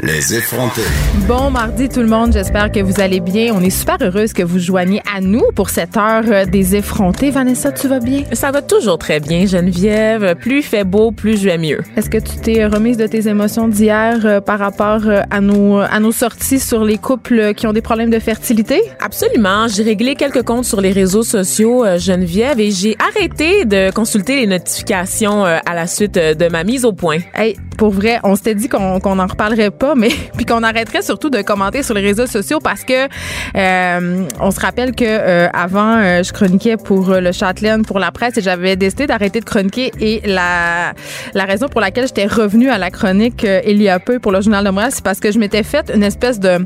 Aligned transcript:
Les 0.00 0.32
effrontés. 0.32 0.82
Bon 1.26 1.50
mardi 1.50 1.88
tout 1.88 1.98
le 1.98 2.06
monde, 2.06 2.32
j'espère 2.32 2.70
que 2.70 2.78
vous 2.78 3.00
allez 3.00 3.18
bien. 3.18 3.52
On 3.52 3.60
est 3.60 3.70
super 3.70 3.96
heureuse 4.00 4.32
que 4.32 4.44
vous 4.44 4.60
joigniez 4.60 5.02
à 5.12 5.20
nous 5.20 5.42
pour 5.56 5.70
cette 5.70 5.96
heure 5.96 6.22
euh, 6.28 6.44
des 6.44 6.76
effrontés. 6.76 7.32
Vanessa, 7.32 7.72
tu 7.72 7.88
vas 7.88 7.98
bien? 7.98 8.22
Ça 8.32 8.52
va 8.52 8.62
toujours 8.62 8.98
très 8.98 9.18
bien, 9.18 9.44
Geneviève. 9.44 10.36
Plus 10.36 10.58
il 10.58 10.62
fait 10.62 10.84
beau, 10.84 11.10
plus 11.10 11.40
je 11.40 11.46
vais 11.46 11.58
mieux. 11.58 11.80
Est-ce 11.96 12.08
que 12.10 12.18
tu 12.18 12.36
t'es 12.36 12.64
remise 12.64 12.96
de 12.96 13.08
tes 13.08 13.26
émotions 13.26 13.66
d'hier 13.66 14.20
euh, 14.24 14.40
par 14.40 14.60
rapport 14.60 15.00
euh, 15.04 15.22
à 15.32 15.40
nos, 15.40 15.78
à 15.78 15.98
nos 15.98 16.12
sorties 16.12 16.60
sur 16.60 16.84
les 16.84 16.98
couples 16.98 17.54
qui 17.54 17.66
ont 17.66 17.72
des 17.72 17.82
problèmes 17.82 18.10
de 18.10 18.20
fertilité? 18.20 18.80
Absolument. 19.00 19.66
J'ai 19.66 19.82
réglé 19.82 20.14
quelques 20.14 20.44
comptes 20.44 20.64
sur 20.64 20.80
les 20.80 20.92
réseaux 20.92 21.24
sociaux, 21.24 21.84
Geneviève, 21.96 22.60
et 22.60 22.70
j'ai 22.70 22.96
arrêté 23.00 23.64
de 23.64 23.90
consulter 23.90 24.36
les 24.36 24.46
notifications 24.46 25.44
à 25.44 25.74
la 25.74 25.88
suite 25.88 26.14
de 26.14 26.48
ma 26.48 26.62
mise 26.62 26.84
au 26.84 26.92
point. 26.92 27.18
Hey, 27.34 27.56
pour 27.76 27.90
vrai, 27.90 28.20
on 28.22 28.36
s'était 28.36 28.54
dit 28.54 28.68
qu'on 28.68 29.00
qu'on 29.00 29.18
en 29.18 29.26
reparlerait 29.26 29.70
pas, 29.70 29.87
mais 29.94 30.08
puis 30.36 30.44
qu'on 30.44 30.62
arrêterait 30.62 31.02
surtout 31.02 31.30
de 31.30 31.42
commenter 31.42 31.82
sur 31.82 31.94
les 31.94 32.00
réseaux 32.00 32.26
sociaux 32.26 32.58
parce 32.60 32.84
que 32.84 33.08
euh, 33.56 34.24
on 34.40 34.50
se 34.50 34.60
rappelle 34.60 34.94
que 34.94 35.04
euh, 35.06 35.48
avant 35.52 35.98
euh, 35.98 36.22
je 36.22 36.32
chroniquais 36.32 36.76
pour 36.76 37.10
le 37.10 37.32
Châtelaine 37.32 37.84
pour 37.84 37.98
la 37.98 38.10
presse 38.10 38.36
et 38.36 38.40
j'avais 38.40 38.76
décidé 38.76 39.06
d'arrêter 39.06 39.40
de 39.40 39.44
chroniquer 39.44 39.92
et 40.00 40.20
la 40.24 40.92
la 41.34 41.44
raison 41.44 41.68
pour 41.68 41.80
laquelle 41.80 42.06
j'étais 42.06 42.26
revenue 42.26 42.70
à 42.70 42.78
la 42.78 42.90
chronique 42.90 43.46
il 43.66 43.82
y 43.82 43.88
a 43.88 43.98
peu 43.98 44.18
pour 44.18 44.32
le 44.32 44.40
journal 44.40 44.64
de 44.64 44.70
Montréal, 44.70 44.90
c'est 44.92 45.04
parce 45.04 45.20
que 45.20 45.30
je 45.32 45.38
m'étais 45.38 45.62
fait 45.62 45.90
une 45.94 46.02
espèce 46.02 46.40
de 46.40 46.58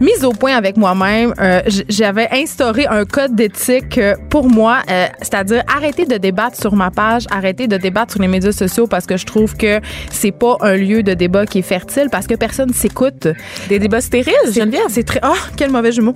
mise 0.00 0.24
au 0.24 0.32
point 0.32 0.56
avec 0.56 0.76
moi-même. 0.76 1.34
j'avais 1.88 2.28
instauré 2.32 2.86
un 2.86 3.04
code 3.04 3.34
d'éthique 3.34 4.00
pour 4.30 4.48
moi, 4.48 4.78
c'est-à-dire 5.20 5.62
arrêter 5.74 6.04
de 6.06 6.16
débattre 6.16 6.56
sur 6.56 6.74
ma 6.74 6.90
page, 6.90 7.26
arrêter 7.30 7.66
de 7.66 7.76
débattre 7.76 8.12
sur 8.12 8.22
les 8.22 8.28
médias 8.28 8.52
sociaux 8.52 8.86
parce 8.86 9.06
que 9.06 9.16
je 9.16 9.26
trouve 9.26 9.56
que 9.56 9.80
c'est 10.10 10.32
pas 10.32 10.56
un 10.60 10.76
lieu 10.76 11.02
de 11.02 11.14
débat 11.14 11.46
qui 11.46 11.58
est 11.58 11.62
fertile 11.62 12.08
parce 12.10 12.26
que 12.26 12.34
s'écoute. 12.52 13.28
Des 13.68 13.78
débats 13.78 14.00
stériles, 14.00 14.34
Geneviève? 14.52 14.86
C'est 14.88 15.04
très... 15.04 15.20
Oh, 15.24 15.34
quel 15.56 15.70
mauvais 15.70 15.92
jumeau. 15.92 16.14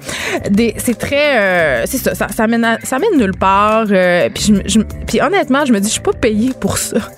C'est 0.79 0.99
très... 0.99 1.39
Euh, 1.39 1.83
c'est 1.87 1.99
ça, 1.99 2.15
ça, 2.15 2.29
ça, 2.29 2.47
mène 2.47 2.79
ça 2.83 2.99
mène 2.99 3.19
nulle 3.19 3.37
part. 3.39 3.87
Euh, 3.91 4.29
puis, 4.35 4.55
je, 4.67 4.81
puis 5.07 5.21
honnêtement, 5.21 5.65
je 5.65 5.73
me 5.73 5.81
dis, 5.81 5.89
je 5.89 5.95
suis 5.95 6.01
pas 6.01 6.13
payée 6.13 6.53
pour 6.59 6.79
ça. 6.79 6.99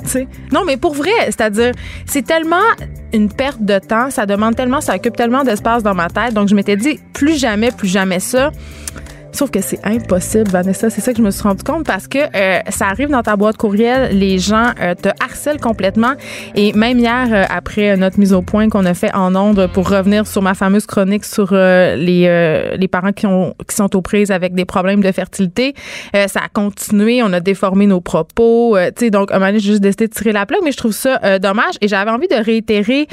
Non, 0.52 0.64
mais 0.64 0.76
pour 0.76 0.94
vrai, 0.94 1.10
c'est-à-dire, 1.26 1.72
c'est 2.06 2.24
tellement 2.24 2.56
une 3.12 3.32
perte 3.32 3.62
de 3.62 3.78
temps, 3.78 4.10
ça 4.10 4.26
demande 4.26 4.54
tellement, 4.54 4.80
ça 4.80 4.94
occupe 4.94 5.16
tellement 5.16 5.42
d'espace 5.42 5.82
dans 5.82 5.94
ma 5.94 6.08
tête. 6.08 6.34
Donc, 6.34 6.48
je 6.48 6.54
m'étais 6.54 6.76
dit, 6.76 7.00
plus 7.12 7.38
jamais, 7.38 7.70
plus 7.72 7.88
jamais 7.88 8.20
ça. 8.20 8.52
Sauf 9.34 9.50
que 9.50 9.60
c'est 9.60 9.84
impossible, 9.84 10.48
Vanessa. 10.48 10.90
C'est 10.90 11.00
ça 11.00 11.10
que 11.10 11.18
je 11.18 11.22
me 11.24 11.32
suis 11.32 11.42
rendu 11.42 11.64
compte 11.64 11.84
parce 11.84 12.06
que 12.06 12.18
euh, 12.18 12.60
ça 12.68 12.86
arrive 12.86 13.08
dans 13.08 13.22
ta 13.22 13.34
boîte 13.34 13.56
courriel, 13.56 14.16
les 14.16 14.38
gens 14.38 14.70
euh, 14.80 14.94
te 14.94 15.08
harcèlent 15.20 15.60
complètement. 15.60 16.12
Et 16.54 16.72
même 16.72 17.00
hier, 17.00 17.26
euh, 17.32 17.44
après 17.50 17.96
notre 17.96 18.20
mise 18.20 18.32
au 18.32 18.42
point 18.42 18.68
qu'on 18.68 18.84
a 18.84 18.94
fait 18.94 19.12
en 19.12 19.34
ondes 19.34 19.68
pour 19.72 19.90
revenir 19.90 20.28
sur 20.28 20.40
ma 20.40 20.54
fameuse 20.54 20.86
chronique 20.86 21.24
sur 21.24 21.52
les, 21.52 22.76
les 22.78 22.88
parents 22.88 23.10
qui, 23.10 23.26
ont, 23.26 23.54
qui 23.68 23.74
sont 23.74 23.96
aux 23.96 24.02
prises 24.02 24.30
avec 24.30 24.54
des 24.54 24.64
problèmes 24.64 25.02
de 25.02 25.10
fertilité, 25.10 25.74
ça 26.12 26.40
a 26.44 26.48
continué. 26.52 27.20
On 27.24 27.32
a 27.32 27.40
déformé 27.40 27.86
nos 27.86 28.00
propos. 28.00 28.76
tu 28.96 29.06
sais, 29.06 29.10
donc, 29.10 29.32
un 29.32 29.40
moment 29.40 29.50
j'ai 29.52 29.58
juste 29.58 29.80
décidé 29.80 30.06
de 30.06 30.12
tirer 30.12 30.32
la 30.32 30.46
plaque, 30.46 30.60
mais 30.62 30.70
je 30.70 30.76
trouve 30.76 30.92
ça 30.92 31.40
dommage. 31.40 31.74
Et 31.80 31.88
j'avais 31.88 32.10
envie 32.12 32.28
de 32.28 32.36
réitérer 32.36 33.08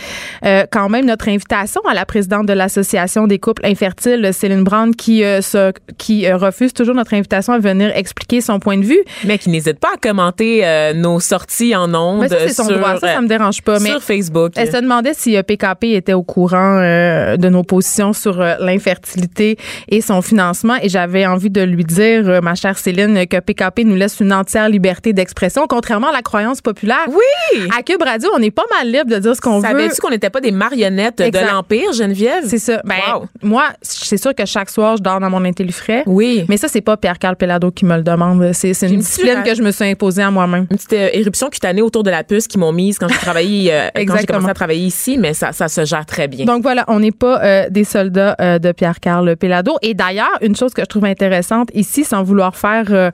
quand 0.72 0.90
même 0.90 1.08
notre 1.08 1.30
invitation 1.30 1.82
à 1.90 1.96
la 1.96 2.06
présidente 2.06 2.46
de 2.46 2.54
l'Association 2.54 3.26
des 3.26 3.40
couples 3.40 3.66
infertiles, 3.66 4.30
Céline 4.34 4.64
Brand, 4.64 4.96
qui, 4.96 5.22
se, 5.22 5.72
qui 5.98 6.11
qui 6.12 6.28
euh, 6.28 6.36
refuse 6.36 6.74
toujours 6.74 6.96
notre 6.96 7.14
invitation 7.14 7.54
à 7.54 7.60
venir 7.60 7.92
expliquer 7.96 8.42
son 8.42 8.60
point 8.60 8.78
de 8.78 8.84
vue. 8.84 9.00
Mais 9.26 9.38
qui 9.38 9.50
n'hésite 9.50 9.80
pas 9.80 9.90
à 9.96 9.98
commenter 9.98 10.66
euh, 10.66 10.94
nos 10.94 11.20
sorties 11.20 11.76
en 11.76 11.94
ondes. 11.94 12.28
c'est 12.30 12.54
son 12.54 12.66
sur, 12.66 12.78
droit, 12.78 12.98
ça, 12.98 13.14
ça 13.14 13.22
me 13.22 13.28
dérange 13.28 13.62
pas. 13.62 13.80
Sur 13.80 14.04
Facebook. 14.04 14.54
Elle 14.56 14.72
se 14.72 14.78
demandait 14.78 15.14
si 15.14 15.42
PKP 15.42 15.84
euh, 15.84 15.98
était 15.98 16.14
au 16.14 16.24
courant 16.24 16.80
de 16.82 17.50
nos 17.50 17.64
positions 17.64 18.14
sur 18.14 18.38
l'infertilité 18.38 19.58
et 19.88 20.02
son 20.02 20.22
financement. 20.22 20.76
Et 20.82 20.90
j'avais 20.90 21.26
envie 21.26 21.50
de 21.50 21.62
lui 21.62 21.84
dire, 21.84 22.42
ma 22.42 22.56
chère 22.56 22.78
Céline, 22.78 23.26
que 23.28 23.40
PKP 23.40 23.86
nous 23.86 23.96
laisse 23.96 24.20
une 24.20 24.34
entière 24.34 24.70
liberté 24.70 25.14
d'expression, 25.14 25.66
contrairement 25.68 26.10
à 26.10 26.14
la 26.14 26.22
croyance 26.22 26.62
populaire. 26.62 27.08
Oui! 27.08 27.68
À 27.78 27.84
Cube 27.84 28.02
Radio, 28.02 28.30
on 28.36 28.40
n'est 28.40 28.52
pas 28.52 28.66
mal 28.70 28.92
libre 28.92 29.10
de 29.10 29.18
dire 29.18 29.36
ce 29.36 29.42
qu'on 29.42 29.60
veut. 29.60 29.68
Savais-tu 29.68 30.02
qu'on 30.02 30.10
n'était 30.10 30.30
pas 30.30 30.42
des 30.42 30.52
marionnettes 30.52 31.20
de 31.20 31.52
l'Empire, 31.52 31.94
Geneviève? 31.94 32.44
C'est 32.46 32.60
ça. 32.60 32.82
Ben, 32.84 32.96
moi, 33.42 33.66
c'est 33.82 34.18
sûr 34.18 34.36
que 34.36 34.46
chaque 34.46 34.70
soir, 34.70 34.98
je 34.98 35.04
dors 35.04 35.20
dans 35.20 35.30
mon 35.30 35.44
intellifrais. 35.46 36.01
Oui. 36.06 36.46
Mais 36.50 36.58
ça, 36.58 36.68
c'est 36.68 36.82
pas 36.82 36.98
Pierre-Carl 36.98 37.36
Pelado 37.36 37.72
qui 37.72 37.86
me 37.86 37.96
le 37.96 38.04
demande. 38.04 38.52
C'est 38.54 38.72
une 38.84 39.00
discipline 39.00 39.44
que 39.44 39.56
je 39.56 39.62
me 39.62 39.72
suis 39.72 39.86
imposée 39.86 40.24
à 40.24 40.32
moi-même. 40.32 40.68
Une 40.70 40.78
petite 40.78 40.94
euh, 40.94 41.10
éruption 41.14 41.50
cutanée 41.50 41.82
autour 41.82 42.04
de 42.04 42.10
la 42.10 42.24
puce 42.24 42.48
qui 42.48 42.58
m'ont 42.58 42.72
mise 42.72 43.00
quand 43.00 43.08
j'ai 43.08 43.18
travaillé, 43.18 43.74
euh, 43.74 43.90
quand 43.96 44.18
j'ai 44.20 44.26
commencé 44.26 44.50
à 44.50 44.54
travailler 44.54 44.86
ici, 44.86 45.18
mais 45.18 45.34
ça, 45.34 45.52
ça 45.52 45.68
se 45.68 45.86
gère 45.86 46.06
très 46.06 46.28
bien. 46.28 46.46
Donc 46.46 46.62
voilà, 46.62 46.86
on 46.88 47.00
n'est 47.00 47.12
pas 47.12 47.42
euh, 47.44 47.70
des 47.70 47.84
soldats 47.84 48.36
de 48.60 48.72
Pierre-Carl 48.72 49.36
Pelado. 49.36 49.78
Et 49.82 49.94
d'ailleurs, 49.94 50.38
une 50.42 50.56
chose 50.56 50.74
que 50.74 50.82
je 50.82 50.88
trouve 50.88 51.06
intéressante 51.06 51.70
ici, 51.74 52.04
sans 52.04 52.24
vouloir 52.24 52.56
faire, 52.56 53.12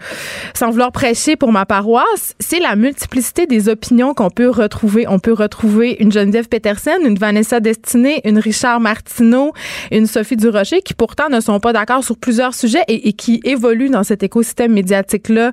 sans 0.54 0.70
vouloir 0.72 0.92
prêcher 0.92 1.36
pour 1.36 1.52
ma 1.52 1.66
paroisse, 1.66 2.36
c'est 2.40 2.60
la 2.60 2.76
multiplicité 2.76 3.46
des 3.46 3.70
opinions 3.70 4.14
qu'on 4.14 4.30
peut 4.30 4.50
retrouver. 4.50 5.06
On 5.08 5.20
peut 5.20 5.34
retrouver 5.34 5.98
une 6.00 6.12
Geneviève 6.12 6.48
Peterson, 6.48 6.98
une 7.04 7.18
Vanessa 7.18 7.60
Destinée, 7.60 8.22
une 8.26 8.40
Richard 8.40 8.80
Martineau, 8.80 9.54
une 9.92 10.08
Sophie 10.08 10.38
Durocher, 10.38 10.82
qui 10.82 10.94
pourtant 10.94 11.30
ne 11.30 11.40
sont 11.40 11.60
pas 11.60 11.74
d'accord 11.74 12.04
sur 12.04 12.18
plusieurs 12.18 12.54
sujets 12.54 12.77
et, 12.88 13.14
qui 13.14 13.42
évolue 13.44 13.90
dans 13.90 14.04
cet 14.04 14.24
écosystème 14.24 14.74
médiatique-là 14.74 15.52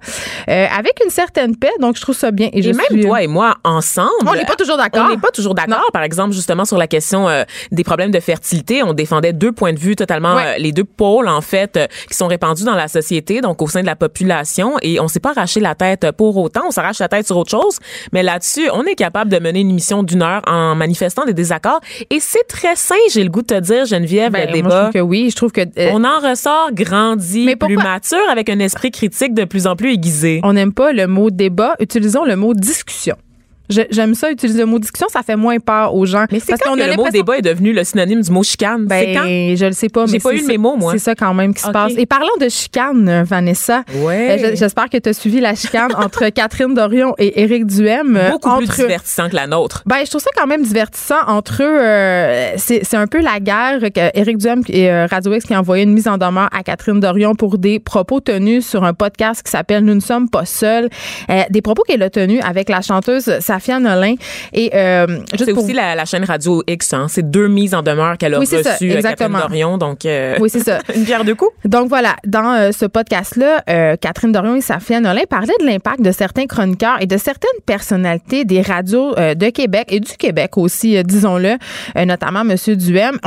euh, 0.48 0.66
avec 0.76 1.00
une 1.04 1.10
certaine 1.10 1.56
paix. 1.56 1.72
Donc, 1.80 1.96
je 1.96 2.02
trouve 2.02 2.16
ça 2.16 2.30
bien. 2.30 2.48
Et, 2.52 2.62
je 2.62 2.70
même 2.70 3.02
toi 3.02 3.22
et 3.22 3.26
moi, 3.26 3.56
ensemble. 3.64 4.10
On 4.26 4.34
n'est 4.34 4.44
pas 4.44 4.56
toujours 4.56 4.76
d'accord. 4.76 5.06
On 5.06 5.10
n'est 5.10 5.20
pas 5.20 5.30
toujours 5.30 5.54
d'accord. 5.54 5.90
Par 5.92 6.02
exemple, 6.02 6.32
justement, 6.32 6.64
sur 6.64 6.78
la 6.78 6.86
question 6.86 7.28
euh, 7.28 7.44
des 7.72 7.84
problèmes 7.84 8.10
de 8.10 8.20
fertilité, 8.20 8.82
on 8.82 8.92
défendait 8.92 9.32
deux 9.32 9.52
points 9.52 9.72
de 9.72 9.78
vue 9.78 9.96
totalement, 9.96 10.36
euh, 10.38 10.54
les 10.58 10.72
deux 10.72 10.84
pôles, 10.84 11.28
en 11.28 11.40
fait, 11.40 11.78
qui 12.08 12.16
sont 12.16 12.26
répandus 12.26 12.64
dans 12.64 12.74
la 12.74 12.88
société, 12.88 13.40
donc 13.40 13.62
au 13.62 13.68
sein 13.68 13.82
de 13.82 13.86
la 13.86 13.96
population. 13.96 14.74
Et 14.82 15.00
on 15.00 15.08
s'est 15.08 15.20
pas 15.20 15.30
arraché 15.30 15.60
la 15.60 15.74
tête 15.74 16.10
pour 16.12 16.36
autant. 16.36 16.62
On 16.66 16.70
s'arrache 16.70 16.98
la 16.98 17.08
tête 17.08 17.26
sur 17.26 17.36
autre 17.36 17.50
chose. 17.50 17.78
Mais 18.12 18.22
là-dessus, 18.22 18.68
on 18.72 18.84
est 18.84 18.94
capable 18.94 19.30
de 19.30 19.38
mener 19.38 19.60
une 19.60 19.70
émission 19.70 20.02
d'une 20.02 20.22
heure 20.22 20.42
en 20.46 20.74
manifestant 20.74 21.24
des 21.24 21.34
désaccords. 21.34 21.80
Et 22.10 22.20
c'est 22.20 22.46
très 22.48 22.76
sain, 22.76 22.94
j'ai 23.10 23.22
le 23.22 23.30
goût 23.30 23.42
de 23.42 23.46
te 23.46 23.60
dire, 23.60 23.84
Geneviève, 23.86 24.32
ben, 24.32 24.46
le 24.46 24.52
débat. 24.52 24.68
Moi, 24.68 24.76
je 24.76 24.82
trouve 24.82 24.92
que 24.92 25.00
oui. 25.00 25.30
Je 25.30 25.36
trouve 25.36 25.52
que. 25.52 25.62
on 25.92 26.04
en 26.04 26.20
ressort 26.20 26.70
grand 26.72 27.13
mais 27.16 27.56
plus 27.56 27.76
mature, 27.76 28.18
avec 28.30 28.48
un 28.48 28.58
esprit 28.58 28.90
critique 28.90 29.34
de 29.34 29.44
plus 29.44 29.66
en 29.66 29.76
plus 29.76 29.92
aiguisé. 29.92 30.40
On 30.42 30.52
n'aime 30.52 30.72
pas 30.72 30.92
le 30.92 31.06
mot 31.06 31.30
débat, 31.30 31.74
utilisons 31.80 32.24
le 32.24 32.36
mot 32.36 32.54
discussion. 32.54 33.16
J'aime 33.70 34.14
ça, 34.14 34.30
utiliser 34.30 34.60
le 34.60 34.66
mot 34.66 34.78
discussion, 34.78 35.06
ça 35.10 35.22
fait 35.22 35.36
moins 35.36 35.58
peur 35.58 35.94
aux 35.94 36.04
gens. 36.04 36.26
Mais 36.30 36.38
c'est 36.38 36.52
quand 36.58 36.74
que 36.74 36.80
le 36.80 36.96
mot 36.96 37.08
débat 37.08 37.38
est 37.38 37.42
devenu 37.42 37.72
le 37.72 37.82
synonyme 37.82 38.20
du 38.20 38.30
mot 38.30 38.42
chicane? 38.42 38.84
Ben, 38.84 39.14
quand? 39.14 39.24
je 39.24 39.64
le 39.64 39.72
sais 39.72 39.88
pas. 39.88 40.04
J'ai 40.06 40.18
pas 40.18 40.34
eu 40.34 40.42
mes 40.42 40.58
mots, 40.58 40.76
moi. 40.76 40.92
C'est 40.92 40.98
ça 40.98 41.14
quand 41.14 41.32
même 41.32 41.54
qui 41.54 41.62
se 41.62 41.70
passe. 41.70 41.92
Et 41.96 42.06
parlant 42.06 42.36
de 42.40 42.48
chicane, 42.48 43.22
Vanessa, 43.22 43.82
ouais. 43.96 44.44
Euh, 44.44 44.52
j'espère 44.54 44.90
que 44.90 44.98
tu 44.98 45.08
as 45.08 45.12
suivi 45.12 45.40
la 45.40 45.54
chicane 45.54 45.92
entre 45.96 46.28
Catherine 46.28 46.74
Dorion 46.74 47.14
et 47.18 47.40
Éric 47.42 47.66
Duhem. 47.66 48.16
Euh, 48.16 48.30
Beaucoup 48.30 48.56
plus 48.58 48.68
divertissant 48.68 49.28
que 49.28 49.36
la 49.36 49.46
nôtre. 49.46 49.82
Ben, 49.86 49.98
je 50.04 50.10
trouve 50.10 50.20
ça 50.20 50.30
quand 50.36 50.46
même 50.46 50.62
divertissant 50.62 51.22
entre 51.26 51.62
eux. 51.62 51.78
Euh, 51.80 52.52
c'est 52.56 52.94
un 52.94 53.06
peu 53.06 53.20
la 53.20 53.40
guerre 53.40 53.80
que 53.80 54.18
Éric 54.18 54.38
Duhem 54.38 54.62
et 54.68 54.90
Radio 55.06 55.32
X 55.32 55.46
qui 55.46 55.54
a 55.54 55.60
envoyé 55.60 55.84
une 55.84 55.94
mise 55.94 56.08
en 56.08 56.18
demeure 56.18 56.48
à 56.52 56.62
Catherine 56.62 57.00
Dorion 57.00 57.34
pour 57.34 57.56
des 57.58 57.78
propos 57.80 58.20
tenus 58.20 58.66
sur 58.66 58.84
un 58.84 58.92
podcast 58.92 59.42
qui 59.42 59.50
s'appelle 59.50 59.84
Nous 59.84 59.94
ne 59.94 60.00
sommes 60.00 60.28
pas 60.28 60.44
seuls. 60.44 60.88
des 61.50 61.62
propos 61.62 61.82
qu'elle 61.82 62.02
a 62.02 62.10
tenus 62.10 62.40
avec 62.44 62.68
la 62.68 62.82
chanteuse 62.82 63.30
Safia 63.54 63.78
Nolin. 63.78 64.16
Et 64.52 64.70
euh, 64.74 65.20
c'est 65.38 65.52
aussi 65.52 65.72
la, 65.72 66.04
chaîne 66.04 66.24
Radio 66.24 66.62
X. 66.66 66.92
Hein. 66.92 67.06
C'est 67.08 67.30
deux 67.30 67.46
mises 67.46 67.74
en 67.74 67.82
demeure 67.82 68.18
qu'elle 68.18 68.34
a 68.34 68.40
oui, 68.40 68.46
reçues 68.46 68.90
euh, 68.90 69.00
Catherine 69.00 69.32
Dorion. 69.32 69.78
Donc, 69.78 70.04
euh, 70.04 70.36
oui, 70.40 70.50
c'est 70.50 70.60
ça. 70.60 70.80
une 70.94 71.04
pierre 71.04 71.24
de 71.24 71.32
coups. 71.34 71.52
Donc 71.64 71.88
voilà, 71.88 72.16
dans 72.26 72.72
ce 72.72 72.86
podcast-là, 72.86 73.96
Catherine 73.96 74.32
Dorion 74.32 74.56
et 74.56 74.60
Safia 74.60 75.00
Nolin 75.00 75.22
parlaient 75.28 75.54
de 75.60 75.66
l'impact 75.66 76.02
de 76.02 76.10
certains 76.10 76.46
chroniqueurs 76.46 77.00
et 77.00 77.06
de 77.06 77.16
certaines 77.16 77.60
personnalités 77.64 78.44
des 78.44 78.60
radios 78.60 79.14
de 79.14 79.50
Québec 79.50 79.86
et 79.90 80.00
du 80.00 80.16
Québec 80.16 80.56
aussi, 80.56 81.02
disons-le, 81.04 81.56
notamment 82.04 82.40
M. 82.40 82.56
Duhem. 82.76 83.18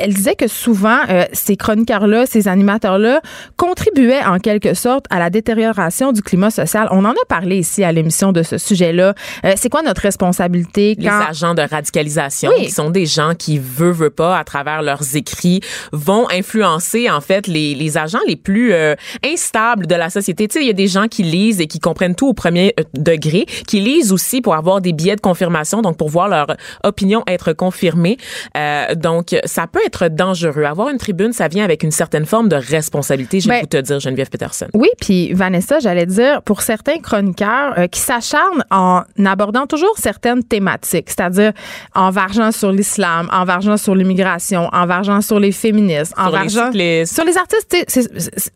elle 0.00 0.14
disait 0.14 0.34
que 0.34 0.48
souvent, 0.48 0.98
ces 1.32 1.56
chroniqueurs-là, 1.56 2.26
ces 2.26 2.48
animateurs-là 2.48 3.20
contribuaient 3.56 4.24
en 4.24 4.38
quelque 4.38 4.74
sorte 4.74 5.06
à 5.10 5.18
la 5.18 5.30
détérioration 5.30 6.12
du 6.12 6.22
climat 6.22 6.50
social. 6.50 6.88
On 6.90 7.04
en 7.04 7.12
a 7.12 7.24
parlé 7.28 7.58
ici 7.58 7.84
à 7.84 7.92
l'émission 7.92 8.32
de 8.32 8.42
ce 8.42 8.58
sujet-là. 8.58 9.14
c'est 9.56 9.70
quoi 9.76 9.82
notre 9.82 10.00
responsabilité 10.00 10.96
les 10.98 11.08
agents 11.08 11.52
de 11.52 11.60
radicalisation 11.60 12.50
qui 12.56 12.70
sont 12.70 12.88
des 12.88 13.04
gens 13.04 13.34
qui 13.34 13.58
veulent 13.58 13.92
veut 13.92 14.10
pas 14.10 14.38
à 14.38 14.44
travers 14.44 14.80
leurs 14.80 15.16
écrits 15.16 15.60
vont 15.92 16.26
influencer 16.30 17.10
en 17.10 17.20
fait 17.20 17.46
les, 17.46 17.74
les 17.74 17.98
agents 17.98 18.20
les 18.26 18.36
plus 18.36 18.72
euh, 18.72 18.94
instables 19.24 19.86
de 19.86 19.94
la 19.94 20.08
société. 20.08 20.48
Tu 20.48 20.54
sais, 20.54 20.64
il 20.64 20.66
y 20.66 20.70
a 20.70 20.74
des 20.74 20.86
gens 20.86 21.08
qui 21.08 21.22
lisent 21.22 21.60
et 21.60 21.66
qui 21.66 21.78
comprennent 21.78 22.14
tout 22.14 22.28
au 22.28 22.32
premier 22.32 22.74
euh, 22.80 22.84
degré, 22.94 23.44
qui 23.66 23.80
lisent 23.80 24.12
aussi 24.12 24.40
pour 24.40 24.54
avoir 24.54 24.80
des 24.80 24.92
billets 24.92 25.16
de 25.16 25.20
confirmation, 25.20 25.82
donc 25.82 25.96
pour 25.96 26.08
voir 26.08 26.28
leur 26.28 26.46
opinion 26.84 27.22
être 27.26 27.52
confirmée. 27.52 28.16
Euh, 28.56 28.94
donc 28.94 29.34
ça 29.44 29.66
peut 29.66 29.80
être 29.84 30.08
dangereux. 30.08 30.64
Avoir 30.64 30.88
une 30.88 30.98
tribune, 30.98 31.32
ça 31.32 31.48
vient 31.48 31.64
avec 31.64 31.82
une 31.82 31.90
certaine 31.90 32.24
forme 32.24 32.48
de 32.48 32.56
responsabilité. 32.56 33.40
Je 33.40 33.48
vais 33.48 33.60
ben, 33.60 33.66
te 33.66 33.76
dire, 33.76 34.00
Geneviève 34.00 34.30
Peterson. 34.30 34.68
Oui, 34.72 34.88
puis 35.00 35.34
Vanessa, 35.34 35.80
j'allais 35.80 36.06
dire 36.06 36.42
pour 36.42 36.62
certains 36.62 36.98
chroniqueurs 36.98 37.88
qui 37.90 38.00
s'acharnent 38.00 38.64
en 38.70 39.02
abordant 39.24 39.65
toujours 39.66 39.94
certaines 39.96 40.42
thématiques, 40.42 41.08
c'est-à-dire 41.08 41.52
en 41.94 42.10
vargeant 42.10 42.52
sur 42.52 42.72
l'islam, 42.72 43.28
en 43.32 43.44
vargeant 43.44 43.76
sur 43.76 43.94
l'immigration, 43.94 44.68
en 44.72 44.86
vargeant 44.86 45.20
sur 45.20 45.40
les 45.40 45.52
féministes, 45.52 46.14
en 46.16 46.30
vargeant 46.30 46.70
sur 46.72 47.24
les 47.24 47.36
artistes, 47.36 47.76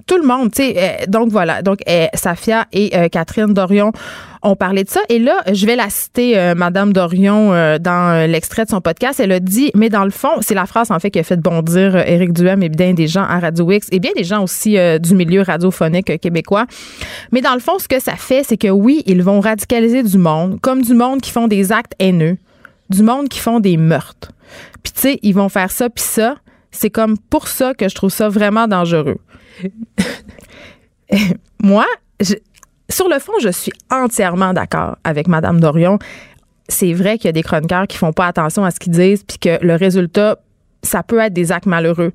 tout 0.07 0.17
le 0.17 0.27
monde, 0.27 0.51
tu 0.53 0.63
sais. 0.63 0.75
Euh, 0.77 1.07
donc 1.07 1.31
voilà, 1.31 1.63
donc 1.63 1.81
euh, 1.89 2.07
Safia 2.15 2.67
et 2.73 2.97
euh, 2.97 3.09
Catherine 3.09 3.53
Dorion 3.53 3.93
ont 4.43 4.57
parlé 4.57 4.85
de 4.85 4.89
ça. 4.89 5.01
Et 5.09 5.19
là, 5.19 5.43
je 5.53 5.67
vais 5.67 5.77
la 5.77 5.91
citer, 5.91 6.55
Madame 6.57 6.93
Dorion, 6.93 7.51
dans 7.79 8.31
l'extrait 8.31 8.65
de 8.65 8.71
son 8.71 8.81
podcast. 8.81 9.21
Elle 9.21 9.33
a 9.33 9.41
dit, 9.41 9.71
mais 9.75 9.89
dans 9.89 10.05
le 10.05 10.11
fond, 10.11 10.41
c'est 10.41 10.55
la 10.55 10.67
phrase 10.67 10.91
en 10.91 10.99
fait 10.99 11.11
qui 11.11 11.19
a 11.19 11.23
fait 11.23 11.37
bondir 11.37 11.97
Éric 11.97 12.33
Duhem 12.33 12.63
et 12.63 12.69
bien 12.69 12.95
des 12.95 13.07
gens 13.07 13.23
à 13.23 13.39
Radio 13.39 13.71
X 13.71 13.89
et 13.93 13.99
bien 13.99 14.13
des 14.17 14.25
gens 14.25 14.43
aussi 14.43 14.77
du 15.01 15.15
milieu 15.15 15.43
radiophonique 15.43 16.19
québécois. 16.21 16.67
Mais 17.33 17.41
dans 17.41 17.55
le 17.55 17.61
fond, 17.61 17.79
ce 17.79 17.89
que 17.89 18.01
ça 18.01 18.17
fait, 18.17 18.43
c'est 18.43 18.57
que 18.57 18.69
oui, 18.69 19.03
ils 19.07 19.23
vont 19.23 19.41
radicaliser 19.41 20.03
du 20.03 20.19
monde, 20.19 20.59
comme 20.61 20.83
du 20.83 20.95
monde 20.95 21.21
qui 21.21 21.31
font 21.31 21.49
des 21.49 21.73
actes 21.73 21.95
haineux, 21.99 22.39
du 22.89 23.03
monde 23.03 23.29
qui 23.29 23.39
font 23.39 23.61
des 23.61 23.77
meurtres. 23.77 24.33
Puis 24.83 24.93
tu 24.93 25.01
sais, 25.01 25.19
ils 25.23 25.35
vont 25.35 25.49
faire 25.49 25.71
ça 25.71 25.89
puis 25.91 26.05
ça. 26.05 26.37
C'est 26.71 26.91
comme 26.91 27.19
pour 27.19 27.49
ça 27.49 27.75
que 27.75 27.89
je 27.89 27.95
trouve 27.95 28.11
ça 28.11 28.29
vraiment 28.29 28.69
dangereux. 28.69 29.19
Moi, 31.63 31.87
sur 32.91 33.09
le 33.09 33.19
fond, 33.19 33.33
je 33.41 33.49
suis 33.49 33.73
entièrement 33.91 34.53
d'accord 34.53 34.97
avec 35.05 35.29
Madame 35.29 35.61
Dorion. 35.61 35.99
C'est 36.69 36.93
vrai 36.93 37.17
qu'il 37.17 37.27
y 37.27 37.29
a 37.29 37.33
des 37.33 37.43
chroniqueurs 37.43 37.87
qui 37.87 37.97
font 37.97 38.13
pas 38.13 38.27
attention 38.27 38.65
à 38.65 38.71
ce 38.71 38.79
qu'ils 38.79 38.93
disent 38.93 39.25
puis 39.25 39.39
que 39.39 39.65
le 39.65 39.75
résultat, 39.75 40.39
ça 40.83 41.03
peut 41.03 41.19
être 41.19 41.33
des 41.33 41.53
actes 41.53 41.67
malheureux 41.67 42.13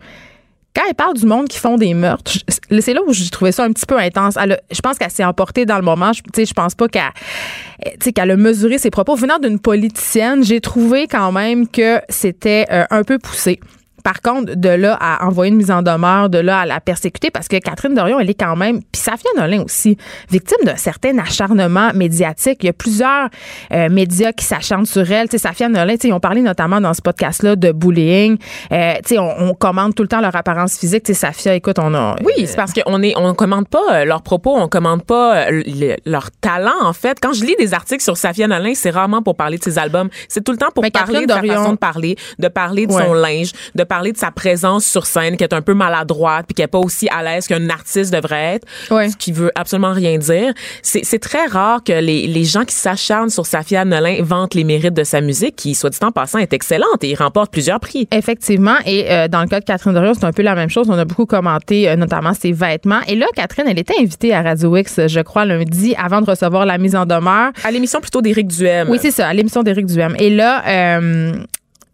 quand 0.76 0.84
elle 0.88 0.96
parle 0.96 1.16
du 1.16 1.26
monde 1.26 1.48
qui 1.48 1.58
font 1.58 1.78
des 1.78 1.94
meurtres, 1.94 2.34
c'est 2.80 2.94
là 2.94 3.02
où 3.08 3.14
j'ai 3.14 3.30
trouvé 3.30 3.52
ça 3.52 3.64
un 3.64 3.72
petit 3.72 3.86
peu 3.86 3.98
intense. 3.98 4.38
je 4.38 4.82
pense 4.82 4.98
qu'elle 4.98 5.10
s'est 5.12 5.24
emportée 5.24 5.66
dans 5.66 5.78
le 5.78 5.84
moment. 5.84 6.12
Je, 6.12 6.22
je 6.44 6.54
pense 6.54 6.76
pas 6.76 6.88
qu'elle 6.90 8.14
qu'elle 8.14 8.32
a 8.32 8.36
mesuré 8.36 8.78
ses 8.78 8.90
propos. 8.90 9.16
Venant 9.16 9.40
d'une 9.40 9.60
politicienne, 9.60 10.44
j'ai 10.44 10.60
trouvé 10.60 11.08
quand 11.08 11.32
même 11.32 11.68
que 11.68 12.02
c'était 12.10 12.66
euh, 12.72 12.84
un 12.90 13.04
peu 13.04 13.18
poussé. 13.20 13.60
Par 14.06 14.22
contre, 14.22 14.54
de 14.54 14.70
là 14.70 14.96
à 15.02 15.26
envoyer 15.26 15.52
une 15.52 15.58
mise 15.58 15.72
en 15.72 15.82
demeure, 15.82 16.30
de 16.30 16.38
là 16.38 16.60
à 16.60 16.66
la 16.68 16.80
persécuter, 16.80 17.32
parce 17.32 17.48
que 17.48 17.58
Catherine 17.58 17.96
Dorion, 17.96 18.20
elle 18.20 18.30
est 18.30 18.40
quand 18.40 18.56
même, 18.56 18.82
puis 18.92 19.02
Safia 19.02 19.32
Nolin 19.36 19.64
aussi, 19.64 19.98
victime 20.30 20.64
d'un 20.64 20.76
certain 20.76 21.18
acharnement 21.18 21.90
médiatique. 21.96 22.60
Il 22.62 22.68
y 22.68 22.70
a 22.70 22.74
plusieurs 22.74 23.30
euh, 23.74 23.90
médias 23.90 24.32
qui 24.32 24.46
s'acharnent 24.46 24.86
sur 24.86 25.12
elle. 25.12 25.28
sais, 25.32 25.40
Safia 25.40 25.70
Nolin, 25.70 25.96
ils 26.04 26.14
ont 26.14 26.20
parlé 26.20 26.42
notamment 26.42 26.80
dans 26.80 26.94
ce 26.94 27.02
podcast-là 27.02 27.56
de 27.56 27.72
bullying. 27.72 28.38
Euh, 28.72 28.94
on, 29.14 29.34
on 29.40 29.54
commande 29.56 29.96
tout 29.96 30.04
le 30.04 30.08
temps 30.08 30.22
leur 30.22 30.36
apparence 30.36 30.78
physique. 30.78 31.08
sais, 31.08 31.16
Safia, 31.16 31.56
écoute, 31.56 31.80
on 31.80 31.96
a... 31.96 32.16
Oui, 32.24 32.46
c'est 32.46 32.58
parce 32.58 32.74
qu'on 32.74 33.02
est, 33.02 33.18
on 33.18 33.34
commande 33.34 33.68
pas 33.68 33.82
euh, 33.92 34.06
leurs 34.06 34.22
propos, 34.22 34.56
on 34.56 34.68
commande 34.68 35.04
pas 35.04 35.50
euh, 35.50 35.96
leur 36.06 36.30
talent, 36.30 36.78
en 36.84 36.94
fait. 36.94 37.18
Quand 37.20 37.34
je 37.34 37.44
lis 37.44 37.56
des 37.58 37.74
articles 37.74 38.04
sur 38.04 38.18
Safia 38.18 38.48
Nolin, 38.48 38.74
c'est 38.76 38.92
rarement 38.92 39.24
pour 39.24 39.36
parler 39.36 39.58
de 39.58 39.64
ses 39.64 39.80
albums. 39.80 40.10
C'est 40.30 40.44
tout 40.44 40.52
le 40.52 40.60
temps 40.60 40.70
pour 40.76 40.86
parler 40.92 41.26
de 41.26 41.32
sa 41.32 41.42
façon 41.42 41.72
de 41.72 41.78
parler, 41.78 42.16
de 42.38 42.48
parler 42.50 42.86
de 42.86 42.92
son 42.92 43.16
linge, 43.16 43.52
de 43.74 43.84
parler 43.84 43.95
parler 43.96 44.12
de 44.12 44.18
sa 44.18 44.30
présence 44.30 44.86
sur 44.86 45.06
scène, 45.06 45.38
qui 45.38 45.46
est 45.46 45.54
un 45.54 45.62
peu 45.62 45.74
maladroite, 45.74 46.48
puis 46.48 46.54
qui 46.54 46.62
est 46.62 46.68
pas 46.68 46.80
aussi 46.80 47.08
à 47.08 47.24
l'aise 47.24 47.48
qu'un 47.48 47.70
artiste 47.70 48.14
devrait 48.14 48.56
être, 48.56 48.68
ce 48.90 49.16
qui 49.16 49.32
veut 49.32 49.52
absolument 49.56 49.94
rien 49.94 50.18
dire. 50.18 50.54
C'est 50.82 51.20
très 51.20 51.46
rare 51.46 51.82
que 51.82 51.94
les, 51.94 52.28
les 52.28 52.44
gens 52.44 52.66
qui 52.66 52.76
s'acharnent 52.76 53.30
sur 53.30 53.46
Safia 53.46 53.86
Nolin 53.86 54.18
vantent 54.22 54.54
les 54.54 54.66
mérites 54.66 54.94
de 54.94 55.06
sa 55.06 55.22
musique, 55.22 55.56
qui, 55.56 55.76
soit 55.76 55.92
dit 55.92 56.00
en 56.02 56.12
passant, 56.12 56.40
est 56.40 56.52
excellente 56.52 57.04
et 57.04 57.12
il 57.12 57.16
remporte 57.16 57.54
plusieurs 57.54 57.80
prix. 57.80 58.06
Effectivement. 58.12 58.76
Et 58.86 59.10
euh, 59.10 59.30
dans 59.30 59.40
le 59.40 59.48
cas 59.48 59.62
de 59.62 59.66
Catherine 59.66 59.94
Dorion, 59.94 60.14
c'est 60.14 60.26
un 60.26 60.34
peu 60.34 60.42
la 60.42 60.56
même 60.56 60.70
chose. 60.70 60.90
On 60.90 60.98
a 60.98 61.06
beaucoup 61.06 61.26
commenté, 61.26 61.88
euh, 61.88 61.96
notamment 61.96 62.34
ses 62.34 62.52
vêtements. 62.52 63.00
Et 63.08 63.16
là, 63.16 63.28
Catherine, 63.34 63.66
elle 63.70 63.80
était 63.80 63.96
invitée 63.98 64.34
à 64.34 64.42
Radio 64.42 64.76
X, 64.76 65.08
je 65.08 65.22
crois, 65.22 65.46
lundi, 65.46 65.96
avant 65.98 66.20
de 66.20 66.30
recevoir 66.30 66.66
la 66.66 66.78
mise 66.78 66.98
en 66.98 67.06
demeure. 67.06 67.52
À 67.64 67.72
l'émission 67.72 68.02
plutôt 68.02 68.22
d'Éric 68.22 68.48
Duhem. 68.48 68.90
Oui, 68.90 69.00
c'est 69.02 69.12
ça, 69.12 69.30
à 69.30 69.34
l'émission 69.34 69.64
d'Éric 69.64 69.86
Duhem. 69.86 70.18
Et 70.20 70.30
là, 70.30 70.64
euh, 70.68 71.32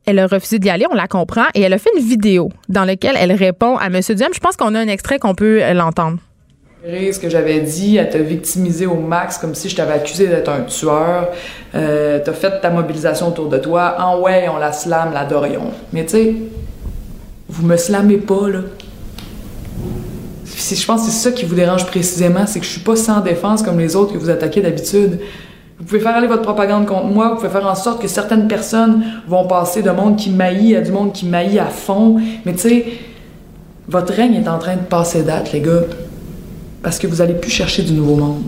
elle 0.06 0.20
a 0.20 0.28
refusé 0.28 0.60
d'y 0.60 0.70
aller, 0.70 0.86
on 0.92 0.96
la 0.96 1.08
comprend, 1.08 1.46
et 1.54 1.62
elle 1.62 1.74
a 1.74 1.78
fait 1.78 1.92
une 1.96 2.04
vidéo 2.04 2.50
dans 2.70 2.86
laquelle 2.86 3.16
elle 3.20 3.32
répond 3.32 3.78
à 3.78 3.88
M. 3.88 4.00
Duhem. 4.02 4.34
Je 4.34 4.40
pense 4.40 4.58
qu'on 4.58 4.74
a 4.76 4.80
un 4.80 4.88
extrait 4.88 5.20
qu'on 5.20 5.36
peut 5.36 5.62
euh, 5.62 5.74
l'entendre. 5.74 6.18
Ce 6.84 7.20
que 7.20 7.30
j'avais 7.30 7.60
dit, 7.60 8.00
à 8.00 8.06
te 8.06 8.18
au 8.88 8.96
max, 8.96 9.38
comme 9.38 9.54
si 9.54 9.70
je 9.70 9.76
t'avais 9.76 9.94
accusé 9.94 10.28
d'être 10.28 10.50
un 10.50 10.62
tueur. 10.62 11.30
Euh, 11.76 12.20
t'as 12.26 12.34
fait 12.34 12.60
ta 12.60 12.72
mobilisation 12.72 13.28
autour 13.28 13.50
de 13.50 13.60
toi. 13.60 13.98
En 14.00 14.20
ouais, 14.20 14.48
on 14.50 14.58
la 14.58 14.72
slame, 14.72 15.14
la 15.14 15.26
Dorion. 15.26 15.72
Mais 15.94 16.06
tu 16.06 16.12
sais, 16.12 16.36
vous 17.50 17.68
me 17.68 17.78
slamez 17.78 18.18
pas, 18.18 18.50
là. 18.50 18.60
Je 20.46 20.86
pense 20.86 21.06
que 21.06 21.12
c'est 21.12 21.30
ça 21.30 21.32
qui 21.32 21.46
vous 21.46 21.56
dérange 21.56 21.86
précisément, 21.86 22.48
c'est 22.48 22.60
que 22.60 22.66
je 22.66 22.72
suis 22.72 22.82
pas 22.82 22.96
sans 22.96 23.22
défense 23.22 23.62
comme 23.62 23.80
les 23.80 23.96
autres 23.96 24.14
que 24.14 24.18
vous 24.18 24.30
attaquez 24.30 24.62
d'habitude. 24.62 25.20
Vous 25.82 25.88
pouvez 25.88 26.00
faire 26.00 26.16
aller 26.16 26.28
votre 26.28 26.44
propagande 26.44 26.86
contre 26.86 27.08
moi, 27.08 27.30
vous 27.30 27.38
pouvez 27.38 27.50
faire 27.50 27.66
en 27.66 27.74
sorte 27.74 28.00
que 28.00 28.08
certaines 28.08 28.48
personnes 28.48 29.04
vont 29.28 29.48
passer 29.48 29.82
de 29.82 29.90
monde 29.90 30.16
qui 30.16 30.30
maillit 30.30 30.76
à 30.76 30.82
du 30.82 30.92
monde 30.92 31.12
qui 31.12 31.26
maillit 31.26 31.58
à 31.58 31.66
fond. 31.66 32.22
Mais 32.46 32.54
tu 32.54 32.60
sais, 32.60 32.86
votre 33.88 34.14
règne 34.14 34.36
est 34.36 34.48
en 34.48 34.60
train 34.60 34.76
de 34.76 34.84
passer 34.84 35.24
date, 35.24 35.52
les 35.54 35.60
gars. 35.60 35.82
Parce 36.84 37.00
que 37.00 37.08
vous 37.08 37.20
allez 37.20 37.34
plus 37.34 37.50
chercher 37.50 37.82
du 37.82 37.94
nouveau 37.94 38.16
monde. 38.16 38.44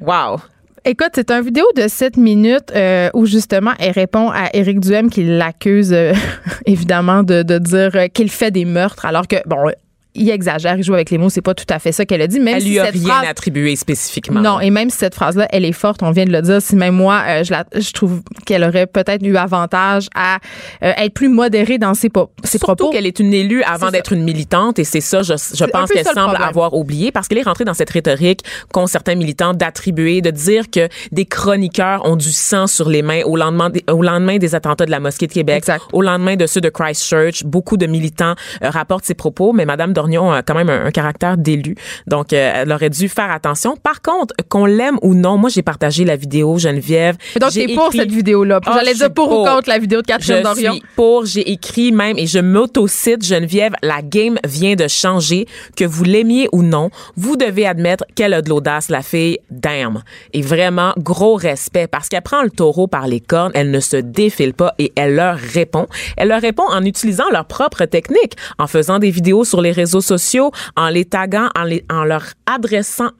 Wow! 0.00 0.40
Écoute, 0.84 1.10
c'est 1.14 1.30
une 1.30 1.44
vidéo 1.44 1.64
de 1.76 1.86
7 1.86 2.16
minutes 2.16 2.72
euh, 2.74 3.08
où 3.14 3.24
justement 3.24 3.70
elle 3.78 3.92
répond 3.92 4.30
à 4.30 4.48
Éric 4.52 4.80
Duhem 4.80 5.10
qui 5.10 5.22
l'accuse 5.22 5.92
euh, 5.92 6.12
évidemment 6.66 7.22
de, 7.22 7.44
de 7.44 7.58
dire 7.58 7.92
qu'il 8.12 8.30
fait 8.32 8.50
des 8.50 8.64
meurtres 8.64 9.06
alors 9.06 9.28
que 9.28 9.36
bon 9.46 9.70
il 10.14 10.30
exagère, 10.30 10.76
il 10.76 10.84
joue 10.84 10.94
avec 10.94 11.10
les 11.10 11.18
mots, 11.18 11.28
c'est 11.28 11.42
pas 11.42 11.54
tout 11.54 11.64
à 11.68 11.78
fait 11.78 11.92
ça 11.92 12.04
qu'elle 12.04 12.22
a 12.22 12.26
dit. 12.26 12.38
Même 12.38 12.56
elle 12.56 12.64
lui 12.64 12.78
a 12.78 12.84
rien 12.84 13.22
attribué 13.28 13.74
spécifiquement. 13.76 14.40
Non, 14.40 14.60
et 14.60 14.70
même 14.70 14.90
si 14.90 14.98
cette 14.98 15.14
phrase-là, 15.14 15.48
elle 15.50 15.64
est 15.64 15.72
forte, 15.72 16.02
on 16.02 16.10
vient 16.12 16.24
de 16.24 16.30
le 16.32 16.42
dire. 16.42 16.62
Si 16.62 16.76
même 16.76 16.94
moi, 16.94 17.22
euh, 17.26 17.44
je, 17.44 17.50
la, 17.50 17.64
je 17.74 17.90
trouve 17.92 18.22
qu'elle 18.46 18.62
aurait 18.62 18.86
peut-être 18.86 19.26
eu 19.26 19.36
avantage 19.36 20.08
à 20.14 20.38
euh, 20.82 20.92
être 20.96 21.14
plus 21.14 21.28
modérée 21.28 21.78
dans 21.78 21.94
ses, 21.94 22.10
ses 22.44 22.58
Surtout 22.58 22.74
propos. 22.76 22.90
qu'elle 22.90 23.06
est 23.06 23.18
une 23.18 23.34
élue 23.34 23.62
avant 23.64 23.90
d'être 23.90 24.12
une 24.12 24.22
militante, 24.22 24.78
et 24.78 24.84
c'est 24.84 25.00
ça, 25.00 25.22
je, 25.22 25.34
je 25.34 25.64
pense 25.64 25.90
qu'elle 25.90 26.06
semble 26.06 26.36
avoir 26.36 26.74
oublié, 26.74 27.10
parce 27.10 27.26
qu'elle 27.28 27.38
est 27.38 27.42
rentrée 27.42 27.64
dans 27.64 27.74
cette 27.74 27.90
rhétorique 27.90 28.40
qu'ont 28.72 28.86
certains 28.86 29.16
militants 29.16 29.54
d'attribuer, 29.54 30.20
de 30.20 30.30
dire 30.30 30.70
que 30.70 30.88
des 31.10 31.24
chroniqueurs 31.26 32.06
ont 32.06 32.16
du 32.16 32.30
sang 32.30 32.66
sur 32.66 32.88
les 32.88 33.02
mains 33.02 33.22
au 33.24 33.36
lendemain 33.36 33.70
des, 33.70 33.84
au 33.90 34.02
lendemain 34.02 34.38
des 34.38 34.54
attentats 34.54 34.86
de 34.86 34.90
la 34.90 35.00
mosquée 35.00 35.26
de 35.26 35.32
Québec, 35.32 35.56
exact. 35.58 35.84
au 35.92 36.02
lendemain 36.02 36.36
de 36.36 36.46
ceux 36.46 36.60
de 36.60 36.68
Christchurch. 36.68 37.44
Beaucoup 37.44 37.76
de 37.76 37.86
militants 37.86 38.34
euh, 38.62 38.70
rapportent 38.70 39.04
ces 39.04 39.14
propos, 39.14 39.52
mais 39.52 39.64
Madame 39.64 39.92
a 40.12 40.42
quand 40.42 40.54
même 40.54 40.70
un, 40.70 40.90
caractère 40.90 41.36
d'élu. 41.36 41.74
Donc, 42.06 42.32
euh, 42.32 42.52
elle 42.54 42.72
aurait 42.72 42.90
dû 42.90 43.08
faire 43.08 43.30
attention. 43.30 43.76
Par 43.76 44.02
contre, 44.02 44.34
qu'on 44.48 44.66
l'aime 44.66 44.98
ou 45.02 45.14
non, 45.14 45.36
moi, 45.36 45.50
j'ai 45.50 45.62
partagé 45.62 46.04
la 46.04 46.16
vidéo, 46.16 46.58
Geneviève. 46.58 47.16
donc, 47.40 47.50
t'es 47.50 47.74
pour 47.74 47.92
cette 47.92 48.10
vidéo-là? 48.10 48.60
Oh, 48.66 48.70
J'allais 48.74 48.94
dire 48.94 49.12
pour, 49.12 49.30
ou 49.30 49.44
contre 49.44 49.68
la 49.68 49.78
vidéo 49.78 50.02
de 50.02 50.06
Catherine 50.06 50.42
Dorion? 50.42 50.72
Je 50.72 50.78
suis 50.78 50.86
pour. 50.96 51.26
J'ai 51.26 51.50
écrit 51.50 51.92
même 51.92 52.18
et 52.18 52.26
je 52.26 52.38
m'auto-cite, 52.38 53.24
Geneviève, 53.24 53.72
la 53.82 54.02
game 54.02 54.38
vient 54.46 54.74
de 54.74 54.88
changer. 54.88 55.46
Que 55.76 55.84
vous 55.84 56.04
l'aimiez 56.04 56.48
ou 56.52 56.62
non, 56.62 56.90
vous 57.16 57.36
devez 57.36 57.66
admettre 57.66 58.04
qu'elle 58.14 58.34
a 58.34 58.42
de 58.42 58.48
l'audace, 58.48 58.88
la 58.88 59.02
fille. 59.02 59.38
Damn. 59.50 60.02
Et 60.32 60.42
vraiment, 60.42 60.92
gros 60.98 61.34
respect 61.34 61.86
parce 61.86 62.08
qu'elle 62.08 62.22
prend 62.22 62.42
le 62.42 62.50
taureau 62.50 62.86
par 62.86 63.06
les 63.06 63.20
cornes. 63.20 63.52
Elle 63.54 63.70
ne 63.70 63.80
se 63.80 63.96
défile 63.96 64.54
pas 64.54 64.74
et 64.78 64.92
elle 64.96 65.14
leur 65.14 65.36
répond. 65.36 65.86
Elle 66.16 66.28
leur 66.28 66.40
répond 66.40 66.64
en 66.68 66.84
utilisant 66.84 67.30
leur 67.30 67.46
propre 67.46 67.84
technique, 67.84 68.34
en 68.58 68.66
faisant 68.66 68.98
des 68.98 69.10
vidéos 69.10 69.44
sur 69.44 69.60
les 69.60 69.72
réseaux 69.72 69.93
sociaux 70.00 70.50
en 70.76 70.88
les 70.88 71.04
taguant, 71.04 71.48
en, 71.90 72.04
leur 72.04 72.24
adressant 72.46 73.10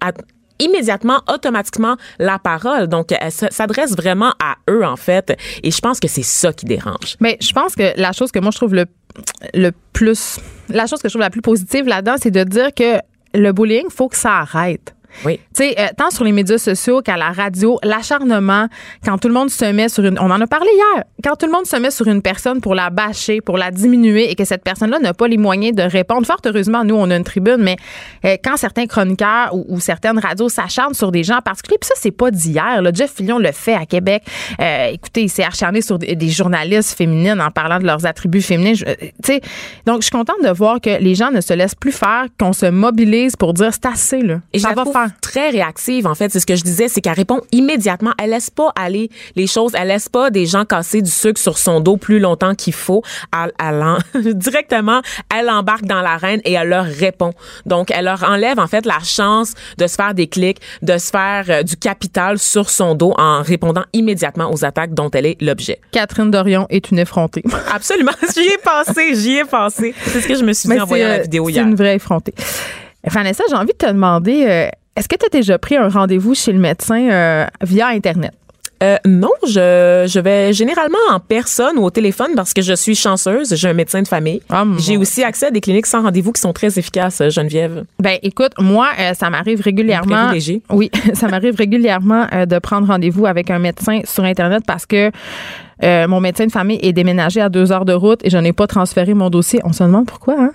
immédiatement, 0.61 1.21
automatiquement 1.33 1.97
la 2.19 2.38
parole. 2.38 2.87
Donc, 2.87 3.11
elle 3.11 3.33
s'adresse 3.33 3.97
vraiment 3.97 4.33
à 4.43 4.57
eux, 4.71 4.85
en 4.85 4.97
fait. 4.97 5.37
Et 5.62 5.71
je 5.71 5.81
pense 5.81 5.99
que 6.00 6.09
c'est 6.09 6.23
ça 6.23 6.52
qui 6.52 6.64
dérange. 6.66 7.16
Mais 7.21 7.37
je 7.40 7.52
pense 7.52 7.75
que 7.75 7.99
la 8.00 8.12
chose 8.12 8.31
que 8.31 8.38
moi, 8.38 8.50
je 8.52 8.59
trouve 8.59 8.75
le, 8.75 8.87
le 9.52 9.73
plus... 9.93 10.38
La 10.69 10.87
chose 10.87 11.02
que 11.02 11.09
je 11.09 11.12
trouve 11.12 11.23
la 11.23 11.31
plus 11.31 11.43
positive 11.43 11.87
là-dedans, 11.87 12.14
c'est 12.23 12.31
de 12.31 12.45
dire 12.45 12.73
que 12.75 12.99
le 13.35 13.52
bullying, 13.52 13.90
faut 13.90 14.09
que 14.09 14.16
ça 14.16 14.38
arrête. 14.38 14.95
Oui. 15.25 15.38
Tu 15.54 15.64
sais, 15.64 15.75
euh, 15.78 15.87
tant 15.97 16.11
sur 16.11 16.25
les 16.25 16.33
médias 16.33 16.59
sociaux 16.59 17.00
qu'à 17.02 17.16
la 17.16 17.30
radio, 17.30 17.78
l'acharnement, 17.83 18.68
quand 19.04 19.18
tout 19.18 19.28
le 19.28 19.35
monde 19.35 19.50
se 19.50 19.64
met 19.73 19.88
sur 19.88 20.04
une. 20.04 20.18
On 20.18 20.30
en 20.30 20.40
a 20.40 20.47
parlé 20.47 20.68
hier. 20.75 21.04
Quand 21.23 21.37
tout 21.37 21.47
le 21.47 21.52
monde 21.52 21.66
se 21.66 21.76
met 21.76 21.90
sur 21.90 22.06
une 22.09 22.23
personne 22.23 22.61
pour 22.61 22.75
la 22.75 22.90
bâcher, 22.90 23.40
pour 23.40 23.56
la 23.59 23.71
diminuer 23.71 24.30
et 24.30 24.35
que 24.35 24.44
cette 24.44 24.62
personne-là 24.64 24.99
n'a 24.99 25.14
pas 25.14 25.28
les 25.28 25.37
moyens 25.38 25.75
de 25.75 25.83
répondre. 25.83 26.26
Fort 26.26 26.40
heureusement, 26.47 26.85
nous, 26.85 26.94
on 26.97 27.11
a 27.11 27.16
une 27.16 27.25
tribune, 27.25 27.59
mais 27.61 27.76
euh, 28.25 28.37
quand 28.42 28.56
certains 28.56 28.87
chroniqueurs 28.87 29.54
ou, 29.54 29.64
ou 29.68 29.80
certaines 29.80 30.18
radios 30.18 30.49
s'acharnent 30.49 30.94
sur 30.94 31.11
des 31.12 31.25
gens 31.25 31.37
en 31.38 31.42
particulier, 31.42 31.78
puis 31.80 31.88
ça, 31.88 31.94
c'est 31.99 32.11
pas 32.11 32.30
d'hier. 32.30 32.80
Jeff 32.94 33.14
Fillion 33.14 33.38
le 33.38 33.52
fait 33.52 33.75
à 33.75 33.87
Québec. 33.87 34.23
Euh, 34.61 34.88
écoutez, 34.92 35.23
il 35.23 35.28
s'est 35.30 35.44
acharné 35.44 35.80
sur 35.83 35.99
des, 35.99 36.14
des 36.16 36.28
journalistes 36.28 36.97
féminines 36.97 37.40
en 37.40 37.50
parlant 37.50 37.78
de 37.78 37.85
leurs 37.87 38.06
attributs 38.06 38.42
féminins. 38.42 38.75
Je- 38.75 38.85
tu 38.85 39.11
sais, 39.25 39.40
donc, 39.87 39.99
je 40.02 40.06
suis 40.06 40.11
contente 40.11 40.42
de 40.42 40.50
voir 40.50 40.80
que 40.80 40.99
les 41.00 41.14
gens 41.14 41.30
ne 41.30 41.40
se 41.40 41.52
laissent 41.54 41.75
plus 41.75 41.92
faire, 41.92 42.26
qu'on 42.38 42.52
se 42.52 42.66
mobilise 42.66 43.37
pour 43.37 43.54
dire 43.54 43.71
c'est 43.73 43.87
assez, 43.87 44.21
là. 44.21 44.40
Et 44.52 44.59
ça 44.59 44.68
va 44.75 44.83
trouve 44.83 44.92
très 45.21 45.51
réactive, 45.51 46.07
en 46.07 46.15
fait. 46.15 46.31
C'est 46.33 46.41
ce 46.41 46.47
que 46.47 46.57
je 46.57 46.63
disais, 46.63 46.89
c'est 46.89 47.01
qu'elle 47.01 47.15
répond 47.15 47.41
immédiatement. 47.53 48.13
Elle 48.23 48.31
laisse 48.31 48.51
pas 48.51 48.73
aller 48.77 49.11
les 49.37 49.47
choses. 49.47 49.73
Elle 49.75 49.89
laisse 49.89 50.09
pas 50.09 50.31
des 50.31 50.47
gens 50.47 50.65
casser 50.65 51.03
du 51.03 51.11
sucre 51.11 51.41
sur 51.41 51.59
son 51.59 51.81
dos 51.81 51.97
plus 51.97 52.19
longtemps 52.21 52.55
qu'il 52.55 52.73
faut. 52.75 53.03
Elle, 53.33 53.53
elle 53.59 53.83
en- 53.83 53.99
directement, 54.33 55.01
elle 55.35 55.49
embarque 55.51 55.85
dans 55.85 56.01
l'arène 56.03 56.41
et 56.45 56.53
elle 56.53 56.69
leur 56.69 56.85
répond. 56.85 57.33
Donc, 57.67 57.91
elle 57.91 58.05
leur 58.07 58.23
enlève, 58.25 58.59
en 58.59 58.67
fait, 58.67 58.87
la 58.87 59.01
chance 59.03 59.55
de 59.79 59.87
se 59.87 59.95
faire 59.95 60.15
des 60.15 60.27
clics, 60.27 60.61
de 60.83 60.99
se 60.99 61.11
faire 61.11 61.45
euh, 61.49 61.63
du 61.63 61.77
capital 61.77 62.39
sur 62.39 62.71
son 62.71 62.95
dos 62.95 63.15
en 63.19 63.43
répondant 63.43 63.85
immédiatement 63.93 64.53
aux 64.53 64.65
attaques 64.65 64.95
dont 64.95 65.11
elle 65.11 65.27
est 65.27 65.41
l'objet. 65.43 65.81
Catherine 65.93 66.31
Dorion 66.31 66.67
est 66.71 66.91
une 66.91 66.99
effrontée. 66.99 67.43
Absolument. 67.73 68.13
J'y 68.35 68.47
ai 68.47 68.59
pensé, 68.59 69.15
j'y 69.15 69.37
ai 69.39 69.45
pensé. 69.45 69.95
C'est 70.07 70.21
ce 70.21 70.29
que 70.29 70.35
je 70.35 70.45
me 70.45 70.53
suis 70.53 70.69
dit 70.69 70.81
en 70.81 70.85
voyant 70.87 71.07
euh, 71.07 71.17
la 71.17 71.23
vidéo 71.23 71.47
c'est 71.47 71.53
hier. 71.55 71.65
une 71.67 71.75
vraie 71.75 71.97
effrontée. 71.97 72.35
Vanessa, 73.07 73.45
j'ai 73.49 73.55
envie 73.57 73.73
de 73.73 73.79
te 73.79 73.87
demander, 73.87 74.45
euh, 74.47 74.69
est-ce 74.97 75.09
que 75.09 75.17
tu 75.17 75.27
as 75.27 75.31
déjà 75.31 75.59
pris 75.59 75.77
un 75.77 75.89
rendez-vous 75.89 76.35
chez 76.35 76.53
le 76.53 76.59
médecin 76.59 77.09
euh, 77.11 77.47
via 77.63 77.89
Internet? 77.89 78.33
Euh, 78.83 78.97
non, 79.07 79.31
je, 79.47 80.05
je 80.07 80.21
vais 80.21 80.53
généralement 80.53 80.99
en 81.11 81.21
personne 81.21 81.79
ou 81.79 81.85
au 81.85 81.91
téléphone 81.91 82.33
parce 82.37 82.53
que 82.53 82.61
je 82.61 82.75
suis 82.75 82.95
chanceuse. 82.95 83.55
J'ai 83.55 83.69
un 83.69 83.73
médecin 83.73 84.03
de 84.03 84.09
famille. 84.09 84.43
Ah, 84.51 84.65
J'ai 84.79 84.97
aussi 84.97 85.23
accès 85.23 85.47
à 85.47 85.51
des 85.51 85.61
cliniques 85.61 85.87
sans 85.87 86.03
rendez-vous 86.03 86.33
qui 86.33 86.41
sont 86.41 86.53
très 86.53 86.79
efficaces, 86.79 87.21
euh, 87.21 87.31
Geneviève. 87.31 87.85
Ben, 87.99 88.19
écoute, 88.23 88.53
moi, 88.59 88.89
euh, 88.99 89.15
ça 89.15 89.31
m'arrive 89.31 89.61
régulièrement. 89.61 90.33
Oui, 90.71 90.91
ça 91.15 91.29
m'arrive 91.29 91.57
régulièrement 91.57 92.27
euh, 92.35 92.47
de 92.47 92.59
prendre 92.59 92.89
rendez-vous 92.89 93.27
avec 93.27 93.51
un 93.51 93.59
médecin 93.59 94.01
sur 94.05 94.25
Internet 94.25 94.65
parce 94.67 94.87
que 94.87 95.11
euh, 95.83 96.07
mon 96.09 96.21
médecin 96.21 96.47
de 96.47 96.52
famille 96.52 96.78
est 96.83 96.93
déménagé 96.93 97.40
à 97.40 97.49
deux 97.49 97.73
heures 97.73 97.85
de 97.85 97.93
route 97.93 98.21
et 98.25 98.31
je 98.31 98.38
n'ai 98.38 98.52
pas 98.52 98.66
transféré 98.66 99.14
mon 99.14 99.31
dossier. 99.31 99.61
On 99.64 99.73
se 99.73 99.83
demande 99.83 100.07
pourquoi, 100.07 100.37
hein? 100.38 100.52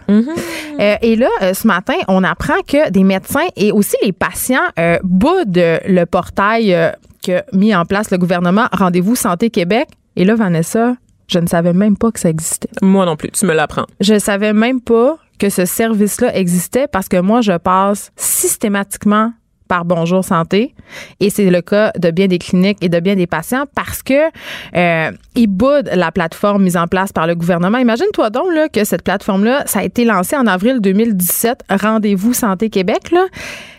Euh, 0.80 0.96
et 1.02 1.16
là, 1.16 1.30
euh, 1.42 1.54
ce 1.54 1.68
matin, 1.68 1.96
on 2.08 2.24
apprend 2.24 2.62
que 2.66 2.90
des 2.90 3.04
médecins 3.04 3.48
et 3.56 3.72
aussi 3.72 3.96
les 4.04 4.14
patients 4.14 4.58
euh, 4.78 4.98
boudent 5.04 5.80
le 5.86 6.06
portail 6.06 6.76
que 7.22 7.42
mis 7.54 7.76
en 7.76 7.86
place 7.86 8.12
le 8.12 8.18
gouvernement 8.18 8.68
Rendez-vous 8.72 9.16
Santé 9.16 9.50
Québec. 9.50 9.90
Et 10.16 10.24
là, 10.24 10.36
Vanessa, 10.36 10.96
je 11.28 11.40
ne 11.40 11.48
savais 11.48 11.74
même 11.74 11.98
pas 11.98 12.12
que 12.12 12.20
ça 12.20 12.30
existait. 12.30 12.70
Moi 12.82 13.06
non 13.06 13.16
plus, 13.16 13.32
tu 13.32 13.46
me 13.46 13.54
l'apprends. 13.54 13.86
Je 14.00 14.18
savais 14.20 14.54
même 14.54 14.82
pas 14.82 15.18
que 15.38 15.50
ce 15.50 15.66
service-là 15.66 16.36
existait 16.36 16.88
parce 16.88 17.08
que 17.08 17.18
moi, 17.18 17.42
je 17.42 17.58
passe 17.58 18.12
systématiquement 18.16 19.32
par 19.70 19.86
Bonjour 19.86 20.26
Santé 20.26 20.74
et 21.22 21.30
c'est 21.30 21.50
le 21.50 21.62
cas 21.62 21.94
de 21.98 22.12
bien 22.12 22.28
des 22.28 22.40
cliniques 22.40 22.80
et 22.82 22.90
de 22.90 23.00
bien 23.00 23.16
des 23.16 23.28
patients 23.28 23.66
parce 23.76 24.04
que 24.04 24.30
euh, 24.76 25.12
ils 25.36 25.48
boudent 25.48 25.90
la 25.94 26.12
plateforme 26.12 26.64
mise 26.64 26.76
en 26.76 26.88
place 26.88 27.14
par 27.14 27.28
le 27.28 27.36
gouvernement. 27.36 27.78
Imagine-toi 27.78 28.32
donc 28.32 28.48
que 28.74 28.84
cette 28.84 29.04
plateforme-là, 29.04 29.64
ça 29.68 29.80
a 29.80 29.84
été 29.84 30.04
lancé 30.04 30.36
en 30.36 30.48
avril 30.48 30.82
2017, 30.82 31.64
Rendez-vous 31.70 32.34
Santé 32.34 32.70
Québec. 32.70 33.14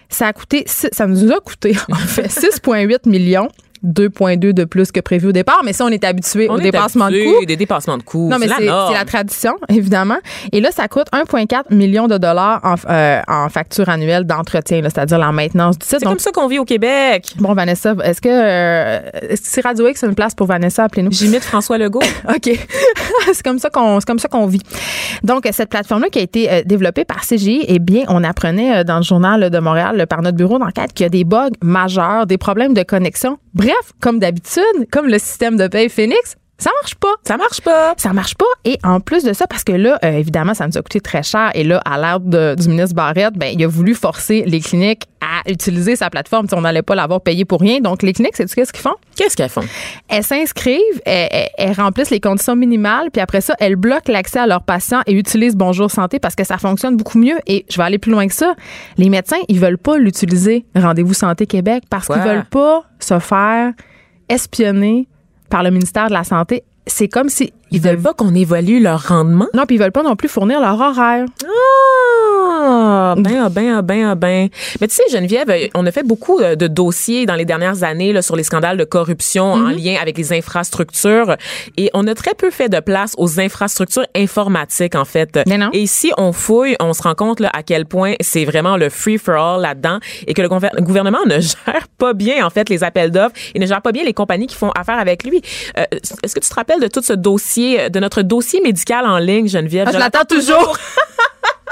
Ça 0.08 0.28
a 0.28 0.32
coûté, 0.32 0.64
ça 0.66 1.06
nous 1.06 1.30
a 1.32 1.40
coûté 1.40 1.76
en 1.90 1.96
fait 1.96 2.28
6,8 2.28 3.08
millions. 3.08 3.48
2,2 3.84 4.52
de 4.52 4.64
plus 4.64 4.92
que 4.92 5.00
prévu 5.00 5.28
au 5.28 5.32
départ, 5.32 5.60
mais 5.64 5.72
ça, 5.72 5.84
on 5.84 5.88
est 5.88 6.04
habitué 6.04 6.48
On 6.50 6.54
au 6.54 6.58
est 6.58 6.62
dépassement 6.62 7.10
de 7.10 7.22
coûts. 7.22 7.46
Des 7.46 7.56
dépassements 7.56 7.98
de 7.98 8.02
coûts. 8.02 8.28
Non, 8.28 8.38
mais 8.38 8.48
c'est 8.48 8.56
c'est 8.56 8.66
la 8.66 9.04
tradition, 9.06 9.56
évidemment. 9.68 10.18
Et 10.52 10.60
là, 10.60 10.70
ça 10.70 10.88
coûte 10.88 11.06
1,4 11.12 11.74
million 11.74 12.08
de 12.08 12.18
dollars 12.18 12.60
en, 12.62 12.74
euh, 12.90 13.20
en 13.28 13.48
facture 13.48 13.88
annuelle 13.88 14.24
d'entretien, 14.24 14.80
c'est-à-dire 14.82 15.18
la 15.18 15.32
maintenance 15.32 15.78
du 15.78 15.86
site. 15.86 15.98
C'est 16.00 16.06
comme 16.06 16.18
ça 16.18 16.30
qu'on 16.32 16.46
vit 16.46 16.58
au 16.58 16.64
Québec. 16.64 17.34
bon, 17.38 17.54
Vanessa, 17.54 17.94
est-ce 18.04 18.20
que, 18.20 18.28
euh, 18.28 19.00
c'est 19.34 19.62
Radio 19.62 19.88
X 19.88 20.04
une 20.04 20.14
place 20.14 20.34
pour 20.34 20.46
Vanessa? 20.46 20.84
Appelez-nous. 20.84 21.12
J'imite 21.12 21.42
François 21.42 21.78
Legault. 21.78 22.00
OK. 22.28 22.50
c'est 23.32 23.42
comme 23.42 23.58
ça 23.58 23.70
qu'on 23.70 24.00
c'est 24.00 24.06
comme 24.06 24.18
ça 24.18 24.28
qu'on 24.28 24.46
vit. 24.46 24.62
Donc 25.22 25.46
cette 25.52 25.70
plateforme 25.70 26.02
là 26.02 26.08
qui 26.08 26.18
a 26.18 26.22
été 26.22 26.50
euh, 26.50 26.62
développée 26.64 27.04
par 27.04 27.20
CGI, 27.20 27.64
eh 27.68 27.78
bien 27.78 28.04
on 28.08 28.22
apprenait 28.24 28.78
euh, 28.78 28.84
dans 28.84 28.96
le 28.96 29.02
journal 29.02 29.50
de 29.50 29.58
Montréal 29.58 30.06
par 30.08 30.22
notre 30.22 30.36
bureau 30.36 30.58
d'enquête 30.58 30.92
qu'il 30.92 31.04
y 31.04 31.06
a 31.06 31.10
des 31.10 31.24
bugs 31.24 31.50
majeurs, 31.62 32.26
des 32.26 32.38
problèmes 32.38 32.74
de 32.74 32.82
connexion. 32.82 33.38
Bref, 33.54 33.92
comme 34.00 34.18
d'habitude, 34.18 34.88
comme 34.90 35.08
le 35.08 35.18
système 35.18 35.56
de 35.56 35.66
paye 35.66 35.88
Phoenix, 35.88 36.36
ça 36.60 36.70
marche 36.80 36.94
pas. 36.94 37.14
Ça 37.24 37.36
marche 37.36 37.60
pas. 37.62 37.94
Ça 37.96 38.12
marche 38.12 38.34
pas. 38.36 38.44
Et 38.64 38.78
en 38.84 39.00
plus 39.00 39.24
de 39.24 39.32
ça, 39.32 39.46
parce 39.46 39.64
que 39.64 39.72
là, 39.72 39.98
euh, 40.04 40.12
évidemment, 40.12 40.54
ça 40.54 40.66
nous 40.66 40.76
a 40.78 40.82
coûté 40.82 41.00
très 41.00 41.22
cher. 41.22 41.50
Et 41.54 41.64
là, 41.64 41.80
à 41.84 41.98
l'ère 41.98 42.20
du 42.20 42.68
ministre 42.68 42.94
Barrette, 42.94 43.34
ben, 43.34 43.52
il 43.52 43.64
a 43.64 43.66
voulu 43.66 43.94
forcer 43.94 44.44
les 44.46 44.60
cliniques 44.60 45.04
à 45.20 45.50
utiliser 45.50 45.96
sa 45.96 46.08
plateforme. 46.10 46.46
Tu 46.46 46.50
sais, 46.50 46.56
on 46.56 46.60
n'allait 46.62 46.82
pas 46.82 46.94
l'avoir 46.94 47.20
payé 47.20 47.44
pour 47.44 47.60
rien. 47.60 47.80
Donc, 47.80 48.02
les 48.02 48.12
cliniques, 48.12 48.36
c'est 48.36 48.52
qu'est-ce 48.54 48.72
qu'ils 48.72 48.82
font? 48.82 48.94
Qu'est-ce 49.16 49.36
qu'elles 49.36 49.48
font? 49.50 49.64
elles 50.08 50.22
s'inscrivent, 50.24 50.78
elles, 51.04 51.28
elles- 51.30 51.48
elles 51.58 51.72
remplissent 51.72 52.10
les 52.10 52.20
conditions 52.20 52.56
minimales, 52.56 53.10
puis 53.10 53.20
après 53.20 53.40
ça, 53.40 53.54
elles 53.58 53.76
bloquent 53.76 54.12
l'accès 54.12 54.38
à 54.40 54.46
leurs 54.46 54.62
patients 54.62 55.00
et 55.06 55.12
utilisent 55.12 55.56
Bonjour 55.56 55.90
Santé 55.90 56.18
parce 56.18 56.34
que 56.34 56.44
ça 56.44 56.58
fonctionne 56.58 56.96
beaucoup 56.96 57.18
mieux. 57.18 57.38
Et 57.46 57.64
je 57.70 57.76
vais 57.76 57.82
aller 57.84 57.98
plus 57.98 58.12
loin 58.12 58.26
que 58.26 58.34
ça. 58.34 58.54
Les 58.96 59.08
médecins, 59.10 59.36
ils 59.48 59.58
veulent 59.60 59.78
pas 59.78 59.98
l'utiliser, 59.98 60.64
Rendez-vous 60.74 61.14
Santé 61.14 61.46
Québec, 61.46 61.84
parce 61.90 62.06
qu'ils 62.06 62.16
Pourquoi? 62.16 62.32
veulent 62.32 62.44
pas 62.46 62.82
se 62.98 63.18
faire 63.18 63.72
espionner 64.28 65.08
par 65.50 65.62
le 65.62 65.70
ministère 65.70 66.08
de 66.08 66.14
la 66.14 66.24
Santé. 66.24 66.62
C'est 66.86 67.08
comme 67.08 67.28
si 67.28 67.52
Ils 67.70 67.80
veulent 67.80 68.00
pas 68.00 68.14
qu'on 68.14 68.34
évalue 68.34 68.80
leur 68.82 69.08
rendement? 69.08 69.46
non, 69.54 69.64
puis 69.66 69.76
ils 69.76 69.78
veulent 69.78 69.92
pas 69.92 70.02
non 70.02 70.16
plus 70.16 70.28
fournir 70.28 70.60
leur 70.60 70.80
horaire. 70.80 71.26
Ah, 71.44 71.46
ben, 73.16 73.42
ah, 73.44 73.48
ben, 73.48 73.74
ah, 73.76 73.82
ben, 73.82 74.04
ah, 74.10 74.14
ben. 74.14 74.48
Mais 74.80 74.88
tu 74.88 74.94
sais, 74.94 75.02
Geneviève, 75.10 75.50
euh, 75.50 75.68
on 75.74 75.86
a 75.86 75.92
fait 75.92 76.02
beaucoup 76.02 76.40
euh, 76.40 76.56
de 76.56 76.66
dossiers 76.66 77.26
dans 77.26 77.34
les 77.34 77.44
dernières 77.44 77.82
années 77.82 78.12
là, 78.12 78.22
sur 78.22 78.36
les 78.36 78.42
scandales 78.42 78.76
de 78.76 78.84
corruption 78.84 79.52
en 79.52 79.70
lien 79.70 79.96
avec 80.00 80.18
les 80.18 80.32
infrastructures 80.32 81.36
et 81.76 81.90
on 81.94 82.06
a 82.06 82.14
très 82.14 82.34
peu 82.34 82.50
fait 82.50 82.68
de 82.68 82.80
place 82.80 83.14
aux 83.18 83.40
infrastructures 83.40 84.06
informatiques, 84.14 84.94
en 84.94 85.04
fait. 85.04 85.38
Mais 85.46 85.58
non. 85.58 85.70
Et 85.72 85.86
si 85.86 86.12
on 86.18 86.32
fouille, 86.32 86.76
on 86.80 86.92
se 86.92 87.02
rend 87.02 87.14
compte 87.14 87.40
là, 87.40 87.50
à 87.52 87.62
quel 87.62 87.86
point 87.86 88.14
c'est 88.20 88.44
vraiment 88.44 88.76
le 88.76 88.88
free-for-all 88.88 89.60
là-dedans 89.60 89.98
et 90.26 90.34
que 90.34 90.42
le 90.42 90.48
gouvernement 90.48 91.24
ne 91.26 91.40
gère 91.40 91.88
pas 91.98 92.12
bien, 92.12 92.44
en 92.44 92.50
fait, 92.50 92.68
les 92.68 92.84
appels 92.84 93.10
d'offres 93.10 93.34
et 93.54 93.58
ne 93.58 93.66
gère 93.66 93.82
pas 93.82 93.92
bien 93.92 94.04
les 94.04 94.14
compagnies 94.14 94.46
qui 94.46 94.56
font 94.56 94.70
affaire 94.70 94.98
avec 94.98 95.24
lui. 95.24 95.40
Euh, 95.78 95.84
Est-ce 96.22 96.34
que 96.34 96.40
tu 96.40 96.48
te 96.48 96.54
rappelles 96.54 96.80
de 96.80 96.88
tout 96.88 97.02
ce 97.02 97.12
dossier, 97.12 97.90
de 97.90 98.00
notre 98.00 98.22
dossier 98.22 98.60
médical 98.60 99.06
en 99.06 99.18
ligne, 99.18 99.48
Geneviève? 99.48 99.86
Ah, 99.88 99.92
je 99.92 99.98
l'attends 99.98 100.24
toujours. 100.24 100.76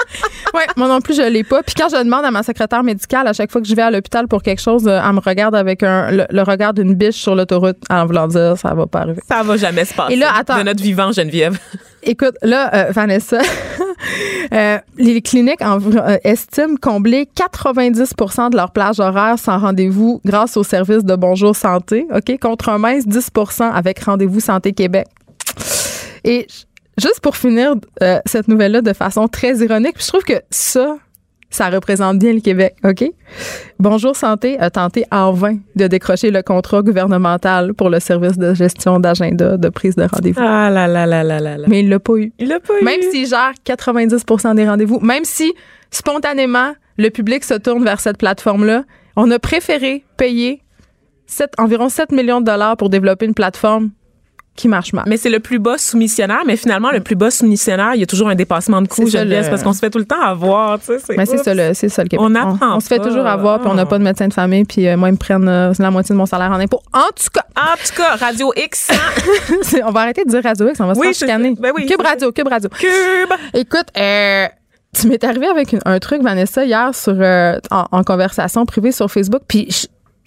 Oui, 0.55 0.61
moi 0.77 0.87
non 0.87 0.99
plus, 0.99 1.15
je 1.15 1.21
l'ai 1.21 1.43
pas. 1.43 1.61
Puis 1.61 1.75
quand 1.75 1.89
je 1.89 2.03
demande 2.03 2.25
à 2.25 2.31
ma 2.31 2.41
secrétaire 2.41 2.81
médicale, 2.83 3.27
à 3.27 3.33
chaque 3.33 3.51
fois 3.51 3.61
que 3.61 3.67
je 3.67 3.75
vais 3.75 3.83
à 3.83 3.91
l'hôpital 3.91 4.27
pour 4.27 4.41
quelque 4.41 4.61
chose, 4.61 4.87
euh, 4.87 4.99
elle 5.03 5.13
me 5.13 5.19
regarde 5.19 5.53
avec 5.55 5.83
un, 5.83 6.09
le, 6.11 6.25
le 6.29 6.41
regard 6.41 6.73
d'une 6.73 6.95
biche 6.95 7.17
sur 7.17 7.35
l'autoroute 7.35 7.77
en 7.91 8.05
voulant 8.07 8.27
dire 8.27 8.57
ça 8.57 8.73
va 8.73 8.87
pas 8.87 9.01
arriver. 9.01 9.21
Ça 9.27 9.43
va 9.43 9.57
jamais 9.57 9.85
se 9.85 9.93
passer. 9.93 10.13
Et 10.13 10.15
là, 10.15 10.31
attends. 10.35 10.57
De 10.57 10.63
notre 10.63 10.81
vivant, 10.81 11.11
Geneviève. 11.11 11.59
Écoute, 12.03 12.35
là, 12.41 12.73
euh, 12.73 12.91
Vanessa, 12.91 13.39
euh, 14.53 14.77
les 14.97 15.21
cliniques 15.21 15.61
en- 15.61 15.79
euh, 15.81 16.17
estiment 16.23 16.75
combler 16.81 17.27
90% 17.37 18.49
de 18.49 18.55
leur 18.57 18.71
plage 18.71 18.99
horaire 18.99 19.37
sans 19.37 19.59
rendez-vous 19.59 20.21
grâce 20.25 20.57
au 20.57 20.63
service 20.63 21.03
de 21.03 21.15
Bonjour 21.15 21.55
Santé, 21.55 22.07
OK, 22.13 22.39
contre 22.39 22.69
un 22.69 22.77
mince 22.79 23.05
10% 23.05 23.69
avec 23.71 23.99
Rendez-vous 24.03 24.39
Santé 24.39 24.71
Québec. 24.73 25.05
Et 26.23 26.47
juste 26.99 27.19
pour 27.21 27.35
finir 27.35 27.75
euh, 28.01 28.19
cette 28.25 28.47
nouvelle-là 28.47 28.81
de 28.81 28.93
façon 28.93 29.27
très 29.27 29.57
ironique, 29.57 29.95
puis 29.95 30.03
je 30.03 30.09
trouve 30.09 30.23
que 30.23 30.41
ça, 30.49 30.97
ça 31.49 31.69
représente 31.69 32.19
bien 32.19 32.33
le 32.33 32.41
Québec, 32.41 32.75
OK? 32.83 33.03
Bonjour 33.79 34.15
Santé 34.15 34.59
a 34.59 34.69
tenté 34.69 35.05
en 35.11 35.31
vain 35.31 35.57
de 35.75 35.87
décrocher 35.87 36.31
le 36.31 36.41
contrat 36.41 36.81
gouvernemental 36.81 37.73
pour 37.73 37.89
le 37.89 37.99
service 37.99 38.37
de 38.37 38.53
gestion 38.53 38.99
d'agenda 38.99 39.57
de 39.57 39.69
prise 39.69 39.95
de 39.95 40.03
rendez-vous. 40.03 40.41
Ah 40.41 40.69
là 40.69 40.87
là 40.87 41.05
là 41.05 41.23
là 41.23 41.39
là 41.39 41.57
là. 41.57 41.65
Mais 41.67 41.81
il 41.81 41.89
l'a 41.89 41.99
pas 41.99 42.17
eu. 42.17 42.31
il 42.39 42.47
l'a 42.47 42.59
pas 42.59 42.73
eu. 42.79 42.83
Même 42.83 43.01
s'il 43.01 43.27
gère 43.27 43.53
90% 43.65 44.55
des 44.55 44.67
rendez-vous, 44.67 44.99
même 44.99 45.25
si 45.25 45.53
spontanément 45.91 46.73
le 46.97 47.09
public 47.09 47.43
se 47.43 47.53
tourne 47.53 47.83
vers 47.83 47.99
cette 47.99 48.17
plateforme-là, 48.17 48.83
on 49.15 49.29
a 49.31 49.39
préféré 49.39 50.03
payer 50.17 50.61
environ 51.57 51.89
7 51.89 52.11
millions 52.11 52.41
de 52.41 52.45
dollars 52.45 52.77
pour 52.77 52.89
développer 52.89 53.25
une 53.25 53.33
plateforme 53.33 53.91
qui 54.59 54.67
marche 54.67 54.93
mal. 54.93 55.05
Mais 55.07 55.17
c'est 55.17 55.29
le 55.29 55.39
plus 55.39 55.57
bas 55.57 55.77
soumissionnaire, 55.77 56.41
mais 56.45 56.57
finalement, 56.57 56.91
le 56.91 56.99
plus 56.99 57.15
bas 57.15 57.31
soumissionnaire, 57.31 57.91
il 57.95 57.99
y 58.01 58.03
a 58.03 58.05
toujours 58.05 58.27
un 58.29 58.35
dépassement 58.35 58.81
de 58.81 58.87
coûts, 58.87 59.07
C'est 59.07 59.17
ça, 59.17 59.25
le- 59.25 59.49
parce 59.49 59.63
qu'on 59.63 59.73
se 59.73 59.79
fait 59.79 59.89
tout 59.89 59.99
le 59.99 60.05
temps 60.05 60.21
avoir, 60.21 60.79
tu 60.79 60.85
sais. 60.99 61.15
Mais 61.17 61.25
c'est 61.25 61.35
oups. 61.35 61.43
ça, 61.43 61.53
le, 61.53 61.73
c'est 61.73 61.89
ça 61.89 62.03
le 62.03 62.09
Québec. 62.09 62.25
On 62.27 62.35
apprend 62.35 62.75
on, 62.75 62.79
se 62.79 62.87
fait 62.87 62.99
toujours 62.99 63.25
avoir, 63.25 63.59
puis 63.59 63.69
on 63.69 63.73
n'a 63.75 63.85
pas 63.85 63.97
de 63.97 64.03
médecin 64.03 64.27
de 64.27 64.33
famille, 64.33 64.65
puis 64.65 64.87
euh, 64.87 64.97
moi, 64.97 65.09
ils 65.09 65.13
me 65.13 65.17
prennent 65.17 65.47
euh, 65.47 65.73
la 65.79 65.91
moitié 65.91 66.13
de 66.13 66.17
mon 66.17 66.25
salaire 66.25 66.51
en 66.51 66.59
impôts. 66.59 66.81
En 66.93 67.07
tout 67.15 67.29
cas, 67.33 67.45
En 67.55 67.75
tout 67.75 67.95
cas, 67.95 68.15
Radio 68.17 68.51
X, 68.55 68.91
c'est- 69.61 69.83
on 69.83 69.91
va 69.91 70.01
arrêter 70.01 70.25
de 70.25 70.29
dire 70.29 70.41
Radio 70.43 70.67
X, 70.69 70.79
on 70.81 70.87
va 70.87 70.93
se 70.95 70.99
Oui, 70.99 71.05
faire 71.07 71.15
c'est 71.15 71.25
chicaner. 71.25 71.55
Ben 71.59 71.71
oui, 71.75 71.85
Cube 71.85 71.97
c'est 72.01 72.07
Radio, 72.07 72.31
Cube 72.31 72.47
Radio. 72.47 72.69
Cube. 72.69 72.89
Écoute, 73.53 73.87
euh, 73.97 74.45
tu 74.99 75.07
m'es 75.07 75.23
arrivé 75.23 75.47
avec 75.47 75.71
une- 75.71 75.79
un 75.85 75.99
truc, 75.99 76.21
Vanessa, 76.21 76.65
hier 76.65 76.93
sur 76.93 77.13
euh, 77.17 77.57
en, 77.71 77.85
en 77.91 78.03
conversation 78.03 78.65
privée 78.65 78.91
sur 78.91 79.09
Facebook, 79.09 79.41
puis 79.47 79.69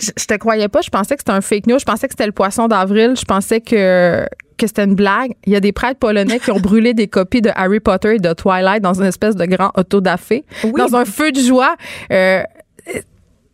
je, 0.02 0.26
te 0.26 0.34
croyais 0.34 0.68
pas. 0.68 0.80
Je 0.80 0.90
pensais 0.90 1.14
que 1.14 1.20
c'était 1.20 1.32
un 1.32 1.40
fake 1.40 1.66
news. 1.66 1.78
Je 1.78 1.84
pensais 1.84 2.08
que 2.08 2.12
c'était 2.12 2.26
le 2.26 2.32
poisson 2.32 2.68
d'avril. 2.68 3.14
Je 3.18 3.24
pensais 3.24 3.60
que 3.60 4.26
que 4.58 4.66
c'était 4.66 4.84
une 4.84 4.94
blague. 4.94 5.32
Il 5.44 5.52
y 5.52 5.56
a 5.56 5.60
des 5.60 5.72
prêtres 5.72 5.98
polonais 5.98 6.38
qui 6.38 6.50
ont 6.50 6.60
brûlé 6.70 6.94
des 6.94 7.08
copies 7.08 7.40
de 7.42 7.50
Harry 7.54 7.80
Potter 7.80 8.16
et 8.16 8.18
de 8.18 8.32
Twilight 8.32 8.82
dans 8.82 8.94
une 8.94 9.06
espèce 9.06 9.34
de 9.34 9.44
grand 9.46 9.72
autodafé, 9.76 10.44
Oui. 10.64 10.72
dans 10.76 10.94
un 10.94 11.04
feu 11.04 11.32
de 11.32 11.40
joie. 11.40 11.74
Euh, 12.12 12.42
tu 12.86 13.00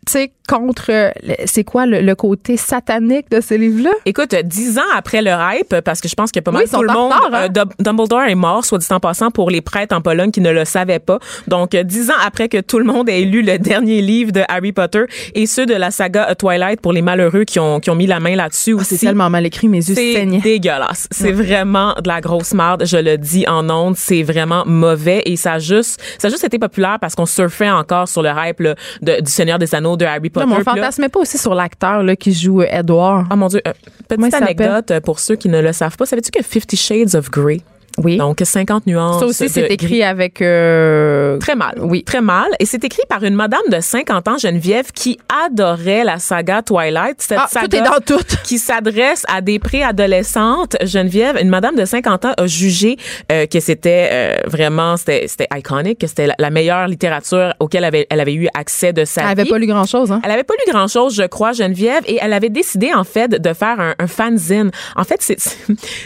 sais, 0.08 0.32
contre, 0.48 0.86
euh, 0.90 1.10
c'est 1.46 1.64
quoi 1.64 1.86
le, 1.86 2.00
le 2.00 2.14
côté 2.14 2.56
satanique 2.56 3.30
de 3.30 3.40
ces 3.40 3.58
livres-là? 3.58 3.90
Écoute, 4.06 4.34
dix 4.44 4.78
ans 4.78 4.82
après 4.96 5.22
le 5.22 5.30
hype, 5.30 5.80
parce 5.84 6.00
que 6.00 6.08
je 6.08 6.14
pense 6.14 6.32
que 6.32 6.40
pas 6.40 6.50
mal 6.50 6.62
Oui, 6.64 6.70
tout 6.72 6.82
le 6.82 6.92
monde, 6.92 7.12
hein? 7.12 7.30
euh, 7.34 7.48
Dum- 7.48 7.70
Dumbledore 7.78 8.22
est 8.22 8.34
mort, 8.34 8.64
soit 8.64 8.78
dit 8.78 8.86
en 8.90 9.00
passant, 9.00 9.30
pour 9.30 9.50
les 9.50 9.60
prêtres 9.60 9.94
en 9.94 10.00
Pologne 10.00 10.30
qui 10.30 10.40
ne 10.40 10.50
le 10.50 10.64
savaient 10.64 10.98
pas. 10.98 11.18
Donc, 11.46 11.74
euh, 11.74 11.82
dix 11.82 12.10
ans 12.10 12.14
après 12.24 12.48
que 12.48 12.60
tout 12.60 12.78
le 12.78 12.84
monde 12.84 13.08
ait 13.08 13.20
lu 13.22 13.42
le 13.42 13.58
dernier 13.58 14.00
livre 14.00 14.32
de 14.32 14.42
Harry 14.48 14.72
Potter 14.72 15.04
et 15.34 15.46
ceux 15.46 15.66
de 15.66 15.74
la 15.74 15.90
saga 15.90 16.34
Twilight 16.34 16.80
pour 16.80 16.92
les 16.92 17.02
malheureux 17.02 17.44
qui 17.44 17.58
ont, 17.58 17.80
qui 17.80 17.90
ont 17.90 17.94
mis 17.94 18.06
la 18.06 18.20
main 18.20 18.36
là-dessus 18.36 18.74
C'est 18.80 18.94
aussi. 18.94 18.98
tellement 19.06 19.30
mal 19.30 19.44
écrit, 19.46 19.68
mes 19.68 19.78
yeux 19.78 19.94
C'est 19.94 20.14
saignaient. 20.14 20.40
dégueulasse. 20.40 21.08
C'est 21.10 21.32
vraiment 21.32 21.94
de 22.02 22.08
la 22.08 22.20
grosse 22.20 22.54
marde. 22.54 22.84
Je 22.86 22.96
le 22.96 23.18
dis 23.18 23.46
en 23.48 23.68
ondes. 23.70 23.96
C'est 23.96 24.22
vraiment 24.22 24.64
mauvais 24.66 25.22
et 25.26 25.36
ça 25.36 25.54
a 25.54 25.58
juste, 25.58 26.00
ça 26.18 26.28
a 26.28 26.30
juste 26.30 26.44
été 26.44 26.58
populaire 26.58 26.98
parce 27.00 27.14
qu'on 27.14 27.26
surfait 27.26 27.70
encore 27.70 28.08
sur 28.08 28.22
le 28.22 28.30
hype 28.36 28.60
là, 28.60 28.74
de- 29.02 29.20
du 29.20 29.30
Seigneur 29.30 29.58
des 29.58 29.74
Anneaux 29.74 29.96
de 29.96 30.04
Harry 30.04 30.30
Potter. 30.30 30.37
Non, 30.38 30.46
mais 30.46 30.56
on 30.60 30.64
fantasmait 30.64 31.08
pas 31.08 31.20
aussi 31.20 31.38
sur 31.38 31.54
l'acteur 31.54 32.02
là, 32.02 32.16
qui 32.16 32.32
joue 32.32 32.62
euh, 32.62 32.66
Edward. 32.70 33.26
Ah 33.30 33.36
mon 33.36 33.48
Dieu, 33.48 33.60
euh, 33.66 33.72
petite 34.08 34.34
anecdote 34.34 34.90
euh, 34.90 35.00
pour 35.00 35.18
ceux 35.18 35.36
qui 35.36 35.48
ne 35.48 35.60
le 35.60 35.72
savent 35.72 35.96
pas. 35.96 36.06
Savais-tu 36.06 36.30
que 36.30 36.42
Fifty 36.42 36.76
Shades 36.76 37.14
of 37.14 37.30
Grey, 37.30 37.60
Oui. 37.98 38.16
donc 38.16 38.38
50 38.42 38.86
nuances 38.86 39.20
Ça 39.20 39.26
aussi, 39.26 39.48
c'est 39.48 39.62
gris. 39.62 39.72
écrit 39.74 40.02
avec. 40.02 40.40
euh, 40.42 41.38
Très 41.38 41.54
mal. 41.56 41.74
Oui. 41.80 42.04
Très 42.04 42.20
mal. 42.20 42.46
Et 42.60 42.66
c'est 42.66 42.82
écrit 42.84 43.02
par 43.08 43.22
une 43.24 43.34
madame 43.34 43.60
de 43.70 43.80
50 43.80 44.28
ans, 44.28 44.38
Geneviève, 44.38 44.92
qui 44.92 45.18
adorait 45.46 46.04
la 46.04 46.18
saga 46.18 46.62
Twilight. 46.62 47.16
Cette 47.20 47.38
Ah, 47.42 47.46
saga 47.48 47.66
tout 47.68 47.76
est 47.76 47.82
dans 47.82 48.00
tout. 48.18 48.24
qui 48.44 48.58
s'adresse 48.58 49.24
à 49.28 49.40
des 49.40 49.58
préadolescentes. 49.58 50.76
Geneviève, 50.82 51.36
une 51.40 51.48
madame 51.48 51.74
de 51.76 51.84
50 51.84 52.24
ans, 52.24 52.32
a 52.36 52.46
jugé 52.46 52.96
euh, 53.32 53.46
que 53.46 53.60
c'était 53.60 54.08
euh, 54.12 54.36
vraiment, 54.46 54.96
c'était 54.96 55.26
c'était 55.28 55.48
iconique, 55.56 55.98
que 56.00 56.06
c'était 56.06 56.26
la, 56.28 56.34
la 56.38 56.50
meilleure 56.50 56.86
littérature 56.88 57.52
auquel 57.60 57.78
elle 57.80 57.84
avait, 57.86 58.06
elle 58.10 58.20
avait 58.20 58.34
eu 58.34 58.48
accès 58.54 58.92
de 58.92 59.04
sa 59.04 59.22
Elle 59.22 59.28
avait 59.28 59.42
vie. 59.44 59.50
pas 59.50 59.58
lu 59.58 59.66
grand-chose. 59.66 60.12
Hein? 60.12 60.20
Elle 60.24 60.30
avait 60.30 60.44
pas 60.44 60.54
lu 60.54 60.72
grand 60.72 60.86
chose, 60.88 61.14
je 61.14 61.24
crois, 61.24 61.52
Geneviève, 61.52 62.02
et 62.06 62.18
elle 62.20 62.32
avait 62.32 62.48
décidé 62.48 62.92
en 62.94 63.04
fait 63.04 63.28
de 63.28 63.52
faire 63.52 63.80
un, 63.80 63.94
un 63.98 64.06
fanzine. 64.06 64.70
En 64.96 65.04
fait, 65.04 65.16
c'est 65.20 65.36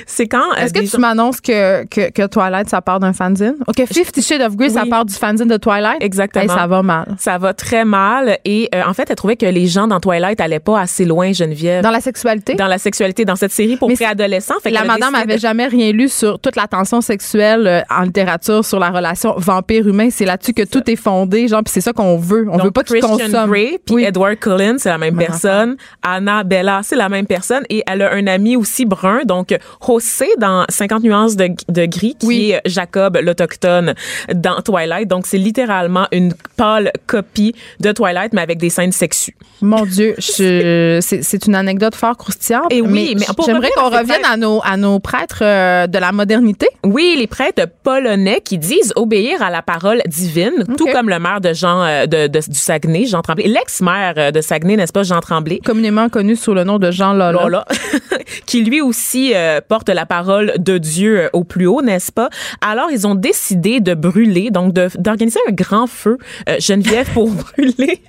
c'est 0.07 0.27
quand 0.27 0.53
euh, 0.53 0.63
Est-ce 0.65 0.73
que 0.75 0.81
tu 0.81 0.87
gens- 0.87 0.99
m'annonces 0.99 1.41
que, 1.41 1.82
que, 1.91 2.11
que 2.11 2.27
Twilight, 2.27 2.69
ça 2.69 2.81
part 2.81 3.01
d'un 3.01 3.13
fanzine? 3.13 3.55
OK, 3.67 3.85
Fifty 3.87 4.23
Shades 4.23 4.43
of 4.43 4.57
Grey, 4.57 4.71
ça 4.71 4.83
Oui. 4.83 4.91
part 4.91 5.05
du 5.05 5.15
fanzine 5.15 5.49
de 5.49 5.57
Twilight? 5.57 6.03
Exactement. 6.03 6.43
Hey, 6.45 6.49
ça 6.49 6.67
va 6.67 6.83
mal. 6.83 7.15
ça 7.19 7.39
va 7.39 7.53
très 7.55 7.85
mal 7.85 8.39
et 8.45 8.69
euh, 8.75 8.83
en 8.87 8.95
fait, 8.95 9.09
elle 9.11 9.17
trouvait 9.17 9.37
que 9.37 9.47
les 9.47 9.67
gens 9.67 9.87
dans 9.87 10.01
Twilight 10.01 10.41
allaient 10.41 10.59
pas 10.61 10.81
assez 10.81 11.05
loin, 11.05 11.33
Geneviève. 11.33 11.83
Dans 11.83 11.91
la 11.91 12.01
sexualité? 12.01 12.55
dans 12.55 12.67
la 12.67 12.79
sexualité 12.79 13.25
dans 13.25 13.37
cette 13.37 13.53
série 13.53 13.77
pour 13.77 13.93
préadolescents. 13.93 14.55
Fait 14.63 14.71
la 14.71 14.85
madame 14.85 15.15
avait 15.15 15.35
de- 15.37 15.41
jamais 15.41 15.67
rien 15.67 15.93
lu 15.93 16.09
sur 16.09 16.39
toute 16.39 16.57
la 16.57 16.67
tension 16.67 17.01
sexuelle 17.01 17.67
euh, 17.67 17.81
en 17.91 18.03
littérature 18.03 18.65
sur 18.65 18.79
la 18.79 18.91
relation 18.91 19.35
vampire-humain. 19.37 20.09
C'est 20.11 20.25
là-dessus 20.25 20.53
que 20.55 20.63
tout 20.63 20.89
est 20.91 20.97
fondé, 20.97 21.49
genre, 21.49 21.63
puis 21.63 21.73
c'est 21.73 21.81
ça 21.81 21.93
qu'on 21.93 22.17
veut. 22.17 22.47
On 22.51 22.57
Donc, 22.57 22.67
veut 22.67 22.71
pas 22.71 22.83
qu'ils 22.85 23.01
Christian 23.01 23.17
consomment. 23.19 23.51
Grey 23.51 23.79
puis 23.85 23.95
Oui. 23.97 24.05
Edward 24.05 24.37
Cullen, 24.39 24.79
c'est 24.79 24.89
la 24.89 24.99
même 24.99 25.15
Même 25.15 25.27
personne. 25.27 25.77
Anna 26.03 26.43
Bella, 26.45 26.81
c'est 26.83 26.97
la 26.97 27.09
même 27.09 27.27
personne. 27.27 27.63
Et 27.69 27.83
elle 27.91 28.03
a 28.03 28.13
un 28.15 28.27
ami 28.27 28.57
aussi 28.57 28.85
brun, 28.85 29.21
donc 29.25 29.57
José 29.87 30.27
dans 30.39 30.65
50 30.69 31.03
nuances 31.03 31.37
de, 31.37 31.49
de 31.73 31.87
gris, 31.87 32.17
qui 32.19 32.27
Oui. 32.27 32.51
est 32.53 32.61
Jacob 32.69 33.19
l'autochtone 33.23 33.95
dans 34.35 34.61
Twilight. 34.63 35.09
Donc, 35.09 35.27
c'est 35.27 35.39
littéralement 35.39 36.07
une 36.13 36.35
pâle 36.57 36.93
copie 37.07 37.55
de 37.81 37.93
Twilight, 37.93 38.33
mais 38.33 38.41
avec 38.43 38.59
des 38.59 38.71
scènes 38.71 38.93
sexues. 38.93 39.37
Mon 39.61 39.85
Dieu, 39.85 40.15
c'est 40.19 40.99
c'est 41.01 41.47
une 41.47 41.55
anecdote 41.55 41.95
fort 41.95 42.17
croustillante. 42.17 42.73
Et 42.73 42.81
oui, 42.81 43.15
mais 43.19 43.27
j'aimerais 43.47 43.71
qu'on 43.77 43.91
revienne 43.91 44.25
à 44.25 44.37
nos, 44.37 44.61
à 44.65 44.77
nos 44.77 44.99
prêtres 44.99 45.39
euh, 45.43 45.87
de 45.87 45.99
la 45.99 46.13
modernité. 46.13 46.67
Oui, 46.85 47.15
les 47.19 47.27
prêtres 47.27 47.67
polonais 47.83 48.41
qui 48.45 48.59
disent 48.59 48.93
obéir 48.97 49.43
à 49.43 49.51
la 49.51 49.63
parole 49.63 50.03
divine, 50.07 50.65
tout 50.77 50.87
comme 50.93 51.09
le 51.09 51.19
maire 51.19 51.41
de 51.41 51.53
Jean 51.53 51.83
euh, 51.85 52.07
de, 52.07 52.27
de- 52.27 52.39
du 52.51 52.59
Saguenay, 52.59 53.07
Jean 53.07 53.23
Tremblay, 53.23 53.47
l'ex-maire 53.49 54.15
euh, 54.17 54.31
de 54.31 54.41
Saguenay, 54.41 54.77
n'est-ce 54.77 54.93
pas, 54.93 55.03
Jean 55.05 55.21
Tremblay? 55.21 55.61
communément 55.65 56.09
connu 56.09 56.35
sous 56.37 56.55
le 56.55 56.65
nom 56.65 56.79
de 56.79 56.91
Jean 56.91 57.13
Lola. 57.13 57.33
Lola, 57.33 57.65
qui 58.47 58.63
lui 58.65 58.81
aussi 58.81 59.33
euh, 59.35 59.61
porte 59.67 59.89
la 59.89 60.07
parole 60.07 60.55
de 60.59 60.79
Dieu 60.79 61.31
au 61.33 61.45
plus 61.45 61.62
haut, 61.67 61.83
n'est-ce 61.83 62.13
pas? 62.13 62.31
Alors, 62.61 62.91
ils 62.91 63.07
ont 63.07 63.15
décidé 63.15 63.81
de 63.81 63.95
brûler, 63.95 64.51
donc 64.51 64.73
d'organiser 64.73 65.41
un 65.49 65.53
grand 65.53 65.87
feu, 65.87 66.19
euh, 66.49 66.57
Geneviève, 66.59 67.11
pour 67.13 67.31
brûler. 67.57 68.01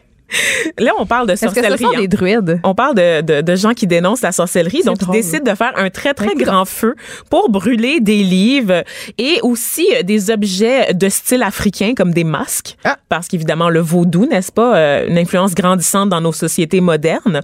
Là, 0.79 0.91
on 0.97 1.05
parle 1.05 1.27
de 1.27 1.33
que 1.33 1.39
sorcellerie. 1.39 1.77
ce 1.77 1.83
sont 1.83 1.91
hein. 1.95 1.99
des 1.99 2.07
druides? 2.07 2.59
On 2.63 2.75
parle 2.75 2.95
de, 2.95 3.21
de, 3.21 3.41
de 3.41 3.55
gens 3.55 3.73
qui 3.73 3.87
dénoncent 3.87 4.21
la 4.21 4.31
sorcellerie. 4.31 4.83
Donc, 4.83 4.97
drôle. 4.97 5.15
ils 5.15 5.21
décident 5.21 5.51
de 5.51 5.55
faire 5.55 5.73
un 5.75 5.89
très, 5.89 6.13
très 6.13 6.35
grand 6.35 6.65
feu 6.65 6.95
pour 7.29 7.49
brûler 7.49 7.99
des 7.99 8.23
livres 8.23 8.83
et 9.17 9.39
aussi 9.43 9.87
euh, 9.93 10.03
des 10.03 10.31
objets 10.31 10.93
de 10.93 11.09
style 11.09 11.43
africain 11.43 11.93
comme 11.95 12.13
des 12.13 12.23
masques. 12.23 12.77
Ah. 12.83 12.97
Parce 13.09 13.27
qu'évidemment, 13.27 13.69
le 13.69 13.79
vaudou, 13.79 14.25
n'est-ce 14.25 14.51
pas, 14.51 14.75
euh, 14.75 15.07
une 15.07 15.17
influence 15.17 15.53
grandissante 15.55 16.09
dans 16.09 16.21
nos 16.21 16.31
sociétés 16.31 16.81
modernes. 16.81 17.41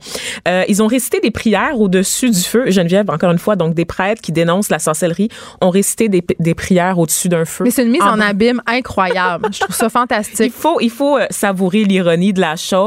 Euh, 0.48 0.64
ils 0.68 0.82
ont 0.82 0.88
récité 0.88 1.20
des 1.20 1.32
prières 1.32 1.80
au-dessus 1.80 2.30
du 2.30 2.42
feu. 2.42 2.70
Geneviève, 2.70 3.10
encore 3.10 3.32
une 3.32 3.40
fois, 3.40 3.56
donc 3.56 3.74
des 3.74 3.86
prêtres 3.86 4.22
qui 4.22 4.32
dénoncent 4.32 4.70
la 4.70 4.80
sorcellerie 4.80 5.30
ont 5.62 5.70
récité 5.70 6.10
des, 6.10 6.24
des 6.40 6.54
prières 6.54 6.98
au-dessus 6.98 7.30
d'un 7.30 7.46
feu. 7.46 7.64
Mais 7.64 7.72
c'est 7.72 7.84
une 7.84 7.92
mise 7.92 8.02
en, 8.02 8.12
brûlant. 8.12 8.26
abîme 8.26 8.62
incroyable. 8.66 9.50
Je 9.52 9.60
trouve 9.60 9.76
ça 9.76 9.86
Il 9.90 9.92
fantastique. 9.92 10.54
faut, 10.54 10.80
il 10.80 10.90
faut 10.92 11.18
savourer 11.30 11.84
l'ironie 11.84 12.32
de 12.34 12.42
la 12.42 12.56
chose. 12.56 12.79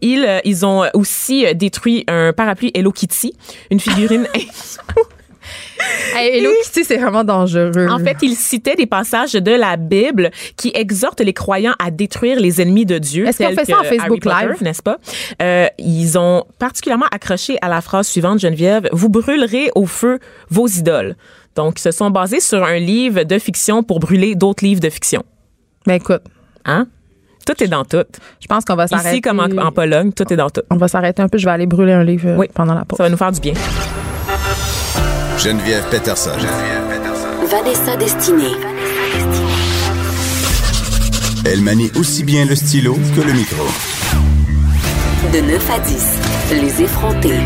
Ils, 0.00 0.24
euh, 0.26 0.38
ils 0.44 0.64
ont 0.66 0.84
aussi 0.94 1.46
euh, 1.46 1.54
détruit 1.54 2.04
un 2.08 2.32
parapluie 2.32 2.70
Hello 2.74 2.92
Kitty, 2.92 3.32
une 3.70 3.80
figurine. 3.80 4.26
Hey, 6.14 6.38
Hello 6.38 6.50
Kitty, 6.62 6.84
c'est 6.84 6.98
vraiment 6.98 7.24
dangereux. 7.24 7.88
en 7.90 7.98
fait, 7.98 8.16
ils 8.22 8.36
citaient 8.36 8.76
des 8.76 8.86
passages 8.86 9.32
de 9.32 9.50
la 9.50 9.76
Bible 9.76 10.30
qui 10.56 10.70
exhortent 10.74 11.20
les 11.20 11.32
croyants 11.32 11.74
à 11.84 11.90
détruire 11.90 12.38
les 12.38 12.60
ennemis 12.62 12.86
de 12.86 12.98
Dieu. 12.98 13.26
Est-ce 13.26 13.38
qu'on 13.42 13.54
fait 13.54 13.64
ça 13.64 13.80
en 13.80 13.84
Facebook 13.84 14.22
Potter, 14.22 14.46
Live? 14.48 14.62
n'est-ce 14.62 14.82
pas? 14.82 14.98
Euh, 15.40 15.66
Ils 15.78 16.16
ont 16.18 16.44
particulièrement 16.60 17.06
accroché 17.10 17.56
à 17.62 17.68
la 17.68 17.80
phrase 17.80 18.06
suivante, 18.06 18.38
Geneviève 18.38 18.88
Vous 18.92 19.08
brûlerez 19.08 19.70
au 19.74 19.86
feu 19.86 20.20
vos 20.48 20.68
idoles. 20.68 21.16
Donc, 21.56 21.80
ils 21.80 21.82
se 21.82 21.90
sont 21.90 22.10
basés 22.10 22.40
sur 22.40 22.62
un 22.62 22.78
livre 22.78 23.24
de 23.24 23.38
fiction 23.38 23.82
pour 23.82 23.98
brûler 23.98 24.34
d'autres 24.36 24.64
livres 24.64 24.80
de 24.80 24.90
fiction. 24.90 25.24
Ben 25.86 25.94
écoute, 25.94 26.22
Hein? 26.64 26.86
Tout 27.46 27.62
est 27.62 27.68
dans 27.68 27.84
tout. 27.84 28.04
je 28.40 28.46
pense 28.46 28.64
qu'on 28.64 28.76
va 28.76 28.86
s'arrêter. 28.86 29.10
Ici, 29.10 29.20
comme 29.20 29.40
en, 29.40 29.62
en 29.66 29.72
Pologne, 29.72 30.12
tout 30.12 30.30
est 30.32 30.36
dans 30.36 30.50
tout. 30.50 30.62
On 30.70 30.76
va 30.76 30.88
s'arrêter 30.88 31.22
un 31.22 31.28
peu. 31.28 31.38
Je 31.38 31.44
vais 31.44 31.50
aller 31.50 31.66
brûler 31.66 31.92
un 31.92 32.04
livre 32.04 32.28
euh, 32.28 32.36
Oui. 32.36 32.46
pendant 32.54 32.74
la 32.74 32.84
pause. 32.84 32.96
Ça 32.98 33.02
va 33.04 33.10
nous 33.10 33.16
faire 33.16 33.32
du 33.32 33.40
bien. 33.40 33.54
Geneviève 35.38 35.84
Peterson. 35.90 36.30
Vanessa 37.50 37.96
Destinée. 37.96 38.52
Elle 41.44 41.60
manie 41.62 41.90
aussi 41.98 42.22
bien 42.22 42.44
le 42.44 42.54
stylo 42.54 42.96
que 43.16 43.20
le 43.20 43.32
micro. 43.32 43.64
De 45.32 45.40
9 45.40 45.70
à 45.70 45.78
10. 45.80 46.06
Les 46.62 46.82
effrontés. 46.82 47.40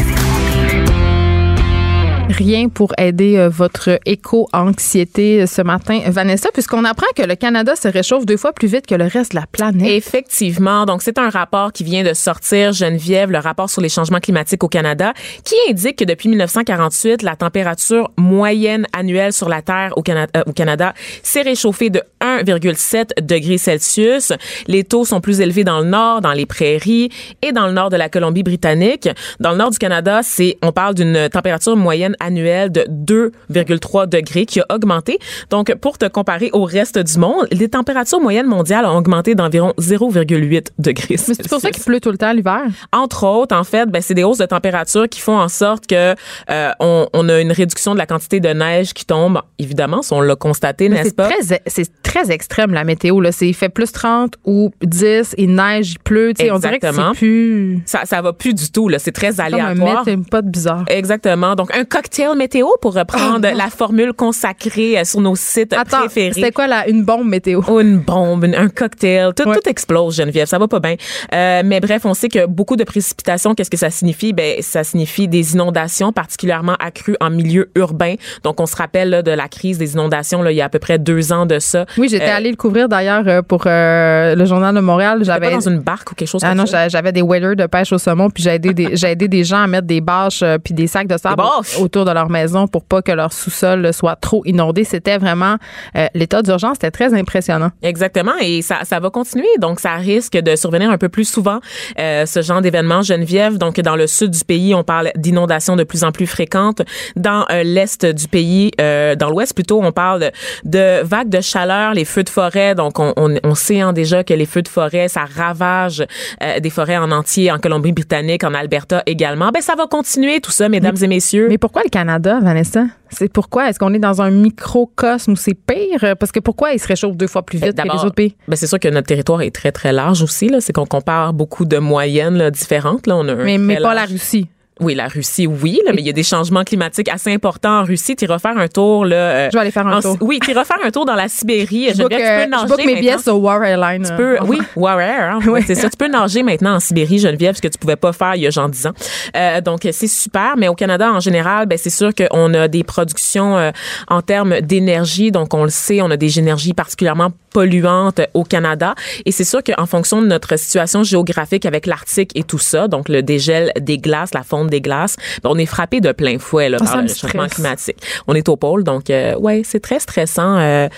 Rien 2.28 2.68
pour 2.68 2.92
aider 2.98 3.36
euh, 3.36 3.48
votre 3.48 4.00
éco-anxiété 4.04 5.42
euh, 5.42 5.46
ce 5.46 5.62
matin, 5.62 6.00
Vanessa, 6.08 6.50
puisqu'on 6.52 6.84
apprend 6.84 7.06
que 7.14 7.22
le 7.22 7.36
Canada 7.36 7.76
se 7.76 7.86
réchauffe 7.86 8.26
deux 8.26 8.36
fois 8.36 8.52
plus 8.52 8.66
vite 8.66 8.84
que 8.84 8.96
le 8.96 9.04
reste 9.04 9.30
de 9.30 9.36
la 9.36 9.46
planète. 9.46 9.88
Effectivement. 9.88 10.86
Donc, 10.86 11.02
c'est 11.02 11.18
un 11.18 11.30
rapport 11.30 11.72
qui 11.72 11.84
vient 11.84 12.02
de 12.02 12.14
sortir, 12.14 12.72
Geneviève, 12.72 13.30
le 13.30 13.38
rapport 13.38 13.70
sur 13.70 13.80
les 13.80 13.88
changements 13.88 14.18
climatiques 14.18 14.64
au 14.64 14.68
Canada, 14.68 15.12
qui 15.44 15.54
indique 15.70 15.98
que 15.98 16.04
depuis 16.04 16.28
1948, 16.28 17.22
la 17.22 17.36
température 17.36 18.10
moyenne 18.16 18.86
annuelle 18.92 19.32
sur 19.32 19.48
la 19.48 19.62
Terre 19.62 19.92
au 19.96 20.02
Canada, 20.02 20.32
euh, 20.36 20.52
Canada 20.52 20.94
s'est 21.22 21.42
réchauffée 21.42 21.90
de 21.90 22.02
1,7 22.20 23.22
degrés 23.22 23.58
Celsius. 23.58 24.32
Les 24.66 24.82
taux 24.82 25.04
sont 25.04 25.20
plus 25.20 25.40
élevés 25.40 25.62
dans 25.62 25.78
le 25.78 25.86
nord, 25.86 26.22
dans 26.22 26.32
les 26.32 26.46
prairies 26.46 27.08
et 27.42 27.52
dans 27.52 27.68
le 27.68 27.72
nord 27.72 27.88
de 27.88 27.96
la 27.96 28.08
Colombie-Britannique. 28.08 29.08
Dans 29.38 29.52
le 29.52 29.58
nord 29.58 29.70
du 29.70 29.78
Canada, 29.78 30.22
c'est, 30.24 30.58
on 30.60 30.72
parle 30.72 30.94
d'une 30.94 31.28
température 31.28 31.76
moyenne 31.76 32.15
annuelle 32.20 32.70
de 32.70 32.86
2,3 32.90 34.08
degrés 34.08 34.46
qui 34.46 34.60
a 34.60 34.66
augmenté. 34.72 35.18
Donc, 35.50 35.74
pour 35.76 35.98
te 35.98 36.06
comparer 36.06 36.50
au 36.52 36.64
reste 36.64 36.98
du 36.98 37.18
monde, 37.18 37.46
les 37.50 37.68
températures 37.68 38.20
moyennes 38.20 38.46
mondiales 38.46 38.84
ont 38.86 38.96
augmenté 38.96 39.34
d'environ 39.34 39.72
0,8 39.78 40.68
degrés 40.78 41.06
Mais 41.10 41.16
c'est 41.34 41.48
pour 41.48 41.60
ça 41.60 41.70
qu'il 41.70 41.82
pleut 41.84 42.00
tout 42.00 42.10
le 42.10 42.18
temps 42.18 42.32
l'hiver. 42.32 42.62
Entre 42.92 43.24
autres, 43.26 43.54
en 43.56 43.64
fait, 43.64 43.86
ben, 43.86 44.00
c'est 44.02 44.14
des 44.14 44.24
hausses 44.24 44.38
de 44.38 44.46
température 44.46 45.08
qui 45.08 45.20
font 45.20 45.38
en 45.38 45.48
sorte 45.48 45.86
que 45.86 46.14
euh, 46.50 46.70
on, 46.80 47.06
on 47.12 47.28
a 47.28 47.40
une 47.40 47.52
réduction 47.52 47.92
de 47.94 47.98
la 47.98 48.06
quantité 48.06 48.40
de 48.40 48.48
neige 48.48 48.92
qui 48.94 49.04
tombe. 49.04 49.40
Évidemment, 49.58 50.00
on 50.10 50.20
l'a 50.20 50.36
constaté, 50.36 50.88
Mais 50.88 50.96
n'est-ce 50.96 51.08
C'est 51.10 51.16
pas? 51.16 51.28
très, 51.28 51.60
c'est 51.66 52.02
très 52.02 52.30
extrême, 52.30 52.72
la 52.72 52.84
météo. 52.84 53.20
Là. 53.20 53.32
C'est, 53.32 53.48
il 53.48 53.54
fait 53.54 53.68
plus 53.68 53.92
30 53.92 54.34
ou 54.44 54.70
10, 54.82 55.34
il 55.38 55.54
neige, 55.54 55.92
il 55.92 55.98
pleut. 55.98 56.32
Sais, 56.36 56.50
On 56.50 56.58
dirait 56.58 56.78
que 56.78 56.86
Exactement. 56.86 57.12
c'est 57.14 57.18
plus 57.18 57.80
Ça, 57.86 58.00
ça 58.04 58.22
va 58.22 58.32
plus 58.32 58.54
du 58.54 58.70
tout. 58.70 58.88
Là, 58.88 58.98
c'est 58.98 59.12
très 59.12 59.30
comme 59.32 59.40
un 59.40 59.44
aléatoire. 59.74 60.04
pas 60.30 60.42
de 60.42 60.48
bizarre. 60.50 60.84
Exactement. 60.88 61.54
Donc, 61.54 61.74
un 61.76 61.84
cocktail 61.84 62.05
cocktail 62.06 62.36
météo 62.36 62.66
pour 62.80 62.94
reprendre 62.94 63.48
Oh, 63.52 63.56
la 63.56 63.68
formule 63.68 64.12
consacrée 64.12 64.98
euh, 64.98 65.04
sur 65.04 65.20
nos 65.20 65.34
sites 65.36 65.72
Attends, 65.72 65.98
préférés. 66.00 66.32
c'était 66.32 66.52
quoi 66.52 66.66
là? 66.66 66.88
Une 66.88 67.04
bombe 67.04 67.26
météo? 67.28 67.60
Oh, 67.68 67.80
une 67.80 67.98
bombe, 67.98 68.44
un 68.56 68.68
cocktail, 68.68 69.32
tout, 69.34 69.48
Ouais. 69.48 69.56
tout 69.56 69.68
explose, 69.68 70.16
Geneviève, 70.16 70.46
ça 70.46 70.58
va 70.58 70.68
pas 70.68 70.78
bien. 70.80 70.94
Euh, 71.34 71.62
mais 71.64 71.80
bref, 71.80 72.04
on 72.04 72.14
sait 72.14 72.28
que 72.28 72.46
beaucoup 72.46 72.76
de 72.76 72.84
précipitations, 72.84 73.54
qu'est-ce 73.54 73.70
que 73.70 73.76
ça 73.76 73.90
signifie? 73.90 74.32
Ben, 74.32 74.62
ça 74.62 74.84
signifie 74.84 75.26
des 75.28 75.54
inondations 75.54 76.12
particulièrement 76.12 76.74
accrues 76.78 77.16
en 77.20 77.30
milieu 77.30 77.70
urbain. 77.74 78.14
Donc, 78.44 78.60
on 78.60 78.66
se 78.66 78.76
rappelle 78.76 79.10
là, 79.10 79.22
de 79.22 79.30
la 79.32 79.48
crise 79.48 79.78
des 79.78 79.94
inondations 79.94 80.42
là, 80.42 80.52
il 80.52 80.56
y 80.56 80.60
a 80.60 80.66
à 80.66 80.68
peu 80.68 80.78
près 80.78 80.98
deux 80.98 81.32
ans 81.32 81.46
de 81.46 81.58
ça. 81.58 81.86
Oui, 81.98 82.08
j'étais 82.08 82.26
Euh, 82.30 82.36
allée 82.36 82.50
le 82.50 82.56
couvrir 82.56 82.88
d'ailleurs 82.88 83.24
euh, 83.26 83.42
pour 83.42 83.64
euh, 83.66 84.34
le 84.34 84.44
journal 84.44 84.74
de 84.74 84.80
Montréal. 84.80 85.20
J'avais 85.22 85.50
dans 85.50 85.60
une 85.68 85.78
barque 85.80 86.12
ou 86.12 86.14
quelque 86.14 86.28
chose 86.28 86.42
Ah 86.44 86.48
comme 86.50 86.58
non, 86.58 86.64
j'avais 86.66 87.12
des 87.12 87.22
waders 87.22 87.56
de 87.56 87.66
pêche 87.66 87.92
au 87.92 87.98
saumon, 87.98 88.30
puis 88.30 88.42
j'ai 88.42 88.50
aidé 88.50 88.72
des, 88.74 88.90
j'ai 88.96 89.08
aidé 89.08 89.28
des 89.28 89.44
gens 89.44 89.62
à 89.62 89.66
mettre 89.66 89.86
des 89.86 90.00
bâches 90.00 90.44
puis 90.64 90.74
des 90.74 90.86
sacs 90.86 91.06
de 91.08 91.16
sable 91.16 91.36
bâches? 91.36 91.78
Autour 91.96 92.04
de 92.04 92.12
leur 92.12 92.28
maison 92.28 92.66
pour 92.66 92.84
pas 92.84 93.00
que 93.00 93.12
leur 93.12 93.32
sous-sol 93.32 93.92
soit 93.92 94.16
trop 94.16 94.42
inondé. 94.44 94.84
C'était 94.84 95.16
vraiment 95.16 95.56
euh, 95.96 96.06
l'état 96.14 96.42
d'urgence, 96.42 96.74
c'était 96.74 96.90
très 96.90 97.14
impressionnant. 97.14 97.70
Exactement, 97.82 98.32
et 98.40 98.60
ça, 98.62 98.80
ça 98.84 99.00
va 99.00 99.10
continuer. 99.10 99.48
Donc, 99.58 99.80
ça 99.80 99.94
risque 99.94 100.36
de 100.36 100.56
survenir 100.56 100.90
un 100.90 100.98
peu 100.98 101.08
plus 101.08 101.24
souvent, 101.24 101.60
euh, 101.98 102.26
ce 102.26 102.42
genre 102.42 102.60
d'événement. 102.60 103.02
Geneviève, 103.02 103.56
donc 103.56 103.80
dans 103.80 103.96
le 103.96 104.06
sud 104.06 104.30
du 104.30 104.44
pays, 104.44 104.74
on 104.74 104.84
parle 104.84 105.10
d'inondations 105.16 105.76
de 105.76 105.84
plus 105.84 106.04
en 106.04 106.12
plus 106.12 106.26
fréquentes. 106.26 106.82
Dans 107.16 107.46
euh, 107.50 107.62
l'est 107.62 108.04
du 108.04 108.28
pays, 108.28 108.70
euh, 108.80 109.14
dans 109.14 109.30
l'ouest 109.30 109.54
plutôt, 109.54 109.80
on 109.82 109.92
parle 109.92 110.30
de 110.64 111.02
vagues 111.02 111.28
de 111.28 111.40
chaleur, 111.40 111.94
les 111.94 112.04
feux 112.04 112.24
de 112.24 112.28
forêt. 112.28 112.74
Donc, 112.74 112.98
on, 112.98 113.12
on, 113.16 113.34
on 113.42 113.54
sait 113.54 113.80
hein, 113.80 113.92
déjà 113.92 114.24
que 114.24 114.34
les 114.34 114.46
feux 114.46 114.62
de 114.62 114.68
forêt, 114.68 115.08
ça 115.08 115.24
ravage 115.24 116.04
euh, 116.42 116.60
des 116.60 116.70
forêts 116.70 116.96
en 116.96 117.10
entier, 117.10 117.50
en 117.50 117.58
Colombie-Britannique, 117.58 118.44
en 118.44 118.54
Alberta 118.54 119.02
également. 119.06 119.50
Ben, 119.52 119.62
ça 119.62 119.74
va 119.74 119.86
continuer 119.86 120.40
tout 120.40 120.50
ça, 120.50 120.68
mesdames 120.68 120.96
et 121.00 121.06
messieurs. 121.06 121.46
Mais 121.48 121.58
pourquoi 121.58 121.82
le 121.86 121.90
Canada, 121.90 122.40
Vanessa? 122.40 122.86
C'est 123.10 123.32
pourquoi? 123.32 123.68
Est-ce 123.68 123.78
qu'on 123.78 123.94
est 123.94 123.98
dans 123.98 124.20
un 124.20 124.30
microcosme 124.30 125.32
où 125.32 125.36
c'est 125.36 125.54
pire? 125.54 126.16
Parce 126.18 126.32
que 126.32 126.40
pourquoi 126.40 126.72
il 126.72 126.80
se 126.80 126.86
réchauffe 126.86 127.16
deux 127.16 127.26
fois 127.26 127.42
plus 127.42 127.58
vite 127.58 127.76
que 127.76 127.82
les 127.82 128.04
autres 128.04 128.14
pays? 128.14 128.34
ben 128.48 128.56
c'est 128.56 128.66
sûr 128.66 128.78
que 128.78 128.88
notre 128.88 129.06
territoire 129.06 129.42
est 129.42 129.54
très 129.54 129.72
très 129.72 129.92
large 129.92 130.22
aussi 130.22 130.50
c'est 130.60 130.72
qu'on 130.72 130.86
compare 130.86 131.32
beaucoup 131.32 131.64
de 131.64 131.78
moyennes 131.78 132.36
là, 132.36 132.50
différentes 132.50 133.06
là, 133.06 133.16
on 133.16 133.28
a 133.28 133.32
un 133.32 133.44
Mais, 133.44 133.58
mais 133.58 133.80
pas 133.80 133.94
la 133.94 134.04
Russie. 134.04 134.48
Oui, 134.78 134.94
la 134.94 135.08
Russie, 135.08 135.46
oui, 135.46 135.80
là, 135.86 135.92
mais 135.94 136.02
il 136.02 136.06
y 136.06 136.10
a 136.10 136.12
des 136.12 136.22
changements 136.22 136.62
climatiques 136.62 137.08
assez 137.08 137.32
importants 137.32 137.80
en 137.80 137.84
Russie. 137.84 138.14
Tu 138.14 138.24
iras 138.26 138.38
faire 138.38 138.58
un 138.58 138.68
tour 138.68 139.06
là. 139.06 139.16
euh, 139.16 139.48
Je 139.50 139.56
vais 139.56 139.62
aller 139.62 139.70
faire 139.70 139.86
un 139.86 139.96
en- 139.96 140.02
tour. 140.02 140.18
Oui, 140.20 140.38
tu 140.42 140.50
iras 140.50 140.64
faire 140.66 140.76
un 140.84 140.90
tour 140.90 141.06
dans 141.06 141.14
la 141.14 141.28
Sibérie. 141.28 141.88
Je 141.94 142.02
book, 142.02 142.12
euh, 142.12 142.16
tu 142.16 142.44
peux 142.44 142.50
nager 142.50 142.62
je 142.64 142.68
book 142.68 142.84
mes 142.84 142.96
billets 142.96 143.16
sur 143.18 143.40
War 143.42 143.64
Airlines. 143.64 144.04
Tu 144.06 144.14
peux, 144.16 144.36
oui, 144.46 144.58
Warrior, 144.76 145.36
hein, 145.42 145.48
ouais, 145.48 145.62
c'est 145.66 145.74
ça. 145.76 145.88
Tu 145.88 145.96
peux 145.96 146.08
nager 146.08 146.42
maintenant 146.42 146.74
en 146.74 146.80
Sibérie, 146.80 147.18
Geneviève, 147.18 147.56
ce 147.56 147.62
que 147.62 147.68
tu 147.68 147.78
pouvais 147.78 147.96
pas 147.96 148.12
faire 148.12 148.34
il 148.34 148.42
y 148.42 148.46
a 148.46 148.50
genre 148.50 148.68
10 148.68 148.86
ans. 148.88 148.92
Euh, 149.34 149.62
donc, 149.62 149.88
c'est 149.90 150.08
super. 150.08 150.56
Mais 150.58 150.68
au 150.68 150.74
Canada, 150.74 151.10
en 151.10 151.20
général, 151.20 151.64
ben, 151.66 151.78
c'est 151.78 151.88
sûr 151.88 152.10
qu'on 152.14 152.52
a 152.52 152.68
des 152.68 152.84
productions 152.84 153.56
euh, 153.56 153.70
en 154.08 154.20
termes 154.20 154.60
d'énergie. 154.60 155.30
Donc, 155.32 155.54
on 155.54 155.64
le 155.64 155.70
sait, 155.70 156.02
on 156.02 156.10
a 156.10 156.18
des 156.18 156.38
énergies 156.38 156.74
particulièrement 156.74 157.30
polluantes 157.56 158.20
au 158.34 158.44
Canada. 158.44 158.94
Et 159.24 159.32
c'est 159.32 159.44
sûr 159.44 159.62
qu'en 159.64 159.86
fonction 159.86 160.20
de 160.20 160.26
notre 160.26 160.58
situation 160.58 161.02
géographique 161.02 161.64
avec 161.64 161.86
l'Arctique 161.86 162.30
et 162.34 162.42
tout 162.42 162.58
ça, 162.58 162.86
donc 162.86 163.08
le 163.08 163.22
dégel 163.22 163.72
des 163.80 163.96
glaces, 163.96 164.34
la 164.34 164.42
fonte 164.42 164.68
des 164.68 164.82
glaces, 164.82 165.16
ben, 165.42 165.48
on 165.50 165.56
est 165.56 165.64
frappé 165.64 166.02
de 166.02 166.12
plein 166.12 166.38
fouet 166.38 166.68
là, 166.68 166.76
Ah, 166.82 166.84
par 166.84 167.00
le 167.02 167.08
stresse. 167.08 167.54
climatique. 167.54 167.96
On 168.26 168.34
est 168.34 168.46
au 168.50 168.56
pôle, 168.56 168.84
donc 168.84 169.08
euh, 169.08 169.34
ouais, 169.38 169.62
c'est 169.64 169.80
très 169.80 170.00
stressant. 170.00 170.58
Euh, 170.58 170.88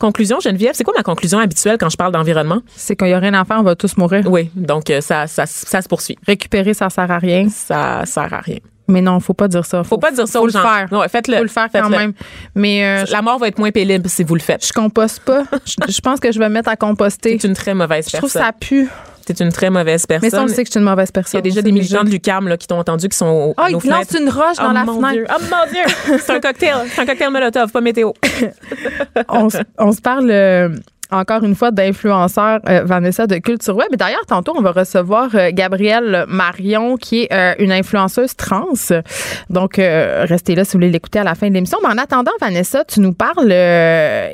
conclusion, 0.00 0.40
Geneviève, 0.40 0.72
c'est 0.74 0.82
quoi 0.82 0.94
ma 0.96 1.04
conclusion 1.04 1.38
habituelle 1.38 1.76
quand 1.78 1.88
je 1.88 1.96
parle 1.96 2.10
d'environnement? 2.12 2.62
C'est 2.74 2.96
qu'il 2.96 3.06
y 3.08 3.12
a 3.12 3.18
rien 3.20 3.34
à 3.34 3.44
faire, 3.44 3.58
on 3.60 3.62
va 3.62 3.76
tous 3.76 3.96
mourir. 3.96 4.24
Oui, 4.28 4.50
donc 4.56 4.90
euh, 4.90 5.00
ça, 5.00 5.28
ça, 5.28 5.46
ça 5.46 5.82
se 5.82 5.86
poursuit. 5.88 6.18
Récupérer, 6.26 6.74
ça 6.74 6.90
sert 6.90 7.08
à 7.12 7.18
rien. 7.18 7.48
Ça 7.48 8.02
sert 8.06 8.34
à 8.34 8.40
rien. 8.40 8.58
Mais 8.88 9.00
non, 9.02 9.20
faut 9.20 9.34
pas 9.34 9.48
dire 9.48 9.64
ça. 9.66 9.84
Faut 9.84 9.98
pas 9.98 10.10
dire 10.10 10.26
ça 10.26 10.38
faut 10.38 10.44
aux 10.44 10.46
le 10.46 10.52
gens. 10.52 10.62
faire. 10.62 10.88
Ouais, 10.92 11.08
faites-le. 11.08 11.36
Faut 11.36 11.42
le 11.42 11.48
faire 11.48 11.68
quand 11.72 11.88
même. 11.90 12.12
Mais 12.54 12.84
euh, 12.84 13.04
La 13.12 13.20
mort 13.22 13.38
va 13.38 13.48
être 13.48 13.58
moins 13.58 13.70
pénible 13.70 14.08
si 14.08 14.24
vous 14.24 14.34
le 14.34 14.40
faites. 14.40 14.66
je 14.66 14.72
composte 14.72 15.20
pas. 15.20 15.42
je, 15.64 15.92
je 15.92 16.00
pense 16.00 16.20
que 16.20 16.32
je 16.32 16.38
vais 16.38 16.48
me 16.48 16.54
mettre 16.54 16.70
à 16.70 16.76
composter. 16.76 17.36
T'es 17.36 17.46
une 17.48 17.54
très 17.54 17.74
mauvaise 17.74 18.06
Je 18.10 18.16
trouve 18.16 18.32
personne. 18.32 18.42
ça 18.42 18.52
pue. 18.52 18.88
T'es 19.26 19.34
une 19.44 19.52
très 19.52 19.68
mauvaise 19.68 20.06
personne. 20.06 20.26
Mais 20.26 20.30
ça, 20.30 20.40
on 20.40 20.46
le 20.46 20.48
sait 20.48 20.62
que 20.64 20.68
je 20.68 20.70
suis 20.70 20.80
une 20.80 20.86
mauvaise 20.86 21.08
Il 21.08 21.10
y 21.10 21.12
personne. 21.12 21.38
a 21.38 21.42
déjà 21.42 21.56
C'est 21.56 21.62
des 21.64 21.72
militants 21.72 22.02
l'UCAM 22.02 22.48
là, 22.48 22.56
qui 22.56 22.66
t'ont 22.66 22.78
entendu 22.78 23.10
qui 23.10 23.16
sont 23.18 23.26
au- 23.26 23.54
Ah, 23.58 23.68
nos 23.70 23.78
ils 23.78 23.90
lancent 23.90 24.16
une 24.18 24.30
roche 24.30 24.56
dans 24.56 24.70
oh, 24.70 24.72
la 24.72 24.84
mon 24.84 24.94
fenêtre. 25.02 25.12
Dieu. 25.12 25.26
Oh 25.28 25.42
mon 25.50 25.70
Dieu! 25.70 26.18
C'est 26.24 26.30
un 26.32 26.40
cocktail. 26.40 26.76
C'est 26.94 27.02
un 27.02 27.04
cocktail 27.06 27.30
Molotov, 27.30 27.70
pas 27.70 27.80
météo. 27.82 28.12
on 29.28 29.50
se 29.92 30.00
parle 30.00 30.30
euh, 30.30 30.70
encore 31.10 31.42
une 31.44 31.54
fois 31.54 31.70
d'influenceurs, 31.70 32.60
euh, 32.68 32.82
Vanessa 32.84 33.26
de 33.26 33.36
Culture 33.38 33.76
Web. 33.76 33.88
Et 33.92 33.96
d'ailleurs, 33.96 34.26
tantôt, 34.26 34.54
on 34.56 34.60
va 34.60 34.72
recevoir 34.72 35.30
euh, 35.34 35.50
Gabrielle 35.52 36.24
Marion, 36.28 36.96
qui 36.96 37.22
est 37.22 37.32
euh, 37.32 37.54
une 37.58 37.72
influenceuse 37.72 38.36
trans. 38.36 38.66
Donc, 39.50 39.78
euh, 39.78 40.24
restez 40.28 40.54
là 40.54 40.64
si 40.64 40.72
vous 40.72 40.78
voulez 40.78 40.90
l'écouter 40.90 41.18
à 41.18 41.24
la 41.24 41.34
fin 41.34 41.48
de 41.48 41.54
l'émission. 41.54 41.78
Mais 41.82 41.88
en 41.88 41.98
attendant, 41.98 42.32
Vanessa, 42.40 42.84
tu 42.84 43.00
nous 43.00 43.12
parles, 43.12 43.52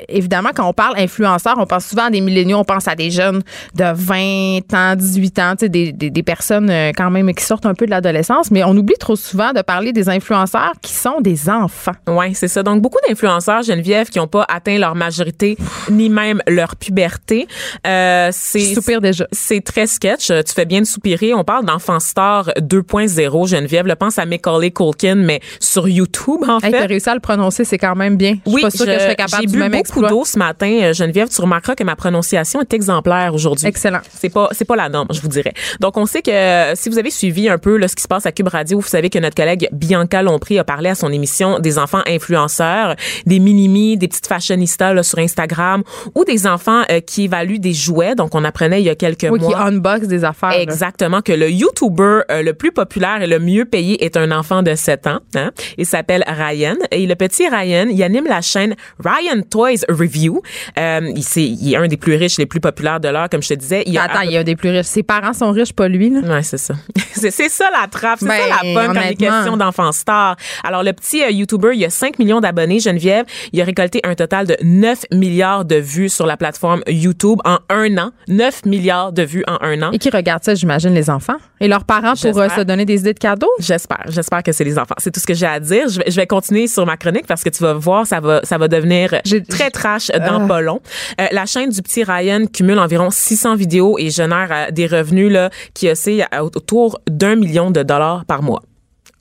évidemment, 0.09 0.49
quand 0.53 0.67
on 0.67 0.73
parle 0.73 0.97
influenceurs, 0.97 1.55
on 1.57 1.65
pense 1.65 1.85
souvent 1.85 2.05
à 2.05 2.09
des 2.09 2.21
milléniaux, 2.21 2.57
on 2.57 2.63
pense 2.63 2.87
à 2.87 2.95
des 2.95 3.11
jeunes 3.11 3.41
de 3.75 3.93
20 3.93 4.73
ans, 4.73 4.95
18 4.95 5.39
ans, 5.39 5.51
tu 5.51 5.65
sais, 5.65 5.69
des, 5.69 5.91
des, 5.91 6.09
des 6.09 6.23
personnes 6.23 6.71
quand 6.95 7.09
même 7.09 7.33
qui 7.33 7.43
sortent 7.43 7.65
un 7.65 7.73
peu 7.73 7.85
de 7.85 7.91
l'adolescence. 7.91 8.51
Mais 8.51 8.63
on 8.63 8.75
oublie 8.75 8.95
trop 8.99 9.15
souvent 9.15 9.53
de 9.53 9.61
parler 9.61 9.93
des 9.93 10.09
influenceurs 10.09 10.73
qui 10.81 10.93
sont 10.93 11.21
des 11.21 11.49
enfants. 11.49 11.93
Oui, 12.07 12.33
c'est 12.33 12.47
ça. 12.47 12.63
Donc, 12.63 12.81
beaucoup 12.81 12.99
d'influenceurs, 13.07 13.63
Geneviève, 13.63 14.09
qui 14.09 14.19
n'ont 14.19 14.27
pas 14.27 14.45
atteint 14.49 14.77
leur 14.77 14.95
majorité 14.95 15.57
ni 15.89 16.09
même 16.09 16.41
leur 16.47 16.64
puberté. 16.75 17.47
Euh, 17.85 18.29
c'est 18.31 18.73
soupire 18.73 19.01
déjà. 19.01 19.27
C'est 19.31 19.61
très 19.63 19.87
sketch. 19.87 20.27
Tu 20.27 20.53
fais 20.53 20.65
bien 20.65 20.81
de 20.81 20.85
soupirer. 20.85 21.33
On 21.33 21.43
parle 21.43 21.65
d'enfant 21.65 21.99
star 21.99 22.49
2.0, 22.59 23.47
Geneviève. 23.47 23.87
Le 23.87 23.95
pense 23.95 24.17
à 24.19 24.25
Macaulay 24.25 24.71
Culkin, 24.71 25.15
mais 25.15 25.39
sur 25.59 25.87
YouTube, 25.87 26.41
en 26.47 26.59
Hey, 26.59 26.71
fait. 26.71 26.79
t'as 26.79 26.85
réussi 26.87 27.09
à 27.09 27.13
le 27.13 27.19
prononcer, 27.19 27.65
c'est 27.65 27.77
quand 27.77 27.95
même 27.95 28.15
bien. 28.17 28.37
Je 28.45 28.51
suis 28.51 28.61
pas 28.61 28.71
sûre 28.71 28.85
que 28.85 28.93
je 28.93 28.99
serais 28.99 29.15
capable 29.15 29.41
j'ai 29.41 29.47
bu 29.47 29.57
même 29.59 29.71
beaucoup 29.71 30.01
d'eau 30.01 30.23
ce 30.25 30.39
matin, 30.39 30.71
euh, 30.83 30.93
Geneviève. 30.93 31.27
Tu 31.29 31.41
remarqueras 31.41 31.75
que 31.75 31.83
ma 31.83 31.95
prononciation 31.95 32.61
est 32.61 32.73
exemplaire 32.73 33.33
aujourd'hui. 33.33 33.67
Excellent. 33.67 33.99
C'est 34.17 34.29
pas 34.29 34.47
c'est 34.51 34.65
pas 34.65 34.75
la 34.75 34.89
norme, 34.89 35.07
je 35.11 35.19
vous 35.21 35.27
dirais. 35.27 35.53
Donc 35.81 35.97
on 35.97 36.05
sait 36.05 36.21
que 36.21 36.31
euh, 36.31 36.75
si 36.75 36.89
vous 36.89 36.97
avez 36.97 37.11
suivi 37.11 37.49
un 37.49 37.57
peu 37.57 37.77
là, 37.77 37.87
ce 37.87 37.95
qui 37.95 38.03
se 38.03 38.07
passe 38.07 38.25
à 38.25 38.31
Cube 38.31 38.47
Radio, 38.47 38.79
vous 38.79 38.87
savez 38.87 39.09
que 39.09 39.19
notre 39.19 39.35
collègue 39.35 39.67
Bianca 39.71 40.21
Lompré 40.21 40.57
a 40.59 40.63
parlé 40.63 40.89
à 40.89 40.95
son 40.95 41.11
émission 41.11 41.59
des 41.59 41.77
enfants 41.77 42.01
influenceurs, 42.07 42.95
des 43.25 43.39
minimis, 43.39 43.97
des 43.97 44.07
petites 44.07 44.27
fashionistas 44.27 44.93
là, 44.93 45.03
sur 45.03 45.19
Instagram 45.19 45.83
ou 46.15 46.23
des 46.23 46.47
enfants 46.47 46.54
euh, 46.91 46.99
qui 46.99 47.23
évaluent 47.25 47.59
des 47.59 47.73
jouets. 47.73 48.15
Donc 48.15 48.35
on 48.35 48.43
apprenait 48.43 48.81
il 48.81 48.85
y 48.85 48.89
a 48.89 48.95
quelques 48.95 49.27
Oui, 49.29 49.39
qui 49.39 49.45
mois. 49.45 49.61
unbox 49.67 50.07
des 50.07 50.23
affaires. 50.23 50.49
là. 50.49 50.61
Exactement, 50.61 51.21
que 51.21 51.31
le 51.33 51.49
YouTuber 51.49 52.21
euh, 52.31 52.41
le 52.43 52.53
plus 52.53 52.71
populaire 52.71 53.21
et 53.21 53.27
le 53.27 53.39
mieux 53.39 53.65
payé 53.65 54.03
est 54.03 54.17
un 54.17 54.31
enfant 54.31 54.63
de 54.63 54.73
7 54.75 55.07
ans. 55.07 55.19
Hein? 55.35 55.51
Il 55.77 55.85
s'appelle 55.85 56.23
Ryan. 56.27 56.75
Et 56.91 57.05
le 57.05 57.15
petit 57.15 57.47
Ryan, 57.47 57.87
il 57.89 58.01
anime 58.03 58.25
la 58.27 58.41
chaîne 58.41 58.75
Ryan 59.03 59.41
Toys 59.49 59.85
Review. 59.89 60.41
Euh, 60.77 61.11
il, 61.15 61.23
c'est- 61.23 61.43
il 61.43 61.73
est 61.73 61.77
un 61.77 61.87
des 61.87 61.97
plus 61.97 62.15
riches, 62.15 62.37
les 62.37 62.45
plus 62.45 62.59
populaires 62.59 62.99
de 62.99 63.07
l'heure, 63.09 63.29
comme 63.29 63.41
je 63.43 63.49
te 63.49 63.53
disais. 63.53 63.83
Il 63.85 63.97
a 63.97 64.03
Attends, 64.03 64.21
il 64.21 64.31
y 64.31 64.37
a 64.37 64.43
des 64.43 64.55
plus 64.55 64.69
riches. 64.69 64.85
Ses 64.85 65.03
parents 65.03 65.33
sont 65.33 65.51
riches, 65.51 65.73
pas 65.73 65.87
lui. 65.87 66.09
Là. 66.09 66.19
Ouais, 66.21 66.43
c'est 66.43 66.57
ça. 66.57 66.75
c'est 67.13 67.31
ça 67.49 67.65
la 67.71 67.87
trappe, 67.87 68.19
c'est 68.19 68.27
Ben, 68.27 68.37
ça 68.49 68.63
la 68.63 68.73
bonne 68.73 68.93
quand 68.95 69.01
il 69.01 69.11
est 69.11 69.15
question 69.15 69.57
d'enfants 69.57 69.91
stars. 69.91 70.35
Alors 70.63 70.83
le 70.83 70.93
petit 70.93 71.21
YouTuber, 71.29 71.71
il 71.75 71.83
a 71.85 71.89
5 71.89 72.19
millions 72.19 72.39
d'abonnés, 72.39 72.79
Geneviève, 72.79 73.25
il 73.53 73.61
a 73.61 73.63
récolté 73.65 73.99
un 74.03 74.15
total 74.15 74.47
de 74.47 74.55
9 74.63 75.05
milliards 75.11 75.65
de 75.65 75.75
vues 75.75 76.09
sur 76.09 76.25
la 76.25 76.37
plateforme 76.37 76.44
YouTube 76.87 77.39
en 77.45 77.57
un 77.69 77.97
an. 77.97 78.11
9 78.27 78.65
milliards 78.65 79.11
de 79.13 79.23
vues 79.23 79.43
en 79.47 79.57
un 79.61 79.81
an. 79.81 79.91
Et 79.91 79.97
qui 79.99 80.09
regardent 80.09 80.43
ça, 80.43 80.55
j'imagine, 80.55 80.93
les 80.93 81.09
enfants? 81.09 81.37
Et 81.59 81.67
leurs 81.67 81.83
parents 81.85 82.13
pour 82.15 82.39
euh, 82.39 82.49
se 82.49 82.61
donner 82.61 82.85
des 82.85 82.99
idées 82.99 83.13
de 83.13 83.19
cadeaux? 83.19 83.49
J'espère, 83.59 84.03
j'espère 84.07 84.43
que 84.43 84.51
c'est 84.51 84.63
les 84.63 84.77
enfants. 84.77 84.95
C'est 84.97 85.11
tout 85.11 85.19
ce 85.19 85.25
que 85.27 85.33
j'ai 85.33 85.45
à 85.45 85.59
dire. 85.59 85.87
Je 85.89 85.99
vais, 85.99 86.11
je 86.11 86.15
vais 86.15 86.27
continuer 86.27 86.67
sur 86.67 86.85
ma 86.85 86.97
chronique 86.97 87.27
parce 87.27 87.43
que 87.43 87.49
tu 87.49 87.63
vas 87.63 87.73
voir, 87.73 88.05
ça 88.05 88.19
va, 88.19 88.41
ça 88.43 88.57
va 88.57 88.67
devenir 88.67 89.15
très 89.49 89.71
trash 89.71 90.07
dans 90.09 90.43
Ah. 90.43 90.47
pas 90.47 90.61
long. 90.61 90.81
Euh, 91.21 91.25
la 91.31 91.45
chaîne 91.45 91.69
du 91.69 91.81
petit 91.81 92.03
Ryan 92.03 92.45
cumule 92.51 92.79
environ 92.79 93.09
600 93.11 93.55
vidéos 93.55 93.97
et 93.97 94.09
génère 94.09 94.49
euh, 94.51 94.71
des 94.71 94.87
revenus 94.87 95.31
là 95.31 95.49
qui 95.73 95.89
oscillent 95.89 96.25
autour 96.39 96.99
d'un 97.09 97.35
million 97.35 97.71
de 97.71 97.83
dollars 97.83 98.25
par 98.25 98.41
mois. 98.41 98.61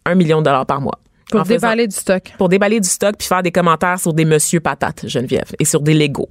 Un 0.07 0.15
million 0.17 0.41
de 0.41 0.45
dollars 0.45 0.67
par 0.67 0.81
mois. 0.81 0.99
Pour 1.31 1.41
En 1.41 1.45
faisant- 1.45 1.57
déballer 1.69 1.89
du 1.89 1.97
stock. 1.97 2.33
pour 2.37 2.49
déballer 2.49 2.81
du 2.81 2.89
stock 2.89 3.15
puis 3.19 3.27
faire 3.27 3.43
des 3.43 3.51
commentaires 3.51 3.99
sur 3.99 4.13
des 4.13 4.25
monsieur 4.27 4.61
patates, 4.61 5.09
Geneviève, 5.09 5.51
et 5.59 5.65
sur 5.65 5.81
des 5.81 5.95
Legos. 5.95 6.29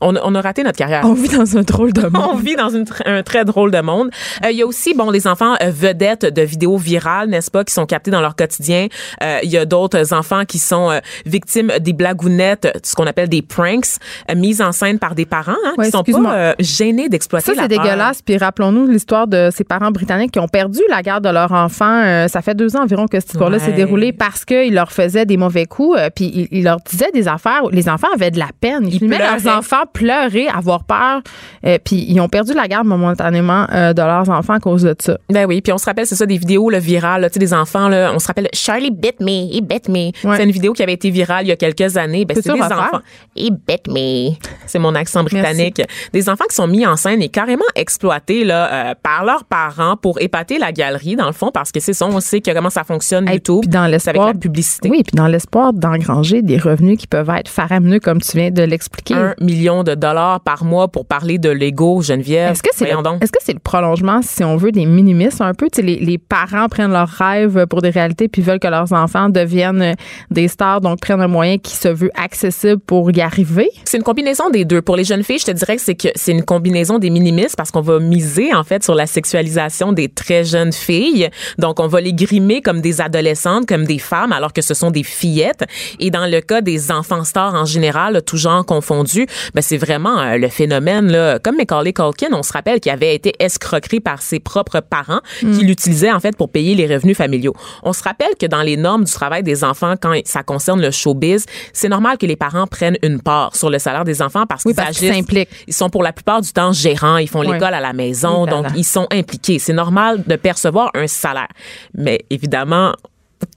On, 0.00 0.16
a- 0.16 0.20
on 0.24 0.34
a 0.34 0.40
raté 0.40 0.62
notre 0.62 0.78
carrière. 0.78 1.02
On 1.04 1.14
vit 1.14 1.28
dans 1.28 1.56
un 1.56 1.62
drôle 1.62 1.92
de 1.92 2.02
On 2.06 2.10
monde. 2.10 2.40
vit 2.42 2.56
dans 2.56 2.68
une 2.70 2.84
un 3.06 3.22
très 3.22 3.44
drôle 3.44 3.70
de 3.70 3.80
monde. 3.80 4.10
Euh, 4.44 4.50
Il 4.50 4.56
y 4.56 4.62
a 4.62 4.66
aussi 4.66 4.94
bon 4.94 5.10
les 5.10 5.26
enfants 5.26 5.54
euh, 5.62 5.70
vedettes 5.70 6.24
de 6.26 6.42
vidéos 6.42 6.76
virales, 6.76 7.28
n'est-ce 7.28 7.50
pas, 7.50 7.64
qui 7.64 7.72
sont 7.72 7.86
captés 7.86 8.10
dans 8.10 8.20
leur 8.20 8.36
quotidien. 8.36 8.88
Euh, 9.22 9.38
Il 9.42 9.50
y 9.50 9.56
a 9.58 9.64
d'autres 9.64 10.12
enfants 10.12 10.44
qui 10.44 10.58
sont 10.58 11.00
victimes 11.26 11.72
des 11.80 11.92
blagounettes, 11.92 12.78
ce 12.82 12.94
qu'on 12.94 13.06
appelle 13.06 13.28
des 13.28 13.42
pranks, 13.42 13.98
mises 14.34 14.60
en 14.62 14.72
scène 14.72 14.98
par 14.98 15.14
des 15.14 15.26
parents 15.26 15.52
hein, 15.64 15.72
Ouais, 15.78 15.86
qui 15.86 15.90
sont 15.90 16.02
pas 16.04 16.54
gênés 16.58 17.08
d'exploiter 17.08 17.54
Ça, 17.54 17.62
c'est 17.62 17.68
dégueulasse. 17.68 18.22
Puis 18.22 18.36
rappelons-nous 18.36 18.86
l'histoire 18.86 19.26
de 19.26 19.50
ces 19.54 19.64
parents 19.64 19.90
britanniques 19.90 20.32
qui 20.32 20.40
ont 20.40 20.48
perdu 20.48 20.80
la 20.88 21.02
garde 21.02 21.24
de 21.24 21.30
leur 21.30 21.52
enfant. 21.52 22.02
Euh, 22.04 22.28
ça 22.28 22.42
fait 22.42 22.54
deux 22.54 22.76
ans 22.76 22.82
environ 22.82 23.06
que 23.06 23.18
cette 23.20 23.30
histoire-là 23.30 23.58
Ouais. 23.58 23.64
s'est 23.64 23.72
déroulée 23.72 24.12
parce 24.12 24.44
qu'ils 24.44 24.74
leur 24.74 24.90
faisaient 24.92 25.26
des 25.26 25.36
mauvais 25.36 25.66
coups. 25.66 25.96
euh, 25.98 26.10
puis 26.14 26.30
ils, 26.34 26.48
ils 26.58 26.64
leur 26.64 26.78
disaient 26.88 27.10
des 27.12 27.28
affaires. 27.28 27.64
où 27.64 27.70
Les 27.70 27.88
enfants 27.88 28.08
avaient 28.14 28.30
de 28.30 28.38
la 28.38 28.48
peine. 28.60 28.80
Ils, 28.86 28.94
Ils 28.94 28.98
filmaient 28.98 29.18
leurs 29.18 29.36
pleuraient. 29.36 29.56
Enfants 29.84 29.90
pleurer, 29.92 30.48
avoir 30.48 30.84
peur. 30.84 31.22
Euh, 31.66 31.78
puis 31.84 32.04
ils 32.08 32.20
ont 32.20 32.28
perdu 32.28 32.52
la 32.54 32.68
garde 32.68 32.86
momentanément 32.86 33.66
euh, 33.72 33.92
de 33.92 34.02
leurs 34.02 34.28
enfants 34.30 34.54
à 34.54 34.60
cause 34.60 34.82
de 34.82 34.94
ça. 34.98 35.18
Ben 35.30 35.46
oui, 35.46 35.60
puis 35.60 35.72
on 35.72 35.78
se 35.78 35.84
rappelle, 35.84 36.06
c'est 36.06 36.14
ça, 36.14 36.26
des 36.26 36.38
vidéos 36.38 36.70
le 36.70 36.78
virales, 36.78 37.22
là, 37.22 37.30
tu 37.30 37.34
sais, 37.34 37.40
des 37.40 37.54
enfants, 37.54 37.88
là, 37.88 38.12
on 38.14 38.18
se 38.18 38.26
rappelle, 38.26 38.48
Charlie 38.52 38.90
bit 38.90 39.20
me, 39.20 39.56
he 39.56 39.60
bit 39.62 39.88
me. 39.88 40.06
Ouais. 40.26 40.36
C'est 40.36 40.44
une 40.44 40.50
vidéo 40.50 40.72
qui 40.72 40.82
avait 40.82 40.92
été 40.92 41.10
virale 41.10 41.44
il 41.44 41.48
y 41.48 41.52
a 41.52 41.56
quelques 41.56 41.96
années. 41.96 42.24
Ben, 42.24 42.36
c'est 42.40 42.52
des 42.52 42.60
enfants. 42.60 43.00
He 43.36 43.50
bit 43.50 43.86
me. 43.88 44.34
C'est 44.66 44.78
mon 44.78 44.94
accent 44.94 45.22
britannique. 45.24 45.82
Des 46.12 46.28
enfants 46.28 46.44
qui 46.48 46.54
sont 46.54 46.66
mis 46.66 46.86
en 46.86 46.96
scène 46.96 47.22
et 47.22 47.28
carrément 47.28 47.64
exploités 47.74 48.44
là, 48.44 48.90
euh, 48.90 48.94
par 49.02 49.24
leurs 49.24 49.44
parents 49.44 49.96
pour 49.96 50.20
épater 50.20 50.58
la 50.58 50.72
galerie, 50.72 51.16
dans 51.16 51.26
le 51.26 51.32
fond, 51.32 51.50
parce 51.52 51.72
que 51.72 51.80
c'est 51.80 51.92
ça, 51.92 52.06
on 52.06 52.20
sait 52.20 52.40
que 52.40 52.50
comment 52.52 52.70
ça 52.70 52.84
fonctionne, 52.84 53.28
Hey, 53.28 53.34
YouTube. 53.36 53.60
puis 53.62 53.68
dans 53.70 53.84
c'est 53.84 53.90
l'espoir 53.90 54.26
avec 54.26 54.36
la 54.36 54.40
publicité. 54.40 54.88
Oui, 54.90 55.02
puis 55.02 55.16
dans 55.16 55.26
l'espoir 55.26 55.72
d'engranger 55.72 56.42
des 56.42 56.58
revenus 56.58 56.98
qui 56.98 57.06
peuvent 57.06 57.30
être 57.30 57.48
faramineux, 57.48 58.00
comme 58.00 58.20
tu 58.20 58.36
viens 58.36 58.50
de 58.50 58.62
l'expliquer. 58.62 59.14
Un 59.14 59.34
million 59.40 59.73
de 59.82 59.94
dollars 59.94 60.40
par 60.40 60.64
mois 60.64 60.88
pour 60.88 61.06
parler 61.06 61.38
de 61.38 61.50
Lego, 61.50 62.02
Geneviève. 62.02 62.52
Est-ce 62.52 62.62
que 62.62 62.70
c'est 62.72 62.92
le, 62.92 63.02
donc. 63.02 63.22
est-ce 63.22 63.32
que 63.32 63.38
c'est 63.42 63.54
le 63.54 63.58
prolongement, 63.58 64.20
si 64.22 64.44
on 64.44 64.56
veut, 64.56 64.72
des 64.72 64.86
minimistes 64.86 65.40
un 65.40 65.54
peu? 65.54 65.68
Tu 65.70 65.76
sais, 65.76 65.82
les, 65.82 65.96
les 65.96 66.18
parents 66.18 66.68
prennent 66.68 66.92
leurs 66.92 67.08
rêves 67.08 67.66
pour 67.66 67.82
des 67.82 67.90
réalités 67.90 68.28
puis 68.28 68.42
veulent 68.42 68.60
que 68.60 68.68
leurs 68.68 68.92
enfants 68.92 69.28
deviennent 69.28 69.94
des 70.30 70.48
stars, 70.48 70.80
donc 70.80 71.00
prennent 71.00 71.20
un 71.20 71.28
moyen 71.28 71.58
qui 71.58 71.74
se 71.74 71.88
veut 71.88 72.10
accessible 72.14 72.78
pour 72.78 73.10
y 73.10 73.20
arriver? 73.20 73.68
C'est 73.84 73.96
une 73.96 74.02
combinaison 74.02 74.50
des 74.50 74.64
deux. 74.64 74.82
Pour 74.82 74.96
les 74.96 75.04
jeunes 75.04 75.22
filles, 75.22 75.38
je 75.38 75.46
te 75.46 75.50
dirais 75.50 75.76
que 75.76 75.82
c'est 75.82 75.94
que 75.94 76.08
c'est 76.14 76.32
une 76.32 76.44
combinaison 76.44 76.98
des 76.98 77.10
minimistes 77.10 77.56
parce 77.56 77.70
qu'on 77.70 77.80
va 77.80 77.98
miser 77.98 78.54
en 78.54 78.64
fait 78.64 78.84
sur 78.84 78.94
la 78.94 79.06
sexualisation 79.06 79.92
des 79.92 80.08
très 80.08 80.44
jeunes 80.44 80.72
filles. 80.72 81.30
Donc 81.58 81.80
on 81.80 81.86
va 81.86 82.00
les 82.00 82.12
grimer 82.12 82.60
comme 82.60 82.80
des 82.80 83.00
adolescentes, 83.00 83.66
comme 83.66 83.84
des 83.84 83.98
femmes 83.98 84.32
alors 84.32 84.52
que 84.52 84.62
ce 84.62 84.74
sont 84.74 84.90
des 84.90 85.02
fillettes. 85.02 85.64
Et 85.98 86.10
dans 86.10 86.26
le 86.26 86.40
cas 86.40 86.60
des 86.60 86.90
enfants 86.90 87.24
stars 87.24 87.54
en 87.54 87.64
général, 87.64 88.22
tout 88.22 88.36
genre 88.36 88.64
confondu, 88.64 89.26
ben 89.54 89.62
c'est 89.64 89.78
vraiment 89.78 90.20
euh, 90.20 90.36
le 90.36 90.48
phénomène 90.48 91.10
là, 91.10 91.38
comme 91.38 91.56
Macaulay 91.56 91.92
Culkin, 91.92 92.28
on 92.32 92.42
se 92.42 92.52
rappelle 92.52 92.80
qu'il 92.80 92.92
avait 92.92 93.14
été 93.14 93.32
escroqué 93.40 94.00
par 94.00 94.22
ses 94.22 94.38
propres 94.40 94.80
parents 94.80 95.20
qui 95.40 95.64
l'utilisaient 95.64 96.12
en 96.12 96.20
fait 96.20 96.36
pour 96.36 96.50
payer 96.50 96.74
les 96.74 96.86
revenus 96.92 97.16
familiaux. 97.16 97.54
On 97.82 97.92
se 97.92 98.02
rappelle 98.02 98.34
que 98.38 98.46
dans 98.46 98.62
les 98.62 98.76
normes 98.76 99.04
du 99.04 99.12
travail 99.12 99.42
des 99.42 99.64
enfants 99.64 99.94
quand 100.00 100.14
ça 100.24 100.42
concerne 100.42 100.80
le 100.80 100.90
showbiz, 100.90 101.46
c'est 101.72 101.88
normal 101.88 102.18
que 102.18 102.26
les 102.26 102.36
parents 102.36 102.66
prennent 102.66 102.98
une 103.02 103.20
part 103.20 103.56
sur 103.56 103.70
le 103.70 103.78
salaire 103.78 104.04
des 104.04 104.22
enfants 104.22 104.46
parce 104.46 104.64
Oui, 104.64 104.74
qu'ils 104.74 104.84
agissent 104.84 105.24
ils 105.66 105.74
sont 105.74 105.88
pour 105.88 106.02
la 106.02 106.12
plupart 106.12 106.40
du 106.40 106.52
temps 106.52 106.72
gérants, 106.72 107.16
ils 107.16 107.28
font 107.28 107.40
Oui. 107.40 107.50
l'école 107.52 107.74
à 107.74 107.80
la 107.80 107.92
maison, 107.92 108.44
Oui, 108.44 108.50
donc 108.50 108.66
ils 108.76 108.84
sont 108.84 109.06
impliqués. 109.10 109.58
C'est 109.58 109.72
normal 109.72 110.22
de 110.26 110.36
percevoir 110.36 110.90
un 110.94 111.06
salaire. 111.06 111.48
Mais 111.94 112.20
évidemment, 112.30 112.92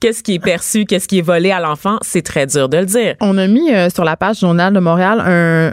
qu'est-ce 0.00 0.22
qui 0.22 0.34
est 0.34 0.38
perçu, 0.38 0.84
qu'est-ce 0.84 1.08
qui 1.08 1.18
est 1.18 1.22
volé 1.22 1.50
à 1.50 1.60
l'enfant, 1.60 1.98
c'est 2.02 2.22
très 2.22 2.46
dur 2.46 2.68
de 2.68 2.78
le 2.78 2.86
dire. 2.86 3.14
On 3.20 3.36
a 3.38 3.46
mis 3.46 3.72
euh, 3.72 3.90
sur 3.90 4.04
la 4.04 4.16
page 4.16 4.40
Journal 4.40 4.72
de 4.72 4.80
Montréal 4.80 5.20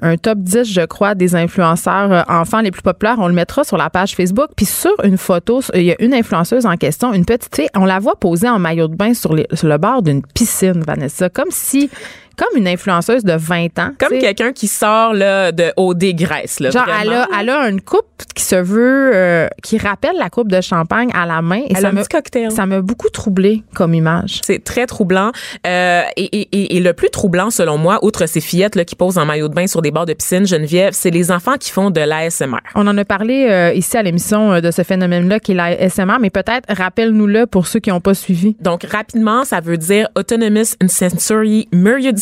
un, 0.02 0.18
top 0.18 0.40
10, 0.40 0.72
je 0.72 0.82
crois, 0.86 1.16
des 1.16 1.36
influenceurs 1.36 2.12
euh, 2.12 2.22
enfants 2.28 2.62
les 2.62 2.72
plus 2.72 2.82
populaires. 2.82 3.18
On 3.20 3.28
le 3.28 3.34
mettra 3.34 3.64
sur 3.64 3.78
la 3.78 3.90
page 3.90 4.16
Facebook. 4.16 4.50
Puis 4.56 4.66
sur 4.66 4.94
une 5.04 5.18
photo, 5.18 5.62
il 5.74 5.84
y 5.84 5.92
a 5.92 5.96
une 6.00 6.14
influenceuse 6.14 6.66
en 6.66 6.78
question, 6.78 7.14
une 7.14 7.26
petite 7.26 7.56
fille. 7.56 7.70
On 7.76 7.86
la 7.86 8.00
voit 8.00 8.16
poser 8.16 8.50
en 8.50 8.60
maillot 8.60 8.88
de 8.88 8.96
bain 8.96 9.14
sur 9.14 9.34
le 9.36 9.78
bord 9.78 10.02
d'une 10.02 10.22
piscine, 10.22 10.84
Vanessa, 10.86 11.30
comme 11.30 11.52
si, 11.52 11.90
comme 12.38 12.58
une 12.58 12.68
influenceuse 12.68 13.24
de 13.24 13.34
20 13.34 13.80
ans. 13.80 13.92
Comme 14.00 14.18
quelqu'un 14.20 14.52
qui 14.52 14.68
sort 14.68 15.14
là, 15.14 15.52
de 15.52 15.72
OD 15.78 16.14
Grèce. 16.16 16.60
Là, 16.60 16.70
Genre, 16.72 16.86
elle 17.02 17.14
a, 17.14 17.28
elle 17.40 17.50
a 17.50 17.70
une 17.70 17.82
coupe 17.82 18.06
qui 18.34 18.44
se 18.44 18.56
veut, 18.56 19.12
euh, 19.14 19.48
qui 19.64 19.78
rappelle 19.78 20.16
la 20.18 20.30
coupe 20.30 20.50
de 20.52 20.62
champagne 20.62 21.10
à 21.14 21.26
la 21.26 21.42
main. 21.42 21.58
Et 21.68 21.72
Elle 21.72 21.78
ça 21.78 21.88
a 21.88 21.92
un 21.92 21.96
petit 21.96 22.08
cocktail. 22.10 22.52
Ça 22.52 22.66
m'a 22.66 22.82
beaucoup 22.82 23.10
troublé 23.10 23.64
comme 23.76 23.94
image. 23.94 24.42
C'est 24.46 24.64
très 24.64 24.86
troublant. 24.86 25.32
Euh, 25.66 26.02
et, 26.18 26.24
et- 26.24 26.48
et- 26.52 26.78
et 26.78 26.80
le 26.80 26.94
plus 26.94 27.10
troublant, 27.10 27.50
selon 27.50 27.78
moi, 27.78 28.00
outre 28.04 28.26
ces 28.28 28.42
fillettes 28.42 28.76
là, 28.76 28.86
qui 28.86 28.96
posent 28.96 29.18
en 29.18 29.26
maillot 29.26 29.48
de 29.48 29.54
bain 29.54 29.68
sur 29.68 29.82
des 29.82 29.92
bords 29.92 30.06
de 30.06 30.14
piscine, 30.14 30.46
Geneviève, 30.46 30.94
c'est 30.94 31.12
les 31.12 31.32
enfants 31.32 31.56
qui 31.60 31.72
font 31.72 31.90
de 31.92 32.02
l'ASMR. 32.02 32.58
On 32.76 32.86
en 32.88 32.98
a 32.98 33.06
parlé 33.06 33.48
euh, 33.50 33.74
ici 33.74 33.98
à 33.98 34.04
l'émission 34.04 34.54
euh, 34.54 34.62
de 34.62 34.72
ce 34.72 34.84
phénomène-là 34.84 35.40
qui 35.40 35.52
est 35.54 35.56
la 35.56 35.90
SMR, 35.90 36.18
mais 36.20 36.30
peut-être 36.30 36.66
rappelle-nous-le 36.70 37.46
pour 37.48 37.68
ceux 37.68 37.80
qui 37.80 37.90
n'ont 37.90 38.02
pas 38.02 38.14
suivi. 38.14 38.56
Donc, 38.62 38.84
rapidement, 38.84 39.44
ça 39.46 39.60
veut 39.60 39.78
dire 39.78 40.08
Autonomous 40.16 40.76
and 40.84 40.88
Sensory 40.88 41.68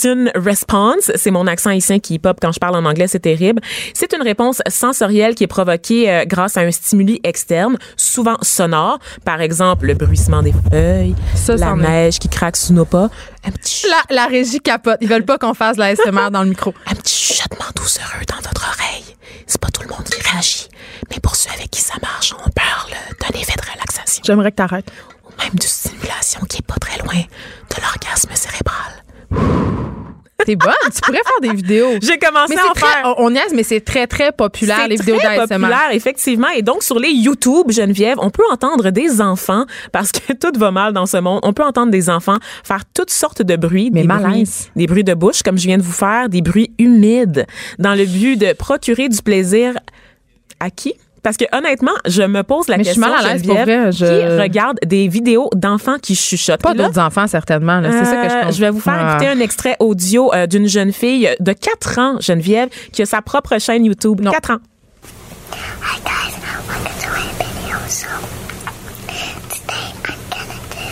Meridian 0.05 0.31
Response. 0.35 1.11
C'est 1.15 1.31
mon 1.31 1.47
accent 1.47 1.71
ici 1.71 1.99
qui 1.99 2.19
pop 2.19 2.37
quand 2.41 2.51
je 2.51 2.59
parle 2.59 2.75
en 2.75 2.85
anglais, 2.85 3.07
c'est 3.07 3.19
terrible. 3.19 3.61
C'est 3.93 4.13
une 4.13 4.21
réponse 4.21 4.61
sensorielle 4.67 5.35
qui 5.35 5.43
est 5.43 5.47
provoquée 5.47 6.09
euh, 6.11 6.25
grâce 6.25 6.57
à 6.57 6.61
un 6.61 6.71
stimuli 6.71 7.19
externe, 7.23 7.77
souvent 7.97 8.37
sonore. 8.41 8.99
Par 9.25 9.41
exemple, 9.41 9.85
le 9.87 9.93
bruissement 9.93 10.41
des 10.43 10.53
feuilles, 10.71 11.15
Ça, 11.35 11.55
la 11.55 11.71
est. 11.71 11.75
neige 11.75 12.19
qui 12.19 12.29
craque 12.29 12.57
sous 12.57 12.73
nos 12.73 12.85
pas, 12.85 13.09
un 13.45 13.51
petit, 13.51 13.87
La, 14.09 14.15
la 14.15 14.25
régie 14.25 14.59
capote. 14.59 14.97
Ils 15.01 15.07
veulent 15.09 15.25
pas 15.25 15.37
qu'on 15.37 15.53
fasse 15.53 15.75
de 15.77 15.81
la 15.81 15.95
SMR 15.95 16.31
dans 16.31 16.43
le 16.43 16.49
micro. 16.49 16.73
un 16.87 16.95
petit 16.95 17.15
chuchotement 17.33 17.65
doucereux 17.75 18.25
dans 18.27 18.37
votre 18.37 18.67
oreille. 18.67 19.03
C'est 19.47 19.59
pas 19.61 19.69
tout 19.69 19.81
le 19.83 19.89
monde 19.89 20.03
qui 20.05 20.21
réagit, 20.31 20.67
mais 21.11 21.19
pour 21.21 21.35
ceux 21.35 21.49
avec 21.51 21.69
qui 21.69 21.81
ça 21.81 21.93
marche, 22.01 22.33
on 22.33 22.49
parle 22.51 22.91
d'un 23.21 23.39
effet 23.39 23.53
de 23.57 23.71
relaxation. 23.71 24.23
J'aimerais 24.25 24.51
que 24.51 24.55
t'arrêtes. 24.57 24.89
ou 25.25 25.41
même 25.43 25.53
de 25.55 25.63
stimulation 25.63 26.39
qui 26.49 26.57
est 26.57 26.65
pas 26.65 26.75
très 26.79 26.97
loin 26.99 27.13
de 27.15 27.81
l'orgasme 27.81 28.29
cérébral. 28.33 29.02
T'es 30.45 30.57
bonne. 30.57 30.73
tu 30.93 30.99
pourrais 30.99 31.19
faire 31.23 31.39
des 31.41 31.53
vidéos. 31.55 31.91
J'ai 32.01 32.17
commencé 32.17 32.53
Mais 32.53 32.59
à 32.59 32.65
en 32.65 32.73
c'est 32.73 32.81
très, 32.81 32.89
faire. 33.01 33.15
on, 33.17 33.25
on 33.27 33.29
niaise, 33.29 33.53
mais 33.55 33.63
c'est 33.63 33.79
très, 33.79 34.07
très 34.07 34.33
populaire, 34.33 34.79
C'est 34.81 34.87
les 34.89 34.95
vidéos 34.97 35.15
très 35.17 35.37
d'ASMR. 35.37 35.55
populaire, 35.55 35.89
effectivement. 35.93 36.49
Et 36.49 36.61
donc, 36.61 36.83
sur 36.83 36.99
les 36.99 37.11
YouTube, 37.11 37.71
Geneviève, 37.71 38.17
on 38.19 38.29
peut 38.29 38.43
entendre 38.51 38.89
des 38.89 39.21
enfants, 39.21 39.65
parce 39.93 40.11
que 40.11 40.33
tout 40.39 40.51
va 40.59 40.71
mal 40.71 40.91
dans 40.91 41.05
ce 41.05 41.15
monde, 41.17 41.39
on 41.43 41.53
peut 41.53 41.63
entendre 41.63 41.91
des 41.91 42.09
enfants 42.09 42.37
faire 42.65 42.83
toutes 42.93 43.11
sortes 43.11 43.41
de 43.41 43.55
bruits. 43.55 43.89
Mais 43.93 44.01
des 44.01 44.07
malaise. 44.07 44.23
bruits, 44.25 44.71
des 44.75 44.87
bruits 44.87 45.03
de 45.05 45.13
bouche, 45.13 45.43
comme 45.43 45.57
je 45.57 45.65
viens 45.67 45.77
de 45.77 45.83
vous 45.83 45.93
faire, 45.93 46.27
des 46.27 46.41
bruits 46.41 46.73
humides, 46.77 47.45
dans 47.79 47.95
le 47.95 48.05
but 48.05 48.35
de 48.35 48.51
procurer 48.51 49.07
du 49.07 49.21
plaisir 49.21 49.75
à 50.59 50.69
qui? 50.69 50.93
Parce 51.23 51.37
que 51.37 51.45
honnêtement, 51.57 51.93
je 52.05 52.21
me 52.23 52.43
pose 52.43 52.67
la 52.67 52.75
Mais 52.77 52.83
je 52.83 52.89
suis 52.91 52.99
question, 52.99 53.15
mal 53.15 53.25
à 53.25 53.33
l'aise, 53.33 53.43
Geneviève, 53.43 53.65
pour 53.65 53.75
vrai, 53.75 53.91
je- 53.93 54.35
qui 54.35 54.41
regarde 54.41 54.77
des 54.85 55.07
vidéos 55.07 55.49
d'enfants 55.55 55.97
qui 56.01 56.15
chuchotent? 56.15 56.61
Pas 56.61 56.73
d'autres 56.73 56.99
enfants, 56.99 57.27
certainement. 57.27 57.79
là. 57.79 57.91
C'est 57.91 58.03
ça 58.05 58.17
que 58.23 58.29
je 58.29 58.33
euh, 58.35 58.43
pense. 58.43 58.55
je 58.55 58.59
vais 58.59 58.69
vous 58.69 58.81
faire 58.81 58.97
Ah. 58.99 59.11
écouter 59.15 59.27
un 59.29 59.39
extrait 59.39 59.77
audio 59.79 60.33
euh, 60.33 60.47
d'une 60.47 60.67
jeune 60.67 60.91
fille 60.91 61.29
de 61.39 61.53
4 61.53 61.97
ans, 61.99 62.17
Geneviève, 62.19 62.67
qui 62.91 63.01
a 63.01 63.05
sa 63.05 63.21
propre 63.21 63.57
chaîne 63.57 63.85
YouTube. 63.85 64.19
Non. 64.19 64.31
4 64.31 64.51
ans. 64.51 64.57
Hi 65.81 65.99
guys, 66.03 66.35
welcome 66.67 66.91
to 66.99 67.07
my 67.09 67.23
video. 67.39 67.77
So 67.87 68.07
today 69.49 69.75
I'm 69.79 69.95
gonna 70.03 70.17
do 70.71 70.83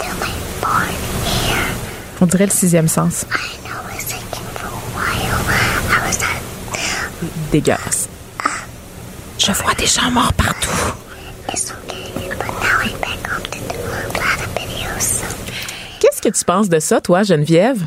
do 0.00 0.10
my 0.20 0.34
board 0.60 0.90
here. 1.24 1.74
On 2.20 2.26
dirait 2.26 2.46
le 2.46 2.50
sixième 2.50 2.88
sens. 2.88 3.22
I 3.30 3.68
know 3.68 3.70
I 3.70 3.94
was 3.94 4.04
thinking 4.04 4.46
for 4.54 4.66
a 4.66 4.70
while. 4.96 5.38
I 5.92 6.08
was 6.08 6.18
at 6.22 7.52
Dégueulasse. 7.52 8.05
Je 9.38 9.52
vois 9.52 9.74
des 9.74 9.86
gens 9.86 10.10
morts 10.10 10.32
partout. 10.32 10.70
Qu'est-ce 16.00 16.22
que 16.22 16.28
tu 16.28 16.44
penses 16.44 16.68
de 16.68 16.78
ça, 16.78 17.00
toi, 17.00 17.22
Geneviève? 17.22 17.80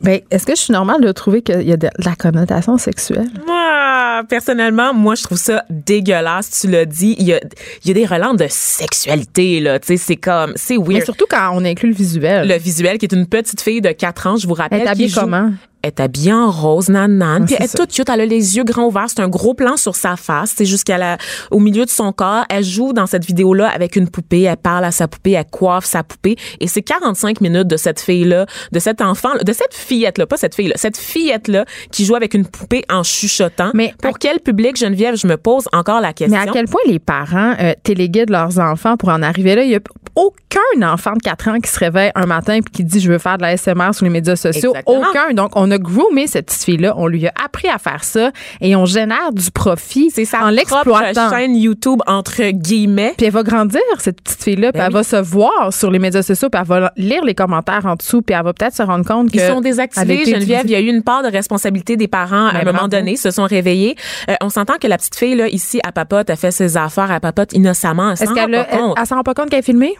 Ben, 0.00 0.20
est-ce 0.30 0.44
que 0.44 0.54
je 0.54 0.60
suis 0.60 0.72
normale 0.72 1.00
de 1.00 1.12
trouver 1.12 1.40
qu'il 1.42 1.62
y 1.62 1.72
a 1.72 1.76
de 1.76 1.88
la 1.98 2.14
connotation 2.14 2.76
sexuelle? 2.78 3.30
Moi, 3.46 4.22
personnellement, 4.28 4.92
moi, 4.92 5.14
je 5.14 5.22
trouve 5.22 5.38
ça 5.38 5.64
dégueulasse. 5.70 6.60
Tu 6.60 6.68
l'as 6.68 6.84
dit. 6.84 7.16
Il 7.18 7.26
y 7.26 7.32
a, 7.32 7.40
il 7.84 7.88
y 7.88 7.90
a 7.90 7.94
des 7.94 8.04
relents 8.04 8.34
de 8.34 8.46
sexualité, 8.50 9.60
là. 9.60 9.78
Tu 9.78 9.86
sais, 9.86 9.96
c'est 9.96 10.16
comme, 10.16 10.52
c'est 10.56 10.76
Mais 10.76 10.94
weird. 10.94 11.04
surtout 11.04 11.26
quand 11.28 11.50
on 11.54 11.64
inclut 11.64 11.88
le 11.90 11.94
visuel. 11.94 12.46
Le 12.48 12.58
visuel, 12.58 12.98
qui 12.98 13.06
est 13.06 13.14
une 13.14 13.26
petite 13.26 13.60
fille 13.62 13.80
de 13.80 13.92
4 13.92 14.26
ans, 14.26 14.36
je 14.36 14.46
vous 14.46 14.54
rappelle. 14.54 14.80
Elle 14.80 14.86
est 14.86 14.90
habillée 14.90 15.10
comment? 15.12 15.52
Elle 15.84 15.88
est 15.88 16.00
habillée 16.00 16.32
en 16.32 16.50
rose. 16.50 16.90
Ah, 16.94 17.06
puis 17.44 17.56
elle 17.58 17.66
est 17.66 17.76
toute 17.76 17.92
cute. 17.92 18.08
Elle 18.08 18.22
a 18.22 18.24
les 18.24 18.56
yeux 18.56 18.64
grands 18.64 18.86
ouverts. 18.86 19.04
C'est 19.08 19.20
un 19.20 19.28
gros 19.28 19.52
plan 19.52 19.76
sur 19.76 19.96
sa 19.96 20.16
face. 20.16 20.54
C'est 20.56 20.64
jusqu'à 20.64 20.96
la, 20.96 21.18
au 21.50 21.58
milieu 21.60 21.84
de 21.84 21.90
son 21.90 22.10
corps. 22.10 22.46
Elle 22.48 22.64
joue 22.64 22.94
dans 22.94 23.04
cette 23.04 23.26
vidéo-là 23.26 23.68
avec 23.68 23.94
une 23.96 24.08
poupée. 24.08 24.42
Elle 24.42 24.56
parle 24.56 24.84
à 24.84 24.92
sa 24.92 25.08
poupée. 25.08 25.32
Elle 25.32 25.44
coiffe 25.44 25.84
sa 25.84 26.02
poupée. 26.02 26.36
Et 26.60 26.68
c'est 26.68 26.80
45 26.80 27.42
minutes 27.42 27.68
de 27.68 27.76
cette 27.76 28.00
fille-là, 28.00 28.46
de 28.72 28.78
cet 28.78 29.02
enfant, 29.02 29.28
de 29.44 29.52
cette 29.52 29.74
fillette-là, 29.74 30.26
pas 30.26 30.38
cette 30.38 30.54
fille-là, 30.54 30.74
cette 30.76 30.96
fillette-là 30.96 31.66
qui 31.92 32.06
joue 32.06 32.14
avec 32.14 32.32
une 32.32 32.46
poupée 32.46 32.84
en 32.90 33.02
chuchotant. 33.02 33.70
Mais 33.74 33.92
pour 34.00 34.14
à- 34.14 34.18
quel 34.18 34.40
public, 34.40 34.76
Geneviève, 34.78 35.16
je 35.16 35.26
me 35.26 35.36
pose 35.36 35.68
encore 35.74 36.00
la 36.00 36.14
question. 36.14 36.38
Mais 36.40 36.48
à 36.48 36.50
quel 36.50 36.64
point 36.64 36.80
les 36.86 36.98
parents 36.98 37.54
euh, 37.60 37.74
téléguident 37.82 38.30
leurs 38.30 38.58
enfants 38.58 38.96
pour 38.96 39.10
en 39.10 39.20
arriver 39.20 39.54
là? 39.54 39.64
Il 39.64 39.68
n'y 39.68 39.76
a 39.76 39.80
aucun 40.16 40.92
enfant 40.92 41.12
de 41.14 41.18
4 41.22 41.48
ans 41.48 41.58
qui 41.60 41.70
se 41.70 41.78
réveille 41.78 42.12
un 42.14 42.26
matin 42.26 42.54
et 42.54 42.60
qui 42.62 42.84
dit 42.84 43.00
je 43.00 43.10
veux 43.10 43.18
faire 43.18 43.36
de 43.36 43.42
la 43.42 43.56
SMR 43.56 43.92
sur 43.92 44.04
les 44.04 44.10
médias 44.10 44.36
sociaux. 44.36 44.70
Exactement. 44.70 45.02
Aucun. 45.10 45.34
Donc, 45.34 45.50
on 45.56 45.70
a 45.70 45.73
groomé 45.78 46.26
cette 46.26 46.46
petite 46.46 46.64
fille-là. 46.64 46.94
On 46.96 47.06
lui 47.06 47.26
a 47.26 47.32
appris 47.44 47.68
à 47.68 47.78
faire 47.78 48.04
ça 48.04 48.30
et 48.60 48.74
on 48.76 48.84
génère 48.84 49.32
du 49.32 49.50
profit 49.50 50.10
c'est 50.10 50.24
sa 50.24 50.44
en 50.44 50.50
l'exploitant. 50.50 51.30
chaîne 51.30 51.56
YouTube, 51.56 52.00
entre 52.06 52.42
guillemets. 52.50 53.14
Puis 53.16 53.26
elle 53.26 53.32
va 53.32 53.42
grandir, 53.42 53.80
cette 53.98 54.20
petite 54.20 54.42
fille-là, 54.42 54.72
puis 54.72 54.78
Ben 54.80 54.86
elle 54.86 54.92
oui. 54.92 54.94
va 54.94 55.02
se 55.04 55.16
voir 55.16 55.72
sur 55.72 55.90
les 55.90 55.98
médias 55.98 56.22
sociaux, 56.22 56.48
puis 56.50 56.60
elle 56.60 56.66
va 56.68 56.92
lire 56.96 57.24
les 57.24 57.34
commentaires 57.34 57.86
en 57.86 57.94
dessous, 57.96 58.22
puis 58.22 58.34
elle 58.36 58.44
va 58.44 58.52
peut-être 58.52 58.74
se 58.74 58.82
rendre 58.82 59.04
compte 59.04 59.30
que... 59.30 59.36
Ils 59.36 59.46
sont 59.46 59.58
a 59.58 59.62
désactivés, 59.62 60.24
Geneviève. 60.24 60.62
Il 60.64 60.70
y 60.70 60.74
a 60.76 60.80
eu 60.80 60.88
une 60.88 61.02
part 61.02 61.22
de 61.22 61.28
responsabilité 61.28 61.96
des 61.96 62.08
parents 62.08 62.46
à 62.48 62.52
Ben, 62.52 62.68
un 62.68 62.72
moment 62.72 62.88
donné, 62.88 63.16
se 63.16 63.30
sont 63.30 63.44
réveillés. 63.44 63.96
Euh, 64.30 64.34
on 64.42 64.48
s'entend 64.48 64.74
que 64.80 64.86
la 64.86 64.96
petite 64.98 65.16
fille, 65.16 65.34
là, 65.36 65.48
ici, 65.48 65.80
à 65.84 65.92
papote, 65.92 66.30
a 66.30 66.36
fait 66.36 66.50
ses 66.50 66.76
affaires, 66.76 67.10
à 67.10 67.20
papote 67.20 67.52
innocemment. 67.52 68.08
Elle 68.12 68.22
Est-ce 68.22 68.32
qu'elle 68.34 68.54
a- 68.54 68.66
elle, 68.70 68.80
elle 68.98 69.06
s'en 69.06 69.16
rend 69.16 69.22
pas 69.22 69.34
compte 69.34 69.50
qu'elle 69.50 69.60
est 69.60 69.62
filmée? 69.62 69.94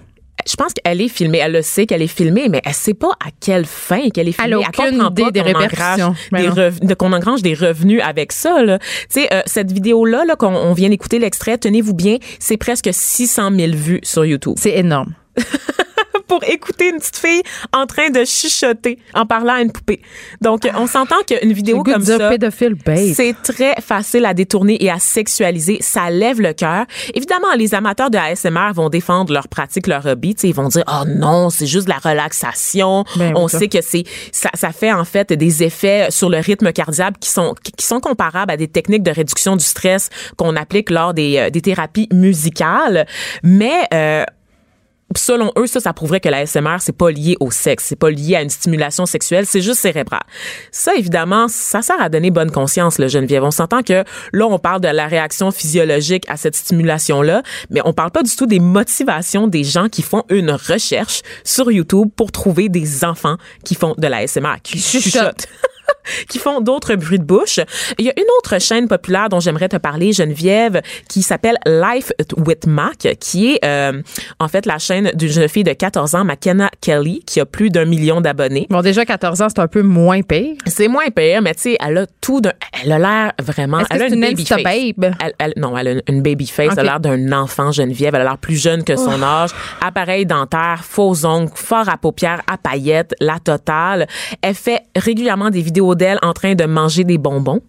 Je 0.46 0.56
pense 0.56 0.72
qu'elle 0.72 1.00
est 1.00 1.08
filmée. 1.08 1.38
Elle 1.38 1.52
le 1.52 1.62
sait 1.62 1.86
qu'elle 1.86 2.02
est 2.02 2.06
filmée, 2.06 2.48
mais 2.48 2.60
elle 2.64 2.74
sait 2.74 2.94
pas 2.94 3.12
à 3.24 3.30
quelle 3.40 3.64
fin 3.64 4.08
qu'elle 4.10 4.28
est 4.28 4.38
Elle 4.38 4.50
filmée. 4.50 4.64
Elle 4.64 4.84
aucune 4.84 4.98
comprend 4.98 5.12
pas 5.12 5.22
idée 5.22 5.32
des 5.32 5.42
répercussions. 5.42 6.14
Ben 6.30 6.94
qu'on 6.98 7.12
engrange 7.12 7.42
des 7.42 7.54
revenus 7.54 8.00
avec 8.04 8.32
ça. 8.32 8.62
Là. 8.62 8.78
Tu 8.78 8.86
sais, 9.08 9.28
euh, 9.32 9.42
cette 9.46 9.72
vidéo-là, 9.72 10.24
là, 10.24 10.36
qu'on 10.36 10.54
on 10.54 10.72
vient 10.72 10.88
d'écouter 10.88 11.18
l'extrait, 11.18 11.58
tenez-vous 11.58 11.94
bien, 11.94 12.18
c'est 12.38 12.56
presque 12.56 12.90
600 12.92 13.50
000 13.56 13.72
vues 13.72 14.00
sur 14.02 14.24
YouTube. 14.24 14.54
C'est 14.56 14.76
énorme. 14.76 15.14
pour 16.26 16.42
écouter 16.44 16.90
une 16.90 16.98
petite 16.98 17.16
fille 17.16 17.42
en 17.72 17.86
train 17.86 18.10
de 18.10 18.24
chuchoter 18.24 18.98
en 19.14 19.26
parlant 19.26 19.54
à 19.54 19.60
une 19.62 19.72
poupée. 19.72 20.00
Donc, 20.40 20.68
on 20.76 20.86
s'entend 20.86 21.16
qu'une 21.26 21.52
vidéo 21.52 21.82
comme 21.82 22.04
ça, 22.04 22.30
c'est 23.14 23.34
très 23.42 23.74
facile 23.80 24.24
à 24.26 24.34
détourner 24.34 24.82
et 24.82 24.90
à 24.90 24.98
sexualiser. 24.98 25.78
Ça 25.80 26.10
lève 26.10 26.40
le 26.40 26.52
cœur. 26.52 26.86
Évidemment, 27.14 27.48
les 27.56 27.74
amateurs 27.74 28.10
de 28.10 28.18
ASMR 28.18 28.72
vont 28.74 28.88
défendre 28.88 29.32
leur 29.32 29.48
pratique, 29.48 29.86
leur 29.86 30.04
hobby. 30.06 30.34
Ils 30.42 30.54
vont 30.54 30.68
dire, 30.68 30.84
oh 30.88 31.04
non, 31.06 31.50
c'est 31.50 31.66
juste 31.66 31.86
de 31.86 31.90
la 31.90 31.98
relaxation. 31.98 33.04
Ben 33.16 33.32
On 33.36 33.48
ça. 33.48 33.58
sait 33.58 33.68
que 33.68 33.80
c'est 33.82 34.04
ça, 34.32 34.50
ça 34.54 34.72
fait 34.72 34.92
en 34.92 35.04
fait 35.04 35.32
des 35.32 35.62
effets 35.62 36.08
sur 36.10 36.28
le 36.30 36.38
rythme 36.38 36.72
cardiaque 36.72 37.18
qui 37.20 37.30
sont 37.30 37.54
qui 37.76 37.86
sont 37.86 38.00
comparables 38.00 38.50
à 38.52 38.56
des 38.56 38.68
techniques 38.68 39.02
de 39.02 39.10
réduction 39.10 39.56
du 39.56 39.64
stress 39.64 40.10
qu'on 40.36 40.56
applique 40.56 40.90
lors 40.90 41.14
des, 41.14 41.38
euh, 41.38 41.50
des 41.50 41.60
thérapies 41.60 42.08
musicales. 42.12 43.06
Mais 43.42 43.86
euh, 43.92 44.24
selon 45.18 45.52
eux, 45.58 45.66
ça, 45.66 45.80
ça 45.80 45.92
prouverait 45.92 46.20
que 46.20 46.28
la 46.28 46.46
SMR, 46.46 46.76
c'est 46.80 46.96
pas 46.96 47.10
lié 47.10 47.36
au 47.40 47.50
sexe, 47.50 47.84
c'est 47.88 47.96
pas 47.96 48.10
lié 48.10 48.36
à 48.36 48.42
une 48.42 48.50
stimulation 48.50 49.06
sexuelle, 49.06 49.46
c'est 49.46 49.60
juste 49.60 49.80
cérébral. 49.80 50.22
Ça, 50.70 50.94
évidemment, 50.94 51.46
ça 51.48 51.82
sert 51.82 52.00
à 52.00 52.08
donner 52.08 52.30
bonne 52.30 52.50
conscience, 52.50 52.98
le 52.98 53.08
Geneviève. 53.08 53.44
On 53.44 53.50
s'entend 53.50 53.82
que 53.82 54.04
là, 54.32 54.46
on 54.46 54.58
parle 54.58 54.80
de 54.80 54.88
la 54.88 55.06
réaction 55.06 55.50
physiologique 55.50 56.24
à 56.28 56.36
cette 56.36 56.56
stimulation-là, 56.56 57.42
mais 57.70 57.80
on 57.84 57.92
parle 57.92 58.10
pas 58.10 58.22
du 58.22 58.34
tout 58.34 58.46
des 58.46 58.60
motivations 58.60 59.48
des 59.48 59.64
gens 59.64 59.88
qui 59.88 60.02
font 60.02 60.24
une 60.28 60.50
recherche 60.50 61.22
sur 61.44 61.70
YouTube 61.70 62.08
pour 62.16 62.32
trouver 62.32 62.68
des 62.68 63.04
enfants 63.04 63.36
qui 63.64 63.74
font 63.74 63.94
de 63.98 64.06
la 64.06 64.26
SMR, 64.26 64.56
qui 64.62 64.78
chuchotent. 64.78 65.46
Qui 66.28 66.38
font 66.38 66.60
d'autres 66.60 66.94
bruits 66.94 67.18
de 67.18 67.24
bouche. 67.24 67.60
Il 67.98 68.04
y 68.04 68.10
a 68.10 68.12
une 68.18 68.26
autre 68.38 68.60
chaîne 68.60 68.88
populaire 68.88 69.28
dont 69.28 69.40
j'aimerais 69.40 69.68
te 69.68 69.76
parler, 69.76 70.12
Geneviève, 70.12 70.80
qui 71.08 71.22
s'appelle 71.22 71.56
Life 71.66 72.12
with 72.36 72.66
Mac, 72.66 73.08
qui 73.20 73.52
est 73.54 73.64
euh, 73.64 74.00
en 74.38 74.48
fait 74.48 74.66
la 74.66 74.78
chaîne 74.78 75.10
d'une 75.14 75.28
jeune 75.30 75.48
fille 75.48 75.64
de 75.64 75.72
14 75.72 76.14
ans, 76.14 76.24
McKenna 76.24 76.70
Kelly, 76.80 77.22
qui 77.26 77.40
a 77.40 77.46
plus 77.46 77.70
d'un 77.70 77.84
million 77.84 78.20
d'abonnés. 78.20 78.66
Bon, 78.70 78.80
déjà, 78.82 79.04
14 79.04 79.42
ans, 79.42 79.48
c'est 79.48 79.60
un 79.60 79.68
peu 79.68 79.82
moins 79.82 80.22
pire. 80.22 80.56
C'est 80.66 80.88
moins 80.88 81.08
pire, 81.14 81.42
mais 81.42 81.54
tu 81.54 81.62
sais, 81.62 81.76
elle 81.84 81.98
a 81.98 82.06
tout 82.20 82.40
d'un... 82.40 82.52
Elle 82.82 82.92
a 82.92 82.98
l'air 82.98 83.32
vraiment... 83.42 83.80
Est-ce 83.80 83.88
que 83.88 83.94
elle 83.94 84.02
a 84.02 84.08
c'est 84.08 84.14
une 84.14 84.20
baby 84.20 84.42
Insta 84.42 84.56
face. 84.58 84.64
babe? 84.98 85.14
Elle, 85.22 85.32
elle- 85.38 85.52
non, 85.56 85.76
elle 85.76 85.88
a 85.88 85.92
une 86.08 86.22
baby 86.22 86.46
face. 86.46 86.68
Elle 86.72 86.78
a 86.80 86.82
l'air 86.82 87.00
d'un 87.00 87.32
enfant 87.32 87.72
Geneviève. 87.72 88.14
Elle 88.14 88.22
a 88.22 88.24
l'air 88.24 88.38
plus 88.38 88.60
jeune 88.60 88.84
que 88.84 88.96
son 88.96 89.22
âge. 89.22 89.50
Appareil 89.80 90.26
dentaire, 90.26 90.80
faux 90.84 91.24
ongles, 91.24 91.50
fort 91.54 91.88
à 91.88 91.96
paupières, 91.96 92.42
à 92.50 92.56
paillettes, 92.58 93.14
la 93.20 93.38
totale. 93.38 94.06
Elle 94.42 94.54
fait 94.54 94.80
régulièrement 94.96 95.50
des 95.50 95.60
vidéos 95.62 95.93
d'elle 95.94 96.18
en 96.22 96.32
train 96.32 96.54
de 96.54 96.64
manger 96.64 97.04
des 97.04 97.18
bonbons 97.18 97.60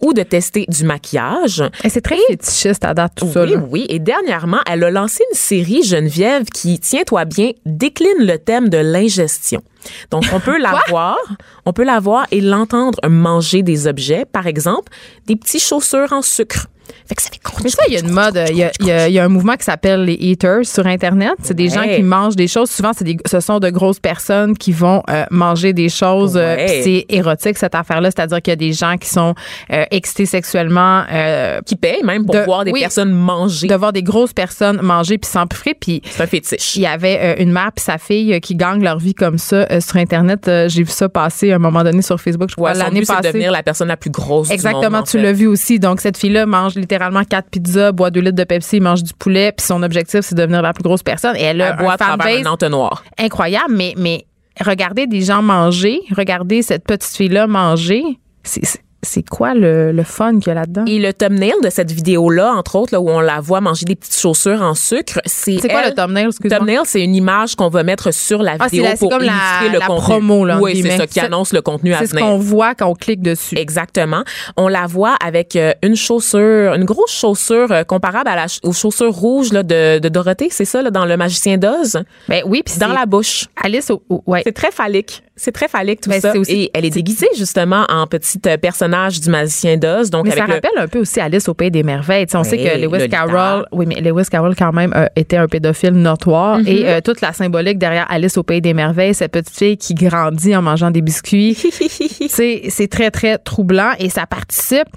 ou 0.00 0.12
de 0.12 0.22
tester 0.22 0.66
du 0.68 0.84
maquillage. 0.84 1.62
Et 1.84 1.88
c'est 1.88 2.00
très 2.00 2.18
fétichiste 2.28 2.84
à 2.84 2.94
date, 2.94 3.12
tout 3.16 3.30
ça. 3.30 3.44
Oui, 3.44 3.54
oui. 3.70 3.86
Et 3.88 3.98
dernièrement, 3.98 4.60
elle 4.66 4.84
a 4.84 4.90
lancé 4.90 5.24
une 5.30 5.36
série 5.36 5.82
Geneviève 5.82 6.44
qui, 6.46 6.78
tiens-toi 6.78 7.24
bien, 7.24 7.50
décline 7.66 8.08
le 8.18 8.38
thème 8.38 8.68
de 8.68 8.78
l'ingestion. 8.78 9.62
Donc, 10.10 10.24
on 10.32 10.40
peut 10.40 10.58
la 10.58 10.80
voir, 10.88 11.18
on 11.64 11.72
peut 11.72 11.84
la 11.84 12.00
voir 12.00 12.26
et 12.30 12.40
l'entendre 12.40 12.98
manger 13.08 13.62
des 13.62 13.86
objets, 13.86 14.24
par 14.24 14.46
exemple, 14.46 14.92
des 15.26 15.36
petits 15.36 15.60
chaussures 15.60 16.12
en 16.12 16.22
sucre. 16.22 16.66
Fait 17.08 17.14
que 17.14 17.22
ça 17.22 17.30
fait 17.30 17.38
Mais 17.64 17.70
ça, 17.70 17.82
il 17.88 17.94
y 17.94 17.96
a 17.96 18.00
une 18.00 18.10
mode. 18.10 18.38
Il 18.50 18.56
y 18.56 18.62
a, 18.64 18.70
il 18.80 18.86
y 18.86 18.90
a- 18.92 19.08
il 19.08 19.14
y 19.14 19.18
a 19.18 19.24
un 19.24 19.28
mouvement 19.28 19.54
qui 19.56 19.64
s'appelle 19.64 20.04
les 20.04 20.12
eaters 20.14 20.64
sur 20.66 20.86
Internet. 20.86 21.32
C'est 21.42 21.54
des 21.54 21.68
gens 21.70 21.82
qui 21.84 22.02
mangent 22.02 22.36
des 22.36 22.48
choses. 22.48 22.70
Souvent, 22.70 22.92
c'est 22.94 23.04
des, 23.04 23.16
ce 23.26 23.40
sont 23.40 23.58
de 23.60 23.70
grosses 23.70 23.98
personnes 24.00 24.56
qui 24.56 24.72
vont 24.72 25.02
euh, 25.08 25.24
manger 25.30 25.72
des 25.72 25.88
choses. 25.88 26.36
euh, 26.36 26.56
Ouais. 26.56 26.80
c'est 26.84 27.06
érotique, 27.08 27.56
cette 27.56 27.74
affaire-là. 27.74 28.10
C'est-à-dire 28.10 28.42
qu'il 28.42 28.50
y 28.50 28.52
a 28.52 28.56
des 28.56 28.72
gens 28.72 28.96
qui 28.98 29.08
sont 29.08 29.34
euh, 29.72 29.84
excités 29.90 30.26
sexuellement. 30.26 31.04
euh, 31.10 31.60
qui 31.64 31.76
payent 31.76 32.02
même 32.04 32.26
pour 32.26 32.34
de- 32.34 32.40
voir 32.40 32.64
des 32.64 32.72
oui. 32.72 32.80
personnes 32.80 33.12
manger. 33.12 33.66
de 33.68 33.74
voir 33.74 33.92
des 33.92 34.02
grosses 34.02 34.32
personnes 34.34 34.80
manger 34.82 35.16
puis 35.18 35.30
s'empiffrer. 35.30 35.74
Puis 35.74 36.02
C'est 36.04 36.22
un 36.22 36.26
fétiche. 36.26 36.76
il 36.76 36.82
y 36.82 36.86
avait 36.86 37.18
euh, 37.22 37.42
une 37.42 37.52
mère 37.52 37.70
puis 37.74 37.82
sa 37.84 37.96
fille 37.98 38.34
euh, 38.34 38.38
qui 38.40 38.54
gagnent 38.54 38.82
leur 38.82 38.98
vie 38.98 39.14
comme 39.14 39.38
ça 39.38 39.66
euh, 39.70 39.80
sur 39.80 39.96
Internet. 39.96 40.50
J'ai 40.68 40.82
vu 40.82 40.90
ça 40.90 41.08
passer 41.08 41.52
à 41.52 41.56
un 41.56 41.58
moment 41.58 41.82
donné 41.84 42.02
sur 42.02 42.20
Facebook, 42.20 42.50
je 42.50 42.54
crois, 42.56 42.72
Ouais, 42.72 42.78
l'année 42.78 43.02
passée. 43.02 43.28
devenir 43.28 43.50
la 43.50 43.62
personne 43.62 43.88
la 43.88 43.96
plus 43.96 44.10
grosse 44.10 44.50
Exactement, 44.50 44.88
du 44.88 44.94
monde. 44.96 45.06
tu 45.06 45.18
l'as 45.18 45.32
vu 45.32 45.46
aussi. 45.46 45.78
Donc, 45.78 46.00
cette 46.00 46.16
fille-là 46.18 46.44
mange 46.46 46.74
littéralement 46.74 46.97
quatre 47.24 47.50
pizzas, 47.50 47.92
boit 47.92 48.10
deux 48.10 48.20
litres 48.20 48.36
de 48.36 48.44
Pepsi, 48.44 48.80
mange 48.80 49.02
du 49.02 49.12
poulet, 49.14 49.52
puis 49.52 49.64
son 49.66 49.82
objectif, 49.82 50.20
c'est 50.22 50.34
de 50.34 50.40
devenir 50.42 50.62
la 50.62 50.72
plus 50.72 50.82
grosse 50.82 51.02
personne. 51.02 51.36
Et 51.36 51.42
elle 51.42 51.60
a 51.62 51.74
un 51.74 51.96
fanbase 51.98 52.46
un 52.46 52.50
entonnoir. 52.52 53.04
incroyable, 53.18 53.74
mais, 53.74 53.94
mais 53.96 54.24
regardez 54.64 55.06
des 55.06 55.20
gens 55.22 55.42
manger, 55.42 56.00
regardez 56.16 56.62
cette 56.62 56.84
petite 56.84 57.14
fille-là 57.16 57.46
manger, 57.46 58.02
c'est- 58.42 58.82
c'est 59.02 59.22
quoi 59.28 59.54
le, 59.54 59.92
le 59.92 60.02
fun 60.02 60.38
qu'il 60.38 60.48
y 60.48 60.50
a 60.50 60.54
là-dedans? 60.54 60.84
Et 60.86 60.98
le 60.98 61.12
thumbnail 61.12 61.52
de 61.62 61.70
cette 61.70 61.92
vidéo-là, 61.92 62.52
entre 62.54 62.76
autres, 62.76 62.92
là, 62.92 63.00
où 63.00 63.08
on 63.08 63.20
la 63.20 63.40
voit 63.40 63.60
manger 63.60 63.84
des 63.86 63.94
petites 63.94 64.18
chaussures 64.18 64.60
en 64.60 64.74
sucre, 64.74 65.20
c'est 65.24 65.58
C'est 65.60 65.68
quoi 65.68 65.82
elle- 65.84 65.90
le 65.90 65.94
thumbnail? 65.94 66.28
Thumbnail, 66.48 66.80
c'est 66.84 67.02
une 67.02 67.14
image 67.14 67.54
qu'on 67.54 67.68
va 67.68 67.84
mettre 67.84 68.12
sur 68.12 68.42
la 68.42 68.56
Ah, 68.58 68.66
vidéo 68.66 68.86
pour 68.98 69.10
comme 69.10 69.22
la- 69.22 69.26
illustrer 69.32 69.68
le 69.72 69.78
la 69.78 69.86
contenu. 69.86 70.02
promo, 70.04 70.44
là, 70.44 70.58
Oui, 70.60 70.82
c'est 70.82 70.96
ça 70.96 71.06
qui 71.06 71.20
annonce 71.20 71.52
le 71.52 71.62
contenu 71.62 71.94
à 71.94 71.98
C'est 71.98 72.06
ce 72.06 72.10
venir. 72.12 72.26
qu'on 72.26 72.38
voit 72.38 72.74
quand 72.74 72.86
on 72.88 72.94
clique 72.94 73.22
dessus. 73.22 73.56
Exactement. 73.56 74.22
On 74.56 74.66
la 74.68 74.86
voit 74.86 75.14
avec 75.24 75.54
euh, 75.56 75.72
une 75.82 75.94
chaussure, 75.94 76.74
une 76.74 76.84
grosse 76.84 77.12
chaussure 77.12 77.70
euh, 77.70 77.84
comparable 77.84 78.28
à 78.28 78.34
la, 78.36 78.48
ch- 78.48 78.58
aux 78.64 78.72
chaussures 78.72 79.12
rouges 79.14 79.52
là, 79.52 79.62
de, 79.62 80.00
de 80.00 80.08
Dorothée, 80.08 80.48
c'est 80.50 80.64
ça, 80.64 80.82
là, 80.82 80.90
dans 80.90 81.04
Le 81.04 81.16
Magicien 81.16 81.56
d'Oz, 81.56 82.02
Ben 82.28 82.42
oui, 82.46 82.62
puis 82.64 82.74
dans 82.78 82.88
la 82.88 83.06
bouche. 83.06 83.46
Alice, 83.62 83.90
au- 83.90 84.02
ouais. 84.26 84.42
C'est 84.44 84.52
très 84.52 84.70
phallique. 84.72 85.22
C'est 85.38 85.52
très 85.52 85.68
phallique 85.68 86.00
tout 86.02 86.10
Ben, 86.10 86.20
ça. 86.20 86.36
aussi- 86.36 86.52
Et 86.64 86.70
elle 86.74 86.84
est 86.84 86.90
déguisée 86.90 87.28
justement 87.36 87.84
en 87.88 88.06
petite 88.06 88.46
euh, 88.46 88.56
personnage 88.58 89.20
du 89.20 89.30
Magicien 89.30 89.76
d'Oz. 89.78 90.10
Donc 90.10 90.26
Mais 90.26 90.32
ça 90.32 90.46
le- 90.46 90.52
rappelle 90.54 90.70
un 90.76 90.88
peu 90.88 90.98
aussi 90.98 91.20
Alice 91.20 91.48
au 91.48 91.54
Pays 91.54 91.70
des 91.70 91.82
Merveilles. 91.82 92.26
On 92.34 92.44
sait 92.44 92.58
que 92.58 92.76
Lewis 92.76 92.98
Lolita. 92.98 93.08
Carroll, 93.08 93.64
oui, 93.72 93.86
mais 93.86 94.00
Lewis 94.02 94.26
Carroll 94.30 94.54
quand 94.56 94.72
même 94.72 94.92
euh, 94.94 95.06
était 95.16 95.36
un 95.38 95.46
pédophile 95.46 95.92
notoire 95.92 96.58
Mm-hmm. 96.60 96.68
et 96.68 96.88
euh, 96.88 97.00
toute 97.00 97.20
la 97.20 97.32
symbolique 97.32 97.78
derrière 97.78 98.06
Alice 98.10 98.36
au 98.36 98.42
Pays 98.42 98.60
des 98.60 98.74
Merveilles, 98.74 99.14
cette 99.14 99.32
petite 99.32 99.56
fille 99.56 99.76
qui 99.78 99.94
grandit 99.94 100.54
en 100.56 100.62
mangeant 100.62 100.90
des 100.90 101.00
biscuits, 101.02 101.54
c'est 102.28 102.62
c'est 102.68 102.88
très 102.88 103.10
très 103.10 103.38
troublant 103.38 103.92
et 103.98 104.08
ça 104.10 104.26
participe 104.26 104.88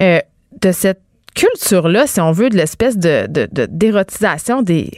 euh, 0.00 0.20
de 0.62 0.72
cette 0.72 1.00
culture 1.34 1.88
là, 1.88 2.06
si 2.06 2.20
on 2.20 2.32
veut, 2.32 2.48
de 2.50 2.56
l'espèce 2.56 2.96
de 2.96 3.26
de- 3.28 3.48
de- 3.50 3.66
d'érotisation 3.70 4.62
des 4.62 4.90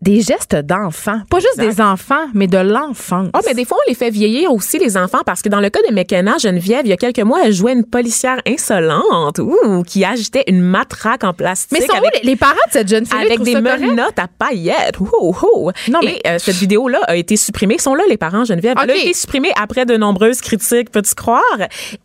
des 0.00 0.20
gestes 0.20 0.54
d'enfants, 0.56 1.20
pas 1.30 1.38
juste 1.40 1.58
Exact. 1.58 1.74
des 1.76 1.82
enfants, 1.82 2.26
mais 2.34 2.46
de 2.46 2.58
l'enfance. 2.58 3.28
Ah, 3.32 3.40
mais 3.46 3.54
des 3.54 3.64
fois, 3.64 3.76
on 3.84 3.90
les 3.90 3.94
fait 3.96 4.10
vieillir 4.10 4.52
aussi, 4.52 4.78
les 4.78 4.96
enfants, 4.96 5.20
parce 5.26 5.42
que 5.42 5.48
dans 5.48 5.60
le 5.60 5.70
cas 5.70 5.80
de 5.88 5.94
McKenna, 5.94 6.36
Geneviève, 6.38 6.82
il 6.84 6.90
y 6.90 6.92
a 6.92 6.96
quelques 6.96 7.18
mois, 7.20 7.40
elle 7.44 7.52
jouait 7.52 7.72
une 7.72 7.84
policière 7.84 8.38
insolente, 8.46 9.38
ouh, 9.38 9.82
qui 9.82 10.04
agitait 10.04 10.44
une 10.46 10.60
matraque 10.60 11.24
en 11.24 11.32
plastique. 11.32 11.78
mais 11.80 11.86
sont 11.86 11.92
où 11.94 11.96
avec, 11.96 12.22
les, 12.22 12.30
les 12.30 12.36
parents 12.36 12.54
de 12.68 12.72
cette 12.72 12.88
jeune 12.88 13.06
fille 13.06 13.18
avec 13.18 13.40
des 13.42 13.54
menottes 13.60 14.18
à 14.18 14.28
paillettes. 14.28 15.00
Ouh, 15.00 15.34
ouh. 15.54 15.70
Non, 15.88 16.00
Et 16.02 16.06
mais- 16.06 16.20
euh, 16.26 16.38
cette 16.38 16.56
vidéo-là 16.56 17.00
a 17.06 17.16
été 17.16 17.36
supprimée. 17.36 17.74
Ils 17.74 17.80
sont 17.82 17.94
là, 17.94 18.04
les 18.08 18.16
parents, 18.16 18.44
Geneviève? 18.44 18.76
Elle 18.82 18.90
a 18.90 18.96
été 18.96 19.14
supprimée 19.14 19.50
après 19.60 19.84
de 19.84 19.96
nombreuses 19.96 20.40
critiques, 20.40 20.90
peux-tu 20.90 21.14
croire? 21.14 21.42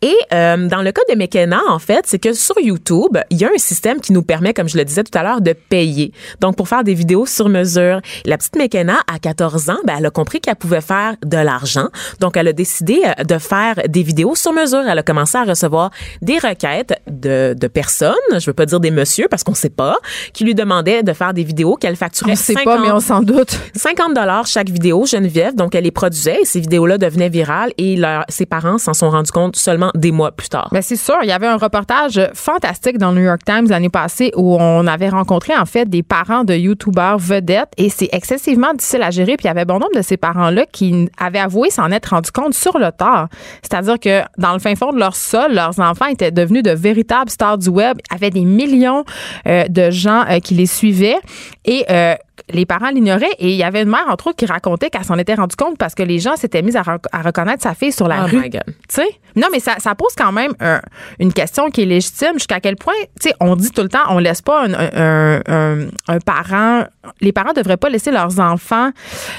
Et 0.02 0.14
euh, 0.32 0.66
dans 0.68 0.82
le 0.82 0.90
cas 0.92 1.02
de 1.10 1.14
McKenna, 1.16 1.60
en 1.68 1.78
fait, 1.78 2.04
c'est 2.06 2.18
que 2.18 2.32
sur 2.32 2.58
YouTube, 2.60 3.16
il 3.30 3.38
y 3.40 3.44
a 3.44 3.48
un 3.54 3.58
système 3.58 4.00
qui 4.00 4.12
nous 4.12 4.22
permet, 4.22 4.52
comme 4.52 4.68
je 4.68 4.76
le 4.76 4.84
disais 4.84 5.04
tout 5.04 5.16
à 5.16 5.22
l'heure, 5.22 5.40
de 5.40 5.52
payer. 5.52 6.12
Donc, 6.40 6.56
pour 6.56 6.68
faire 6.68 6.82
des 6.84 6.94
vidéos 6.94 7.26
sur 7.26 7.48
mesure. 7.48 7.83
La 8.26 8.36
petite 8.38 8.56
McKenna, 8.56 8.98
à 9.12 9.18
14 9.18 9.70
ans, 9.70 9.76
ben, 9.86 9.94
elle 9.98 10.06
a 10.06 10.10
compris 10.10 10.40
qu'elle 10.40 10.56
pouvait 10.56 10.80
faire 10.80 11.14
de 11.24 11.36
l'argent. 11.36 11.88
Donc, 12.20 12.36
elle 12.36 12.48
a 12.48 12.52
décidé 12.52 13.02
euh, 13.04 13.24
de 13.24 13.38
faire 13.38 13.74
des 13.88 14.02
vidéos 14.02 14.34
sur 14.34 14.52
mesure. 14.52 14.82
Elle 14.88 14.98
a 14.98 15.02
commencé 15.02 15.36
à 15.38 15.44
recevoir 15.44 15.90
des 16.22 16.38
requêtes 16.38 17.00
de, 17.10 17.54
de 17.58 17.66
personnes, 17.66 18.14
je 18.38 18.46
veux 18.46 18.52
pas 18.54 18.66
dire 18.66 18.80
des 18.80 18.90
messieurs 18.90 19.26
parce 19.30 19.42
qu'on 19.44 19.54
sait 19.54 19.70
pas, 19.70 19.96
qui 20.32 20.44
lui 20.44 20.54
demandaient 20.54 21.02
de 21.02 21.12
faire 21.12 21.34
des 21.34 21.44
vidéos 21.44 21.76
qu'elle 21.76 21.96
facturait 21.96 22.32
On 22.32 22.36
sait 22.36 22.54
50 22.54 22.64
pas, 22.64 22.78
mais 22.80 22.90
on 22.90 23.00
s'en 23.00 23.20
doute. 23.22 23.58
50 23.74 24.14
dollars 24.14 24.46
chaque 24.46 24.68
vidéo, 24.70 25.04
Geneviève. 25.06 25.54
Donc, 25.54 25.74
elle 25.74 25.84
les 25.84 25.90
produisait 25.90 26.40
et 26.42 26.44
ces 26.44 26.60
vidéos-là 26.60 26.98
devenaient 26.98 27.28
virales 27.28 27.72
et 27.78 27.96
leur- 27.96 28.24
ses 28.28 28.46
parents 28.46 28.78
s'en 28.78 28.94
sont 28.94 29.10
rendus 29.10 29.30
compte 29.32 29.56
seulement 29.56 29.90
des 29.94 30.12
mois 30.12 30.32
plus 30.32 30.48
tard. 30.48 30.68
Ben 30.72 30.82
c'est 30.82 30.96
sûr, 30.96 31.16
il 31.22 31.28
y 31.28 31.32
avait 31.32 31.46
un 31.46 31.56
reportage 31.56 32.20
fantastique 32.34 32.98
dans 32.98 33.10
le 33.10 33.18
New 33.20 33.24
York 33.26 33.40
Times 33.44 33.66
l'année 33.68 33.88
passée 33.88 34.30
où 34.36 34.56
on 34.56 34.86
avait 34.86 35.08
rencontré 35.08 35.56
en 35.56 35.66
fait 35.66 35.88
des 35.88 36.02
parents 36.02 36.44
de 36.44 36.54
youtubeurs 36.54 37.18
vedettes 37.18 37.72
et 37.76 37.88
c'est 37.88 38.08
excessivement 38.12 38.72
difficile 38.74 39.02
à 39.02 39.10
gérer 39.10 39.36
puis 39.36 39.44
il 39.44 39.48
y 39.48 39.50
avait 39.50 39.64
bon 39.64 39.74
nombre 39.78 39.94
de 39.96 40.02
ces 40.02 40.16
parents-là 40.16 40.66
qui 40.70 41.08
avaient 41.18 41.38
avoué 41.38 41.70
s'en 41.70 41.90
être 41.90 42.06
rendu 42.10 42.30
compte 42.30 42.54
sur 42.54 42.78
le 42.78 42.90
tard. 42.92 43.28
C'est-à-dire 43.62 43.98
que 43.98 44.22
dans 44.38 44.52
le 44.52 44.58
fin 44.58 44.74
fond 44.74 44.92
de 44.92 44.98
leur 44.98 45.16
sol, 45.16 45.52
leurs 45.54 45.78
enfants 45.80 46.06
étaient 46.06 46.30
devenus 46.30 46.62
de 46.62 46.70
véritables 46.70 47.30
stars 47.30 47.58
du 47.58 47.68
web, 47.68 47.98
avaient 48.10 48.30
des 48.30 48.44
millions 48.44 49.04
euh, 49.46 49.64
de 49.68 49.90
gens 49.90 50.24
euh, 50.28 50.38
qui 50.40 50.54
les 50.54 50.66
suivaient 50.66 51.18
et 51.64 51.84
euh, 51.90 52.14
les 52.52 52.66
parents 52.66 52.90
l'ignoraient 52.90 53.30
et 53.38 53.50
il 53.50 53.56
y 53.56 53.62
avait 53.62 53.82
une 53.82 53.88
mère 53.90 54.04
entre 54.08 54.26
autres 54.28 54.36
qui 54.36 54.46
racontait 54.46 54.90
qu'elle 54.90 55.04
s'en 55.04 55.18
était 55.18 55.34
rendue 55.34 55.56
compte 55.56 55.78
parce 55.78 55.94
que 55.94 56.02
les 56.02 56.18
gens 56.18 56.36
s'étaient 56.36 56.62
mis 56.62 56.76
à, 56.76 56.82
rec- 56.82 57.06
à 57.12 57.22
reconnaître 57.22 57.62
sa 57.62 57.74
fille 57.74 57.92
sur 57.92 58.08
la 58.08 58.24
Oh 58.24 58.26
rue. 58.26 58.50
Tu 58.50 58.60
sais? 58.88 59.08
Non, 59.36 59.48
mais 59.50 59.60
ça, 59.60 59.76
ça 59.78 59.94
pose 59.94 60.12
quand 60.16 60.30
même 60.32 60.52
un- 60.60 60.80
une 61.18 61.32
question 61.32 61.70
qui 61.70 61.82
est 61.82 61.86
légitime. 61.86 62.34
Jusqu'à 62.34 62.60
quel 62.60 62.76
point, 62.76 62.92
tu 63.20 63.28
sais, 63.30 63.34
on 63.40 63.56
dit 63.56 63.70
tout 63.70 63.82
le 63.82 63.88
temps, 63.88 64.04
on 64.10 64.18
laisse 64.18 64.42
pas 64.42 64.64
un, 64.66 64.74
un- 64.74 65.40
un- 65.48 65.86
un 66.08 66.18
parent. 66.20 66.84
Les 67.20 67.32
parents 67.32 67.52
de 67.52 67.62
devraient 67.64 67.76
pas 67.76 67.90
laisser 67.90 68.10
leurs 68.10 68.38
enfants 68.40 68.90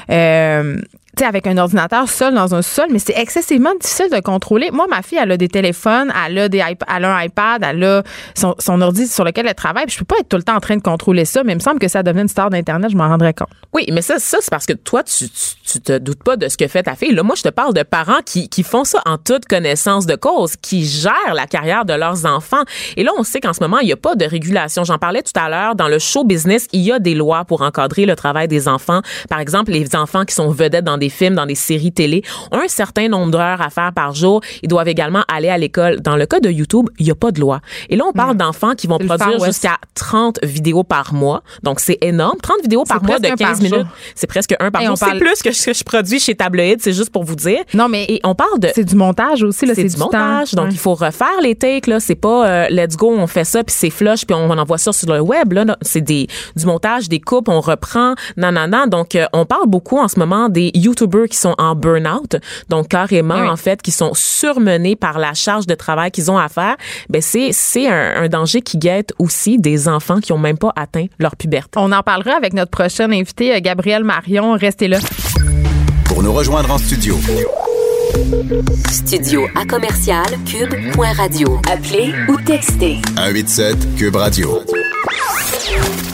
euh, 0.09 0.77
sais, 1.23 1.27
avec 1.27 1.47
un 1.47 1.57
ordinateur 1.57 2.09
seul 2.09 2.33
dans 2.33 2.55
un 2.55 2.61
sol, 2.61 2.87
mais 2.91 2.99
c'est 2.99 3.17
excessivement 3.17 3.73
difficile 3.79 4.09
de 4.11 4.19
contrôler. 4.19 4.71
Moi, 4.71 4.85
ma 4.89 5.01
fille, 5.01 5.19
elle 5.21 5.31
a 5.31 5.37
des 5.37 5.47
téléphones, 5.47 6.11
elle 6.25 6.37
a, 6.37 6.49
des 6.49 6.57
elle 6.59 7.05
a 7.05 7.15
un 7.15 7.23
iPad, 7.23 7.63
elle 7.67 7.83
a 7.83 8.03
son, 8.33 8.55
son 8.59 8.81
ordi 8.81 9.07
sur 9.07 9.23
lequel 9.23 9.47
elle 9.47 9.55
travaille. 9.55 9.85
Je 9.87 9.97
peux 9.97 10.05
pas 10.05 10.15
être 10.19 10.29
tout 10.29 10.37
le 10.37 10.43
temps 10.43 10.55
en 10.55 10.59
train 10.59 10.77
de 10.77 10.81
contrôler 10.81 11.25
ça, 11.25 11.43
mais 11.43 11.53
il 11.53 11.57
me 11.57 11.61
semble 11.61 11.79
que 11.79 11.87
ça 11.87 12.03
devenait 12.03 12.23
une 12.23 12.27
star 12.27 12.49
d'Internet, 12.49 12.91
je 12.91 12.97
m'en 12.97 13.07
rendrais 13.07 13.33
compte. 13.33 13.49
Oui, 13.73 13.85
mais 13.91 14.01
ça, 14.01 14.19
ça 14.19 14.37
c'est 14.41 14.49
parce 14.49 14.65
que 14.65 14.73
toi, 14.73 15.03
tu, 15.03 15.29
tu, 15.29 15.55
tu 15.65 15.81
te 15.81 15.97
doutes 15.97 16.23
pas 16.23 16.37
de 16.37 16.47
ce 16.47 16.57
que 16.57 16.67
fait 16.67 16.83
ta 16.83 16.95
fille. 16.95 17.13
Là, 17.13 17.23
moi, 17.23 17.35
je 17.35 17.43
te 17.43 17.49
parle 17.49 17.73
de 17.73 17.83
parents 17.83 18.21
qui, 18.25 18.49
qui 18.49 18.63
font 18.63 18.83
ça 18.83 19.01
en 19.05 19.17
toute 19.17 19.45
connaissance 19.45 20.05
de 20.05 20.15
cause, 20.15 20.55
qui 20.55 20.85
gèrent 20.85 21.33
la 21.33 21.47
carrière 21.47 21.85
de 21.85 21.93
leurs 21.93 22.25
enfants. 22.25 22.63
Et 22.97 23.03
là, 23.03 23.11
on 23.17 23.23
sait 23.23 23.41
qu'en 23.41 23.53
ce 23.53 23.61
moment, 23.61 23.79
il 23.79 23.87
n'y 23.87 23.93
a 23.93 23.97
pas 23.97 24.15
de 24.15 24.25
régulation. 24.25 24.83
J'en 24.83 24.97
parlais 24.97 25.21
tout 25.21 25.37
à 25.39 25.49
l'heure. 25.49 25.75
Dans 25.75 25.87
le 25.87 25.99
show 25.99 26.23
business, 26.23 26.67
il 26.71 26.81
y 26.81 26.91
a 26.91 26.99
des 26.99 27.15
lois 27.15 27.45
pour 27.45 27.61
encadrer 27.61 28.05
le 28.05 28.15
travail 28.15 28.47
des 28.47 28.67
enfants. 28.67 29.01
Par 29.29 29.39
exemple, 29.39 29.71
les 29.71 29.95
enfants 29.95 30.25
qui 30.25 30.35
sont 30.35 30.49
vedettes 30.49 30.85
dans 30.85 30.97
des 30.97 31.04
films, 31.09 31.35
dans 31.35 31.45
des 31.45 31.55
séries 31.55 31.91
télé, 31.91 32.23
ont 32.51 32.57
un 32.59 32.67
certain 32.67 33.07
nombre 33.07 33.31
d'heures 33.31 33.61
à 33.61 33.69
faire 33.69 33.91
par 33.93 34.13
jour. 34.13 34.41
Ils 34.63 34.67
doivent 34.69 34.87
également 34.87 35.23
aller 35.27 35.49
à 35.49 35.57
l'école. 35.57 36.01
Dans 36.01 36.15
le 36.15 36.25
cas 36.25 36.39
de 36.39 36.49
YouTube, 36.49 36.87
il 36.99 37.05
n'y 37.05 37.11
a 37.11 37.15
pas 37.15 37.31
de 37.31 37.39
loi. 37.39 37.59
Et 37.89 37.95
là, 37.95 38.03
on 38.07 38.13
parle 38.13 38.35
d'enfants 38.37 38.73
qui 38.75 38.87
vont 38.87 38.97
produire 38.97 39.43
jusqu'à 39.43 39.77
30 39.95 40.39
vidéos 40.43 40.83
par 40.83 41.13
mois. 41.13 41.41
Donc, 41.63 41.79
c'est 41.79 41.97
énorme. 42.01 42.37
30 42.41 42.61
vidéos 42.63 42.83
par 42.83 43.03
mois 43.03 43.19
de 43.19 43.27
presque 43.27 43.41
un 43.41 43.45
15 43.45 43.59
par 43.59 43.67
jour. 43.69 43.77
minutes. 43.79 43.91
C'est 44.15 44.27
presque 44.27 44.55
un 44.59 44.71
par 44.71 44.81
Et 44.81 44.85
jour. 44.85 44.93
on 44.93 44.95
C'est 44.95 45.05
parle- 45.05 45.19
plus 45.19 45.41
que 45.41 45.51
ce 45.51 45.65
que 45.65 45.73
je 45.73 45.83
produis 45.83 46.19
chez 46.19 46.35
Tabloïd, 46.35 46.81
c'est 46.81 46.93
juste 46.93 47.09
pour 47.11 47.23
vous 47.23 47.35
dire. 47.35 47.59
Non, 47.73 47.87
mais 47.89 48.05
Et 48.07 48.19
on 48.23 48.35
parle 48.35 48.59
de 48.59 48.69
c'est 48.73 48.83
du 48.83 48.95
montage 48.95 49.43
aussi, 49.43 49.65
là, 49.65 49.73
c'est 49.75 49.83
du 49.83 49.89
du 49.95 49.97
montage, 49.97 50.51
temps. 50.51 50.57
donc 50.57 50.65
Ouais. 50.67 50.73
il 50.73 50.77
faut 50.79 50.93
refaire 50.95 51.39
les 51.41 51.55
takes 51.55 51.87
là. 51.87 51.99
C'est 51.99 52.15
pas 52.15 52.47
euh, 52.47 52.67
let's 52.69 52.95
go, 52.97 53.13
on 53.17 53.27
fait 53.27 53.43
ça 53.43 53.63
puis 53.63 53.75
c'est 53.77 53.89
flush 53.89 54.25
puis 54.25 54.35
on, 54.35 54.49
on 54.49 54.57
envoie 54.57 54.77
ça 54.77 54.91
sur 54.93 55.11
le 55.11 55.19
web 55.21 55.53
là. 55.53 55.65
C'est 55.81 56.01
des 56.01 56.27
du 56.55 56.65
montage, 56.65 57.09
des 57.09 57.19
coupes, 57.19 57.49
on 57.49 57.61
reprend, 57.61 58.15
nanana. 58.37 58.87
Donc 58.87 59.15
euh, 59.15 59.25
on 59.33 59.45
parle 59.45 59.67
beaucoup 59.67 59.97
en 59.97 60.07
ce 60.07 60.19
moment 60.19 60.49
des 60.49 60.71
YouTubers 60.95 61.27
qui 61.29 61.37
sont 61.37 61.55
en 61.57 61.75
burn-out, 61.75 62.37
donc 62.69 62.87
carrément 62.89 63.41
Oui. 63.41 63.47
en 63.49 63.55
fait 63.57 63.81
qui 63.81 63.91
sont 63.91 64.11
surmenés 64.13 64.95
par 64.95 65.19
la 65.19 65.33
charge 65.33 65.67
de 65.67 65.75
travail 65.75 66.11
qu'ils 66.11 66.31
ont 66.31 66.37
à 66.37 66.47
faire. 66.49 66.75
Ben 67.09 67.21
c'est 67.21 67.49
c'est 67.51 67.87
un, 67.87 68.23
un 68.23 68.27
danger 68.29 68.61
qui 68.61 68.77
guette 68.77 69.13
aussi 69.19 69.57
des 69.57 69.87
enfants 69.87 70.19
qui 70.19 70.31
ont 70.31 70.37
même 70.37 70.57
pas 70.57 70.71
atteint 70.75 71.05
leur 71.19 71.35
puberté. 71.35 71.71
On 71.79 71.91
en 71.91 72.01
parlera 72.01 72.35
avec 72.37 72.53
notre 72.53 72.71
prochaine 72.71 73.13
invitée, 73.13 73.53
euh, 73.55 73.59
Gabrielle 73.61 74.03
Marion. 74.03 74.53
Restez 74.57 74.87
là. 74.87 74.99
Pour 76.05 76.23
nous 76.23 76.31
rejoindre 76.33 76.71
en 76.71 76.77
studio, 76.77 77.17
Studio 78.89 79.45
à 79.55 79.65
commercial 79.65 80.25
cube.radio. 80.45 81.59
Appelez 81.69 82.13
ou 82.29 82.37
textez 82.41 82.97
187 83.17 83.95
Cube 83.97 84.15
Radio. 84.15 84.61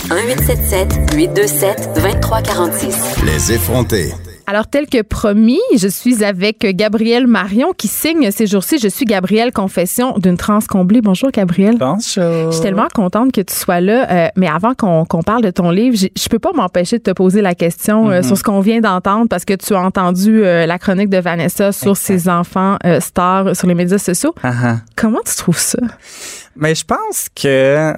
1877 0.09 1.15
827 1.15 1.89
2346. 1.95 2.95
Les 3.25 3.51
effrontés. 3.53 4.13
Alors, 4.51 4.67
tel 4.67 4.87
que 4.87 5.01
promis, 5.01 5.61
je 5.77 5.87
suis 5.87 6.25
avec 6.25 6.59
Gabrielle 6.75 7.25
Marion 7.25 7.71
qui 7.71 7.87
signe 7.87 8.31
ces 8.31 8.47
jours-ci. 8.47 8.79
Je 8.79 8.89
suis 8.89 9.05
Gabrielle 9.05 9.53
Confession 9.53 10.17
d'une 10.17 10.35
trans 10.35 10.59
comblée. 10.67 10.99
Bonjour, 10.99 11.31
Gabrielle. 11.31 11.77
Bonjour. 11.79 12.01
Je 12.01 12.49
suis 12.51 12.61
tellement 12.61 12.89
contente 12.93 13.31
que 13.31 13.39
tu 13.39 13.55
sois 13.55 13.79
là. 13.79 14.11
Euh, 14.11 14.27
mais 14.35 14.49
avant 14.49 14.73
qu'on 14.73 15.23
parle 15.23 15.41
de 15.41 15.51
ton 15.51 15.71
livre, 15.71 15.95
je 15.95 16.27
peux 16.27 16.37
pas 16.37 16.51
m'empêcher 16.51 16.97
de 16.97 17.03
te 17.03 17.11
poser 17.11 17.41
la 17.41 17.55
question 17.55 18.09
Mm-hmm. 18.09 18.11
euh, 18.11 18.23
sur 18.23 18.37
ce 18.37 18.43
qu'on 18.43 18.59
vient 18.59 18.81
d'entendre 18.81 19.29
parce 19.29 19.45
que 19.45 19.53
tu 19.53 19.73
as 19.73 19.79
entendu 19.79 20.43
euh, 20.43 20.65
la 20.65 20.77
chronique 20.77 21.09
de 21.09 21.19
Vanessa 21.19 21.71
sur 21.71 21.91
Exact. 21.91 22.03
ses 22.05 22.29
enfants 22.29 22.77
stars 22.99 23.55
sur 23.55 23.69
les 23.69 23.73
médias 23.73 23.99
sociaux. 23.99 24.35
Ah, 24.43 24.51
ah. 24.63 24.77
Comment 24.97 25.19
tu 25.25 25.33
trouves 25.37 25.59
ça? 25.59 25.79
Mais 26.57 26.75
je 26.75 26.83
pense 26.83 27.29
que, 27.33 27.93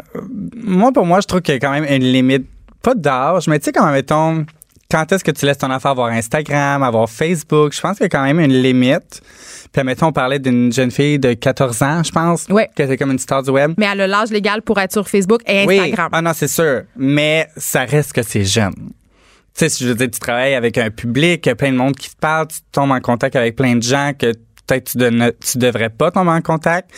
moi, 0.55 0.91
pour 0.91 1.07
moi, 1.07 1.19
je 1.19 1.25
trouve 1.27 1.41
qu'il 1.41 1.55
y 1.55 1.57
a 1.57 1.59
quand 1.59 1.71
même 1.71 1.85
une 1.85 2.03
limite, 2.03 2.45
pas 2.83 2.93
d'âge, 2.93 3.47
mais 3.47 3.57
tu 3.57 3.65
sais, 3.65 3.71
quand 3.71 3.91
mettons, 3.91 4.45
quand 4.93 5.11
est-ce 5.11 5.23
que 5.23 5.31
tu 5.31 5.45
laisses 5.47 5.57
ton 5.57 5.71
enfant 5.71 5.89
avoir 5.89 6.09
Instagram, 6.11 6.83
avoir 6.83 7.09
Facebook? 7.09 7.73
Je 7.73 7.81
pense 7.81 7.97
qu'il 7.97 8.03
y 8.03 8.05
a 8.05 8.09
quand 8.09 8.23
même 8.23 8.39
une 8.39 8.53
limite. 8.61 9.21
Puis, 9.71 9.83
mettons, 9.83 10.07
on 10.07 10.11
parlait 10.11 10.37
d'une 10.37 10.71
jeune 10.71 10.91
fille 10.91 11.17
de 11.17 11.33
14 11.33 11.81
ans, 11.81 12.03
je 12.03 12.11
pense, 12.11 12.45
Ouais. 12.49 12.69
que 12.75 12.85
c'est 12.85 12.95
comme 12.95 13.09
une 13.11 13.17
star 13.17 13.41
du 13.41 13.49
web. 13.49 13.73
Mais 13.77 13.87
elle 13.91 14.01
a 14.01 14.07
l'âge 14.07 14.29
légal 14.29 14.61
pour 14.61 14.79
être 14.79 14.91
sur 14.91 15.09
Facebook 15.09 15.41
et 15.47 15.63
Instagram. 15.63 16.09
Oui. 16.11 16.17
Ah 16.17 16.21
non, 16.21 16.31
c'est 16.35 16.47
sûr. 16.47 16.83
Mais 16.95 17.47
ça 17.57 17.85
reste 17.85 18.13
que 18.13 18.21
c'est 18.21 18.45
jeune. 18.45 18.73
Tu 18.75 18.83
sais, 19.55 19.69
si 19.69 19.83
je 19.83 19.89
veux 19.89 19.95
dire, 19.95 20.11
tu 20.11 20.19
travailles 20.19 20.53
avec 20.53 20.77
un 20.77 20.91
public, 20.91 21.43
il 21.45 21.49
y 21.49 21.51
a 21.51 21.55
plein 21.55 21.71
de 21.71 21.77
monde 21.77 21.95
qui 21.95 22.09
te 22.11 22.15
parle, 22.19 22.47
tu 22.47 22.57
tombes 22.71 22.91
en 22.91 22.99
contact 22.99 23.35
avec 23.35 23.55
plein 23.55 23.75
de 23.75 23.83
gens 23.83 24.11
que 24.17 24.27
peut-être 24.67 24.91
tu, 24.91 24.97
ne, 24.99 25.29
tu 25.31 25.57
devrais 25.57 25.89
pas 25.89 26.11
tomber 26.11 26.31
en 26.31 26.41
contact. 26.41 26.89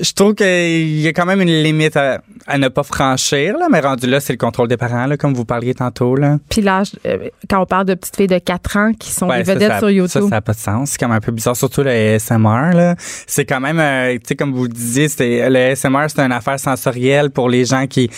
Je 0.00 0.12
trouve 0.12 0.34
qu'il 0.34 1.00
y 1.00 1.06
a 1.06 1.12
quand 1.12 1.26
même 1.26 1.40
une 1.42 1.62
limite 1.62 1.96
à, 1.96 2.22
à 2.46 2.56
ne 2.58 2.68
pas 2.68 2.82
franchir, 2.82 3.58
là, 3.58 3.68
mais 3.70 3.80
rendu 3.80 4.06
là, 4.06 4.18
c'est 4.20 4.32
le 4.32 4.38
contrôle 4.38 4.66
des 4.68 4.76
parents, 4.76 5.06
là, 5.06 5.16
comme 5.16 5.34
vous 5.34 5.44
parliez 5.44 5.74
tantôt. 5.74 6.16
Là. 6.16 6.38
Puis 6.48 6.62
l'âge, 6.62 6.92
euh, 7.06 7.28
quand 7.48 7.60
on 7.60 7.66
parle 7.66 7.84
de 7.84 7.94
petites 7.94 8.16
filles 8.16 8.26
de 8.26 8.38
4 8.38 8.76
ans 8.78 8.92
qui 8.98 9.10
sont 9.10 9.28
Ouais, 9.28 9.38
des 9.42 9.52
vedettes 9.52 9.72
ça- 9.72 9.78
sur 9.78 9.90
YouTube. 9.90 10.22
Ça, 10.22 10.28
ça 10.28 10.28
n'a 10.36 10.40
pas 10.40 10.52
de 10.54 10.58
sens. 10.58 10.90
C'est 10.92 10.98
quand 10.98 11.08
même 11.08 11.18
un 11.18 11.20
peu 11.20 11.32
bizarre, 11.32 11.54
surtout 11.56 11.82
le 11.82 11.90
ASMR. 11.90 12.72
Là. 12.74 12.94
C'est 13.26 13.44
quand 13.44 13.60
même, 13.60 13.78
euh, 13.78 14.14
tu 14.14 14.20
sais, 14.28 14.36
comme 14.36 14.52
vous 14.52 14.62
le 14.64 14.68
disiez, 14.70 15.08
c'est, 15.08 15.48
le 15.50 15.72
ASMR, 15.72 16.06
c'est 16.08 16.20
une 16.20 16.32
affaire 16.32 16.58
sensorielle 16.58 17.30
pour 17.30 17.48
les 17.48 17.64
gens 17.66 17.86
qui, 17.86 18.10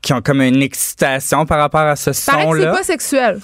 qui 0.00 0.12
ont 0.14 0.22
comme 0.22 0.40
une 0.40 0.62
excitation 0.62 1.44
par 1.44 1.58
rapport 1.58 1.80
à 1.82 1.96
ce 1.96 2.10
que 2.10 2.12
c'est 2.16 2.30
son-là. 2.32 2.72
pas 2.72 2.82
sexuel. 2.84 3.38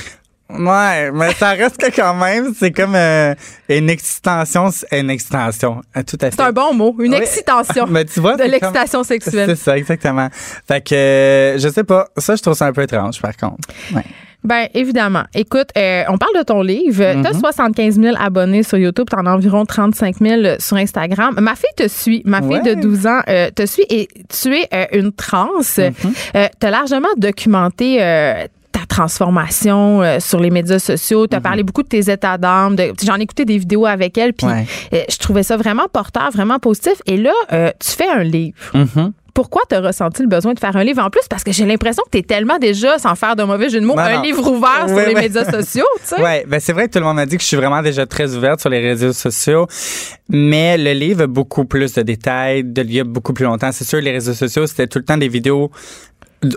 Ouais, 0.50 1.10
mais 1.10 1.32
ça 1.34 1.50
reste 1.50 1.78
que 1.78 1.94
quand 1.94 2.14
même, 2.14 2.52
c'est 2.56 2.70
comme 2.70 2.94
euh, 2.94 3.34
une 3.68 3.88
excitation, 3.88 4.68
une 4.92 5.08
excitation. 5.10 5.80
Euh, 5.96 6.02
Tout 6.06 6.18
à 6.20 6.26
fait. 6.30 6.36
C'est 6.36 6.42
un 6.42 6.52
bon 6.52 6.74
mot. 6.74 6.94
Une 7.00 7.12
Oui. 7.12 7.18
excitation. 7.18 7.86
Mais 7.90 8.04
tu 8.04 8.20
vois, 8.20 8.36
de 8.36 8.44
l'excitation 8.44 9.02
sexuelle. 9.04 9.48
C'est 9.48 9.56
ça, 9.64 9.76
exactement. 9.76 10.28
Fait 10.68 10.82
que, 10.82 10.94
euh, 10.94 11.58
je 11.58 11.68
sais 11.68 11.82
pas. 11.84 12.08
Ça, 12.18 12.36
je 12.36 12.42
trouve 12.42 12.54
ça 12.54 12.66
un 12.66 12.72
peu 12.72 12.82
étrange, 12.82 13.20
par 13.22 13.34
contre. 13.36 13.68
Ouais. 13.94 14.04
Ben 14.44 14.68
évidemment. 14.74 15.22
Écoute, 15.34 15.70
euh, 15.78 16.02
on 16.08 16.18
parle 16.18 16.34
de 16.36 16.42
ton 16.42 16.60
livre. 16.60 17.02
Mm-hmm. 17.02 17.22
Tu 17.22 17.28
as 17.28 17.32
75 17.40 17.98
000 17.98 18.14
abonnés 18.20 18.62
sur 18.62 18.76
YouTube, 18.76 19.06
tu 19.10 19.16
en 19.16 19.24
as 19.24 19.30
environ 19.32 19.64
35 19.64 20.16
000 20.20 20.42
sur 20.58 20.76
Instagram. 20.76 21.34
Ma 21.40 21.54
fille 21.54 21.70
te 21.74 21.88
suit. 21.88 22.20
Ma 22.26 22.42
fille 22.42 22.60
Ouais. 22.62 22.74
de 22.76 22.80
12 22.82 23.06
ans 23.06 23.20
euh, 23.26 23.48
te 23.50 23.64
suit 23.64 23.86
et 23.88 24.06
tu 24.28 24.54
es 24.54 24.68
euh, 24.74 24.84
une 24.92 25.12
trans. 25.12 25.48
Tu 25.64 25.80
as 26.34 26.70
largement 26.70 27.08
documenté 27.16 28.02
euh, 28.02 28.46
ta 28.86 28.94
transformation 28.94 30.02
euh, 30.02 30.18
sur 30.20 30.40
les 30.40 30.50
médias 30.50 30.78
sociaux. 30.78 31.24
Mm-hmm. 31.26 31.30
Tu 31.30 31.36
as 31.36 31.40
parlé 31.40 31.62
beaucoup 31.62 31.82
de 31.82 31.88
tes 31.88 32.10
états 32.10 32.38
d'âme. 32.38 32.76
J'en 33.04 33.16
ai 33.16 33.22
écouté 33.22 33.44
des 33.44 33.58
vidéos 33.58 33.86
avec 33.86 34.16
elle, 34.18 34.32
puis 34.32 34.46
Ouais. 34.46 34.66
euh, 34.92 35.02
je 35.10 35.16
trouvais 35.18 35.42
ça 35.42 35.56
vraiment 35.56 35.86
porteur, 35.92 36.30
vraiment 36.32 36.58
positif. 36.58 36.94
Et 37.06 37.16
là, 37.16 37.32
euh, 37.52 37.70
tu 37.80 37.90
fais 37.92 38.08
un 38.08 38.22
livre. 38.22 38.56
Mhm. 38.74 39.12
Pourquoi 39.34 39.62
tu 39.68 39.74
as 39.74 39.80
ressenti 39.80 40.22
le 40.22 40.28
besoin 40.28 40.54
de 40.54 40.60
faire 40.60 40.76
un 40.76 40.84
livre? 40.84 41.02
En 41.02 41.10
plus? 41.10 41.22
Parce 41.28 41.42
que 41.42 41.50
j'ai 41.50 41.66
l'impression 41.66 42.04
que 42.04 42.10
tu 42.12 42.18
es 42.18 42.22
tellement 42.22 42.56
déjà, 42.58 42.98
sans 43.00 43.16
faire 43.16 43.34
de 43.34 43.42
mauvais 43.42 43.68
jeu 43.68 43.80
de 43.80 43.84
mots, 43.84 43.96
Non, 43.96 44.02
un 44.02 44.16
non. 44.18 44.22
livre 44.22 44.48
ouvert 44.48 44.84
sur 44.86 44.96
les 44.96 45.12
médias 45.14 45.44
sociaux, 45.44 45.84
tu 46.02 46.14
sais. 46.14 46.22
Ouais, 46.22 46.44
ben 46.46 46.60
c'est 46.60 46.72
vrai 46.72 46.86
que 46.86 46.92
tout 46.92 47.00
le 47.00 47.04
monde 47.04 47.16
m'a 47.16 47.26
dit 47.26 47.36
que 47.36 47.42
je 47.42 47.48
suis 47.48 47.56
vraiment 47.56 47.82
déjà 47.82 48.06
très 48.06 48.36
ouverte 48.36 48.60
sur 48.60 48.70
les 48.70 48.78
réseaux 48.78 49.12
sociaux, 49.12 49.66
mais 50.28 50.78
le 50.78 50.92
livre 50.92 51.22
a 51.24 51.26
beaucoup 51.26 51.64
plus 51.64 51.92
de 51.94 52.02
détails, 52.02 52.62
de 52.62 52.82
il 52.82 52.92
y 52.94 53.00
a 53.00 53.04
beaucoup 53.04 53.32
plus 53.32 53.44
longtemps. 53.44 53.72
C'est 53.72 53.82
sûr, 53.84 54.00
les 54.00 54.12
réseaux 54.12 54.34
sociaux, 54.34 54.68
c'était 54.68 54.86
tout 54.86 55.00
le 55.00 55.04
temps 55.04 55.16
des 55.16 55.26
vidéos 55.28 55.68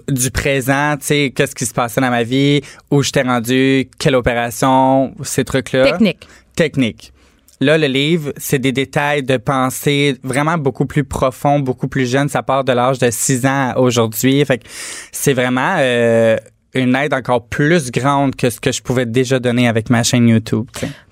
du- 0.07 0.31
présent, 0.31 0.95
tu 0.99 1.05
sais, 1.05 1.33
qu'est-ce 1.35 1.55
qui 1.55 1.65
se 1.65 1.73
passait 1.73 2.01
dans 2.01 2.09
ma 2.09 2.23
vie, 2.23 2.61
où 2.91 3.01
j'étais 3.01 3.21
rendu, 3.23 3.89
quelle 3.99 4.15
opération, 4.15 5.13
ces 5.23 5.43
trucs-là. 5.43 5.91
Technique. 5.91 6.27
Technique. 6.55 7.13
Là, 7.59 7.77
le 7.77 7.87
livre, 7.87 8.33
c'est 8.37 8.59
des 8.59 8.71
détails 8.71 9.23
de 9.23 9.37
pensée 9.37 10.15
vraiment 10.23 10.59
beaucoup 10.59 10.85
plus 10.85 11.03
profonds, 11.03 11.59
beaucoup 11.59 11.87
plus 11.87 12.05
jeunes. 12.05 12.29
Ça 12.29 12.43
part 12.43 12.63
de 12.63 12.71
l'âge 12.71 12.99
de 12.99 13.09
6 13.09 13.45
ans 13.47 13.73
aujourd'hui. 13.77 14.45
Fait 14.45 14.59
que 14.59 14.63
c'est 15.11 15.33
vraiment 15.33 15.75
euh, 15.79 16.37
une 16.73 16.95
aide 16.95 17.13
encore 17.13 17.47
plus 17.47 17.91
grande 17.91 18.35
que 18.35 18.49
ce 18.49 18.59
que 18.59 18.71
je 18.71 18.81
pouvais 18.81 19.05
déjà 19.05 19.39
donner 19.39 19.67
avec 19.67 19.89
ma 19.89 20.03
chaîne 20.03 20.27
YouTube. 20.27 20.65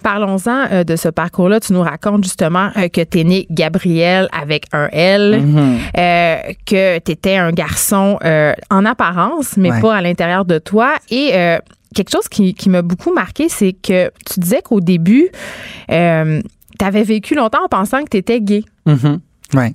Parlons-en 0.03 0.67
euh, 0.71 0.83
de 0.83 0.95
ce 0.95 1.09
parcours-là. 1.09 1.59
Tu 1.59 1.73
nous 1.73 1.81
racontes 1.81 2.23
justement 2.23 2.69
euh, 2.77 2.87
que 2.89 3.01
tu 3.01 3.19
es 3.19 3.23
né 3.23 3.47
Gabriel 3.49 4.27
avec 4.31 4.65
un 4.73 4.87
L, 4.91 5.41
Mm-hmm. 5.41 5.77
euh, 5.97 6.35
que 6.65 6.99
tu 6.99 7.11
étais 7.11 7.37
un 7.37 7.51
garçon 7.51 8.19
en 8.69 8.85
apparence, 8.85 9.57
mais 9.57 9.71
Ouais. 9.71 9.81
pas 9.81 9.95
à 9.95 10.01
l'intérieur 10.01 10.45
de 10.45 10.59
toi. 10.59 10.95
Et 11.09 11.31
quelque 11.95 12.11
chose 12.11 12.27
qui, 12.27 12.53
qui 12.53 12.69
m'a 12.69 12.81
beaucoup 12.81 13.13
marqué, 13.13 13.47
c'est 13.49 13.73
que 13.73 14.11
tu 14.29 14.39
disais 14.39 14.61
qu'au 14.61 14.81
début, 14.81 15.29
tu 15.87 15.93
avais 16.85 17.03
vécu 17.03 17.35
longtemps 17.35 17.63
en 17.63 17.69
pensant 17.69 18.03
que 18.03 18.09
tu 18.09 18.17
étais 18.17 18.41
gay. 18.41 18.63
Mhm. 18.85 19.19
Ouais. 19.53 19.73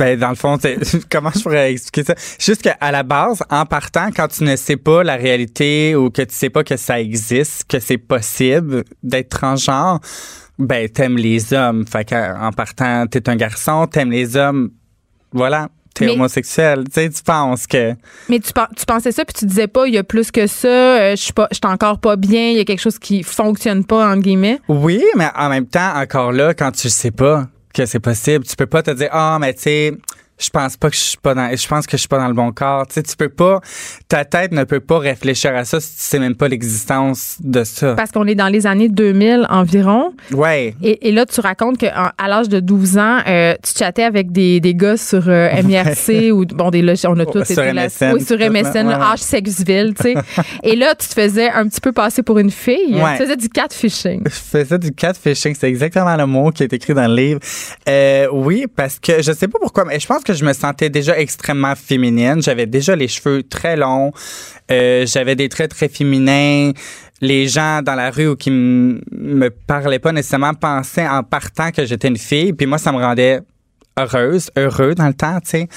Ben, 0.00 0.18
dans 0.18 0.30
le 0.30 0.34
fond, 0.34 0.56
comment 1.12 1.30
je 1.34 1.42
pourrais 1.42 1.72
expliquer 1.72 2.04
ça? 2.04 2.14
Juste 2.38 2.62
qu'à 2.62 2.90
la 2.90 3.02
base, 3.02 3.42
en 3.50 3.66
partant, 3.66 4.08
quand 4.16 4.28
tu 4.28 4.44
ne 4.44 4.56
sais 4.56 4.78
pas 4.78 5.02
la 5.04 5.16
réalité 5.16 5.94
ou 5.94 6.08
que 6.08 6.22
tu 6.22 6.34
sais 6.34 6.48
pas 6.48 6.64
que 6.64 6.78
ça 6.78 6.98
existe, 6.98 7.64
que 7.68 7.78
c'est 7.78 7.98
possible 7.98 8.84
d'être 9.02 9.28
transgenre, 9.28 10.00
ben, 10.58 10.88
t'aimes 10.88 11.18
les 11.18 11.52
hommes. 11.52 11.84
Fait 11.86 12.06
qu'en 12.08 12.50
partant, 12.56 13.06
t'es 13.08 13.28
un 13.28 13.36
garçon, 13.36 13.86
t'aimes 13.86 14.10
les 14.10 14.38
hommes. 14.38 14.70
Voilà. 15.32 15.68
T'es 15.94 16.06
Mais- 16.06 16.12
homosexuel. 16.12 16.84
Tu 16.86 16.92
sais, 16.94 17.10
tu 17.10 17.22
penses 17.22 17.66
que. 17.66 17.92
Mais 18.30 18.38
tu, 18.38 18.54
pen- 18.54 18.68
tu 18.74 18.86
pensais 18.86 19.12
ça, 19.12 19.24
puis 19.26 19.34
tu 19.38 19.44
disais 19.44 19.66
pas, 19.66 19.86
il 19.86 19.92
y 19.92 19.98
a 19.98 20.04
plus 20.04 20.30
que 20.30 20.46
ça, 20.46 20.68
euh, 20.68 21.10
je 21.10 21.20
suis 21.22 21.32
pas- 21.34 21.48
encore 21.64 21.98
pas 22.00 22.16
bien, 22.16 22.50
il 22.52 22.56
y 22.56 22.60
a 22.60 22.64
quelque 22.64 22.80
chose 22.80 22.98
qui 22.98 23.22
fonctionne 23.22 23.84
pas, 23.84 24.08
entre 24.10 24.22
guillemets? 24.22 24.60
Oui, 24.68 25.02
mais 25.16 25.28
en 25.36 25.50
même 25.50 25.66
temps, 25.66 25.92
encore 25.94 26.32
là, 26.32 26.54
quand 26.54 26.72
tu 26.72 26.88
sais 26.88 27.10
pas 27.10 27.48
que 27.72 27.86
c'est 27.86 28.00
possible, 28.00 28.44
tu 28.44 28.56
peux 28.56 28.66
pas 28.66 28.82
te 28.82 28.90
dire, 28.90 29.08
ah, 29.12 29.38
mais 29.40 29.54
tu 29.54 29.62
sais, 29.62 29.92
je 30.40 30.50
pense 30.50 30.76
pas 30.76 30.90
que 30.90 30.96
je 30.96 31.00
suis 31.00 31.16
pas 31.18 31.34
dans 31.34 31.54
je 31.54 31.68
pense 31.68 31.86
que 31.86 31.92
je 31.92 32.00
suis 32.00 32.08
pas 32.08 32.18
dans 32.18 32.28
le 32.28 32.34
bon 32.34 32.50
corps 32.52 32.86
tu 32.86 32.94
sais 32.94 33.02
tu 33.02 33.16
peux 33.16 33.28
pas 33.28 33.60
ta 34.08 34.24
tête 34.24 34.52
ne 34.52 34.64
peut 34.64 34.80
pas 34.80 34.98
réfléchir 34.98 35.54
à 35.54 35.64
ça 35.64 35.80
si 35.80 35.88
tu 35.96 36.02
sais 36.02 36.18
même 36.18 36.34
pas 36.34 36.48
l'existence 36.48 37.36
de 37.40 37.64
ça 37.64 37.94
Parce 37.94 38.10
qu'on 38.10 38.26
est 38.26 38.34
dans 38.34 38.48
les 38.48 38.66
années 38.66 38.88
2000 38.88 39.46
environ. 39.50 40.12
ouais 40.32 40.74
Et, 40.82 41.08
et 41.08 41.12
là, 41.12 41.26
tu 41.26 41.40
racontes 41.40 41.78
qu'à 41.78 42.12
l'âge 42.26 42.48
de 42.48 42.60
12 42.60 42.98
ans, 42.98 43.18
euh, 43.26 43.54
tu 43.62 43.72
chattais 43.78 44.02
avec 44.02 44.32
des, 44.32 44.60
des 44.60 44.74
gars 44.74 44.96
sur 44.96 45.24
euh, 45.28 45.50
MIRC 45.62 46.32
ou, 46.32 46.44
bon, 46.46 46.70
des 46.70 46.80
on 47.06 47.18
a 47.18 47.26
tous 47.26 47.44
Sur 47.44 47.62
été 47.62 47.72
là- 47.72 47.86
MSN, 47.86 48.12
Oui, 48.14 48.24
sur 48.24 48.38
MSN, 48.38 48.86
ouais, 48.88 48.94
âge 48.94 49.18
Sexville, 49.20 49.94
tu 49.94 50.02
sais. 50.02 50.14
et 50.62 50.76
là, 50.76 50.94
tu 50.98 51.06
te 51.08 51.12
faisais 51.14 51.50
un 51.50 51.66
petit 51.68 51.80
peu 51.80 51.92
passer 51.92 52.22
pour 52.22 52.38
une 52.38 52.50
fille. 52.50 52.94
Ouais. 52.94 53.16
Tu 53.16 53.22
faisais 53.24 53.36
du 53.36 53.48
catfishing. 53.48 54.22
je 54.24 54.30
faisais 54.30 54.78
du 54.78 54.92
catfishing, 54.92 55.54
c'est 55.58 55.68
exactement 55.68 56.16
le 56.16 56.26
mot 56.26 56.50
qui 56.50 56.62
est 56.62 56.72
écrit 56.72 56.94
dans 56.94 57.06
le 57.06 57.14
livre. 57.14 57.40
Euh, 57.88 58.26
oui, 58.32 58.66
parce 58.74 58.98
que 58.98 59.22
je 59.22 59.32
sais 59.32 59.48
pas 59.48 59.58
pourquoi, 59.60 59.84
mais 59.84 60.00
je 60.00 60.06
pense 60.06 60.22
que 60.24 60.29
je 60.32 60.44
me 60.44 60.52
sentais 60.52 60.90
déjà 60.90 61.18
extrêmement 61.18 61.74
féminine. 61.74 62.42
J'avais 62.42 62.66
déjà 62.66 62.96
les 62.96 63.08
cheveux 63.08 63.42
très 63.42 63.76
longs, 63.76 64.12
euh, 64.70 65.06
j'avais 65.06 65.36
des 65.36 65.48
traits 65.48 65.70
très 65.70 65.88
féminins. 65.88 66.72
Les 67.22 67.48
gens 67.48 67.82
dans 67.82 67.94
la 67.94 68.10
rue 68.10 68.28
ou 68.28 68.36
qui 68.36 68.50
me 68.50 69.48
parlaient 69.50 69.98
pas 69.98 70.12
nécessairement 70.12 70.54
pensaient 70.54 71.06
en 71.06 71.22
partant 71.22 71.70
que 71.70 71.84
j'étais 71.84 72.08
une 72.08 72.16
fille, 72.16 72.54
puis 72.54 72.66
moi 72.66 72.78
ça 72.78 72.92
me 72.92 72.98
rendait 72.98 73.40
heureuse, 74.04 74.50
heureux 74.56 74.94
dans 74.94 75.06
le 75.06 75.14
temps, 75.14 75.38
tu 75.40 75.50
sais. 75.50 75.68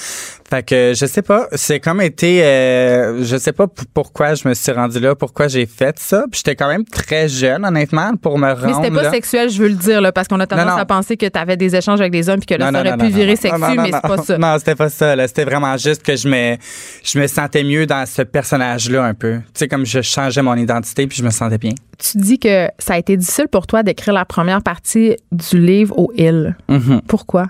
Fait 0.50 0.62
que 0.62 0.92
je 0.94 1.06
sais 1.06 1.22
pas, 1.22 1.48
c'est 1.52 1.80
comme 1.80 2.00
été 2.02 2.44
euh, 2.44 3.24
je 3.24 3.36
sais 3.38 3.52
pas 3.52 3.66
pourquoi 3.94 4.34
je 4.34 4.46
me 4.46 4.54
suis 4.54 4.70
rendu 4.72 5.00
là, 5.00 5.14
pourquoi 5.14 5.48
j'ai 5.48 5.66
fait 5.66 5.98
ça. 5.98 6.24
Puis 6.30 6.42
j'étais 6.44 6.54
quand 6.54 6.68
même 6.68 6.84
très 6.84 7.28
jeune 7.28 7.64
honnêtement 7.64 8.12
pour 8.16 8.38
me 8.38 8.48
rendre 8.52 8.66
Mais 8.66 8.72
c'était 8.74 8.90
pas 8.94 9.02
là. 9.04 9.10
sexuel, 9.10 9.50
je 9.50 9.58
veux 9.62 9.68
le 9.68 9.74
dire, 9.74 10.00
là, 10.00 10.12
parce 10.12 10.28
qu'on 10.28 10.38
a 10.40 10.46
tendance 10.46 10.66
Non, 10.66 10.72
non. 10.72 10.78
à 10.78 10.84
penser 10.84 11.16
que 11.16 11.26
tu 11.26 11.38
avais 11.38 11.56
des 11.56 11.74
échanges 11.74 12.00
avec 12.00 12.12
des 12.12 12.28
hommes 12.28 12.38
puis 12.40 12.46
que 12.54 12.54
là, 12.60 12.70
Non, 12.70 12.78
ça 12.82 12.86
aurait 12.94 12.98
pu 12.98 13.08
virer 13.12 13.36
sexu, 13.36 13.58
mais 13.76 13.90
c'est 13.92 14.00
pas 14.02 14.18
ça. 14.18 14.38
Non, 14.38 14.56
c'était 14.58 14.74
pas 14.74 14.88
ça. 14.90 15.16
là. 15.16 15.26
C'était 15.26 15.44
vraiment 15.44 15.76
juste 15.76 16.02
que 16.02 16.14
je 16.14 16.28
me, 16.28 16.56
je 17.02 17.18
me 17.18 17.26
sentais 17.26 17.64
mieux 17.64 17.86
dans 17.86 18.04
ce 18.06 18.22
personnage-là 18.22 19.02
un 19.04 19.14
peu. 19.14 19.36
Tu 19.38 19.42
sais, 19.54 19.68
comme 19.68 19.86
je 19.86 20.02
changeais 20.02 20.42
mon 20.42 20.54
identité 20.56 21.06
puis 21.06 21.16
je 21.18 21.24
me 21.24 21.30
sentais 21.30 21.58
bien. 21.58 21.72
Tu 21.98 22.18
dis 22.18 22.38
que 22.38 22.68
ça 22.78 22.94
a 22.94 22.98
été 22.98 23.16
difficile 23.16 23.48
pour 23.48 23.66
toi 23.66 23.82
d'écrire 23.82 24.12
la 24.14 24.24
première 24.24 24.62
partie 24.62 25.16
du 25.32 25.58
livre 25.58 25.98
au 25.98 26.12
Hill. 26.14 26.54
Mhm. 26.68 27.00
Pourquoi? 27.08 27.46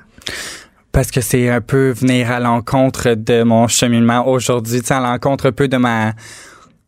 Parce 0.94 1.10
que 1.10 1.20
c'est 1.20 1.48
un 1.48 1.60
peu 1.60 1.90
venir 1.90 2.30
à 2.30 2.38
l'encontre 2.38 3.14
de 3.14 3.42
mon 3.42 3.66
cheminement 3.66 4.28
aujourd'hui, 4.28 4.80
à 4.90 5.00
l'encontre 5.00 5.48
un 5.48 5.52
peu 5.52 5.66
de 5.66 5.76
ma 5.76 6.12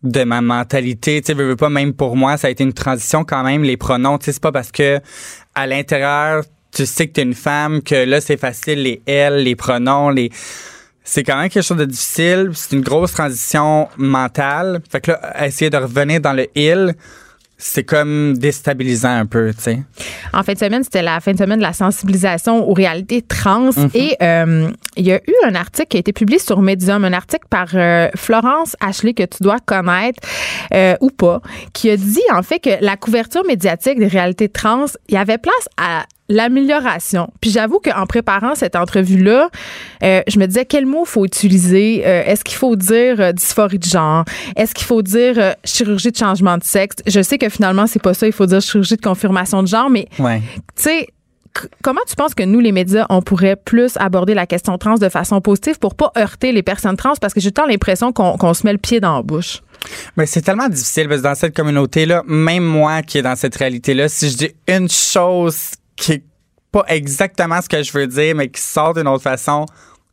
de 0.05 0.23
ma 0.23 0.41
mentalité, 0.41 1.21
tu 1.21 1.27
sais, 1.27 1.35
veux, 1.35 1.49
veux 1.49 1.57
pas 1.57 1.71
même 1.71 1.93
pour 1.93 2.15
moi, 2.15 2.37
ça 2.37 2.47
a 2.47 2.51
été 2.51 2.63
une 2.63 2.73
transition 2.73 3.25
quand 3.25 3.43
même 3.43 3.65
les 3.65 3.77
pronoms, 3.77 4.19
tu 4.19 4.27
sais, 4.27 4.33
c'est 4.33 4.43
pas 4.43 4.53
parce 4.53 4.71
que 4.71 5.01
à 5.57 5.67
l'intérieur 5.67 6.45
tu 6.73 6.87
sais 6.87 7.09
que 7.09 7.15
t'es 7.15 7.23
une 7.23 7.35
femme 7.35 7.83
que 7.83 7.97
là 7.97 8.21
c'est 8.21 8.37
facile 8.37 8.85
les 8.85 9.03
elle, 9.07 9.43
les 9.43 9.57
pronoms, 9.57 10.11
les 10.11 10.31
c'est 11.03 11.25
quand 11.25 11.39
même 11.39 11.49
quelque 11.49 11.65
chose 11.65 11.79
de 11.79 11.85
difficile, 11.85 12.51
c'est 12.55 12.77
une 12.77 12.83
grosse 12.83 13.13
transition 13.13 13.89
mentale. 13.97 14.83
Fait 14.89 15.01
que 15.01 15.11
là 15.11 15.47
essayer 15.47 15.69
de 15.71 15.79
revenir 15.79 16.21
dans 16.21 16.33
le 16.33 16.47
il, 16.55 16.95
c'est 17.59 17.85
comme 17.85 18.37
déstabilisant 18.37 19.17
un 19.17 19.27
peu, 19.27 19.53
tu 19.55 19.63
sais. 19.63 19.83
En 20.35 20.43
fin 20.43 20.53
de 20.53 20.59
semaine, 20.59 20.85
c'était 20.85 21.03
la 21.03 21.21
fin 21.21 21.33
de 21.33 21.39
semaine 21.39 21.59
de 21.59 21.65
la 21.65 21.73
sensibilisation 21.73 22.69
aux 22.69 22.75
réalités 22.75 23.23
trans. 23.23 23.71
Et 23.95 24.17
euh, 24.23 24.71
il 24.97 25.07
y 25.07 25.13
a 25.13 25.17
eu 25.17 25.35
un 25.47 25.55
article 25.55 25.89
qui 25.89 25.97
a 25.97 26.01
été 26.01 26.13
publié 26.13 26.39
sur 26.39 26.61
Medium, 26.61 27.05
un 27.05 27.13
article 27.15 27.47
par 27.49 27.69
euh, 27.75 28.09
Florence 28.15 28.77
Ashley 28.81 29.15
que 29.15 29.23
tu 29.23 29.43
dois 29.43 29.59
connaître 29.59 30.21
euh, 30.75 30.97
ou 31.01 31.11
pas, 31.11 31.41
qui 31.73 31.89
a 31.89 31.97
dit 31.97 32.21
en 32.33 32.43
fait 32.43 32.59
que 32.59 32.85
la 32.85 32.97
couverture 32.97 33.45
médiatique 33.47 33.99
des 33.99 34.09
réalités 34.09 34.49
trans, 34.49 34.87
il 35.09 35.15
y 35.15 35.19
avait 35.19 35.39
place 35.39 35.69
à 35.79 36.05
l'amélioration. 36.29 37.29
Puis 37.41 37.51
j'avoue 37.51 37.79
qu'en 37.79 38.07
préparant 38.07 38.55
cette 38.55 38.77
entrevue-là, 38.77 39.49
euh, 40.03 40.23
je 40.29 40.39
me 40.39 40.47
disais 40.47 40.65
quel 40.65 40.87
mot 40.87 41.05
faut 41.05 41.25
utiliser? 41.25 42.03
Euh, 42.07 42.25
Est-ce 42.25 42.45
qu'il 42.45 42.57
faut 42.57 42.77
dire 42.77 43.21
euh, 43.21 43.33
dysphorie 43.33 43.79
de 43.79 43.85
genre? 43.85 44.25
Est-ce 44.57 44.75
qu'il 44.75 44.87
faut 44.87 45.03
dire 45.03 45.55
chirurgie 45.65 46.11
de 46.11 46.17
changement 46.17 46.59
de 46.59 46.65
sexe? 46.65 46.97
Je 47.07 47.21
sais 47.23 47.39
que 47.39 47.49
finalement, 47.49 47.87
c'est 47.87 48.03
pas 48.03 48.15
ça. 48.15 48.27
Il 48.27 48.33
faut 48.33 48.47
dire 48.47 48.61
chirurgie 48.61 48.97
de 48.97 49.01
confirmation 49.03 49.63
de 49.63 49.69
genre, 49.69 49.91
mais 49.91 50.09
Ouais. 50.19 50.41
tu 50.77 50.83
sais, 50.85 51.09
comment 51.83 52.01
tu 52.09 52.17
penses 52.17 52.35
que 52.35 52.43
nous, 52.43 52.61
les 52.61 52.73
médias, 52.73 53.07
on 53.09 53.23
pourrait 53.23 53.57
plus 53.57 53.97
aborder 53.97 54.35
la 54.35 54.47
question 54.47 54.77
trans 54.79 54.97
de 54.97 55.09
façon 55.09 55.41
positive 55.41 55.79
pour 55.79 55.95
pas 55.95 56.11
heurter 56.19 56.53
les 56.53 56.63
personnes 56.63 56.97
trans? 56.97 57.15
Parce 57.21 57.35
que 57.35 57.41
j'ai 57.41 57.53
tant 57.53 57.67
l'impression 57.67 58.13
qu'on 58.13 58.37
qu'on 58.37 58.53
se 58.55 58.67
met 58.67 58.73
le 58.73 58.79
pied 58.79 59.01
dans 59.01 59.17
la 59.17 59.23
bouche. 59.23 59.63
Mais 60.17 60.27
c'est 60.27 60.43
tellement 60.43 60.69
difficile 60.69 61.07
parce 61.09 61.21
que 61.21 61.27
dans 61.29 61.35
cette 61.35 61.55
communauté-là, 61.55 62.23
même 62.27 62.65
moi 62.65 63.03
qui 63.03 63.19
est 63.19 63.23
dans 63.23 63.37
cette 63.37 63.55
réalité-là, 63.55 64.09
si 64.09 64.31
je 64.31 64.37
dis 64.37 64.51
une 64.69 64.89
chose 64.91 65.73
qui 65.97 66.13
est 66.13 66.25
pas 66.71 66.85
exactement 66.89 67.61
ce 67.61 67.69
que 67.69 67.83
je 67.83 67.93
veux 67.93 68.07
dire, 68.07 68.35
mais 68.35 68.49
qui 68.49 68.61
sort 68.61 68.95
d'une 68.95 69.09
autre 69.09 69.23
façon, 69.23 69.67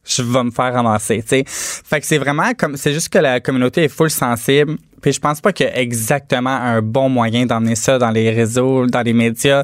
je 0.06 0.22
vais 0.22 0.44
me 0.44 0.52
faire 0.52 0.74
ramasser, 0.74 1.22
tu 1.22 1.30
sais. 1.30 1.44
Fait 1.48 2.00
que 2.00 2.06
c'est 2.06 2.18
vraiment 2.18 2.54
comme, 2.58 2.78
c'est 2.78 2.94
juste 2.94 3.10
que 3.10 3.20
la 3.20 3.40
communauté 3.40 3.84
est 3.84 3.90
full 3.90 4.10
sensible. 4.10 4.78
Puis 5.02 5.14
je 5.14 5.20
pense 5.20 5.42
pas 5.42 5.52
qu'il 5.52 5.66
y 5.66 5.70
a 5.70 5.80
exactement 5.80 6.50
un 6.56 6.82
bon 6.82 7.10
moyen 7.10 7.46
d'emmener 7.46 7.76
ça 7.76 7.98
dans 7.98 8.12
les 8.12 8.32
réseaux, 8.32 8.86
dans 8.88 9.02
les 9.02 9.14
médias. 9.14 9.64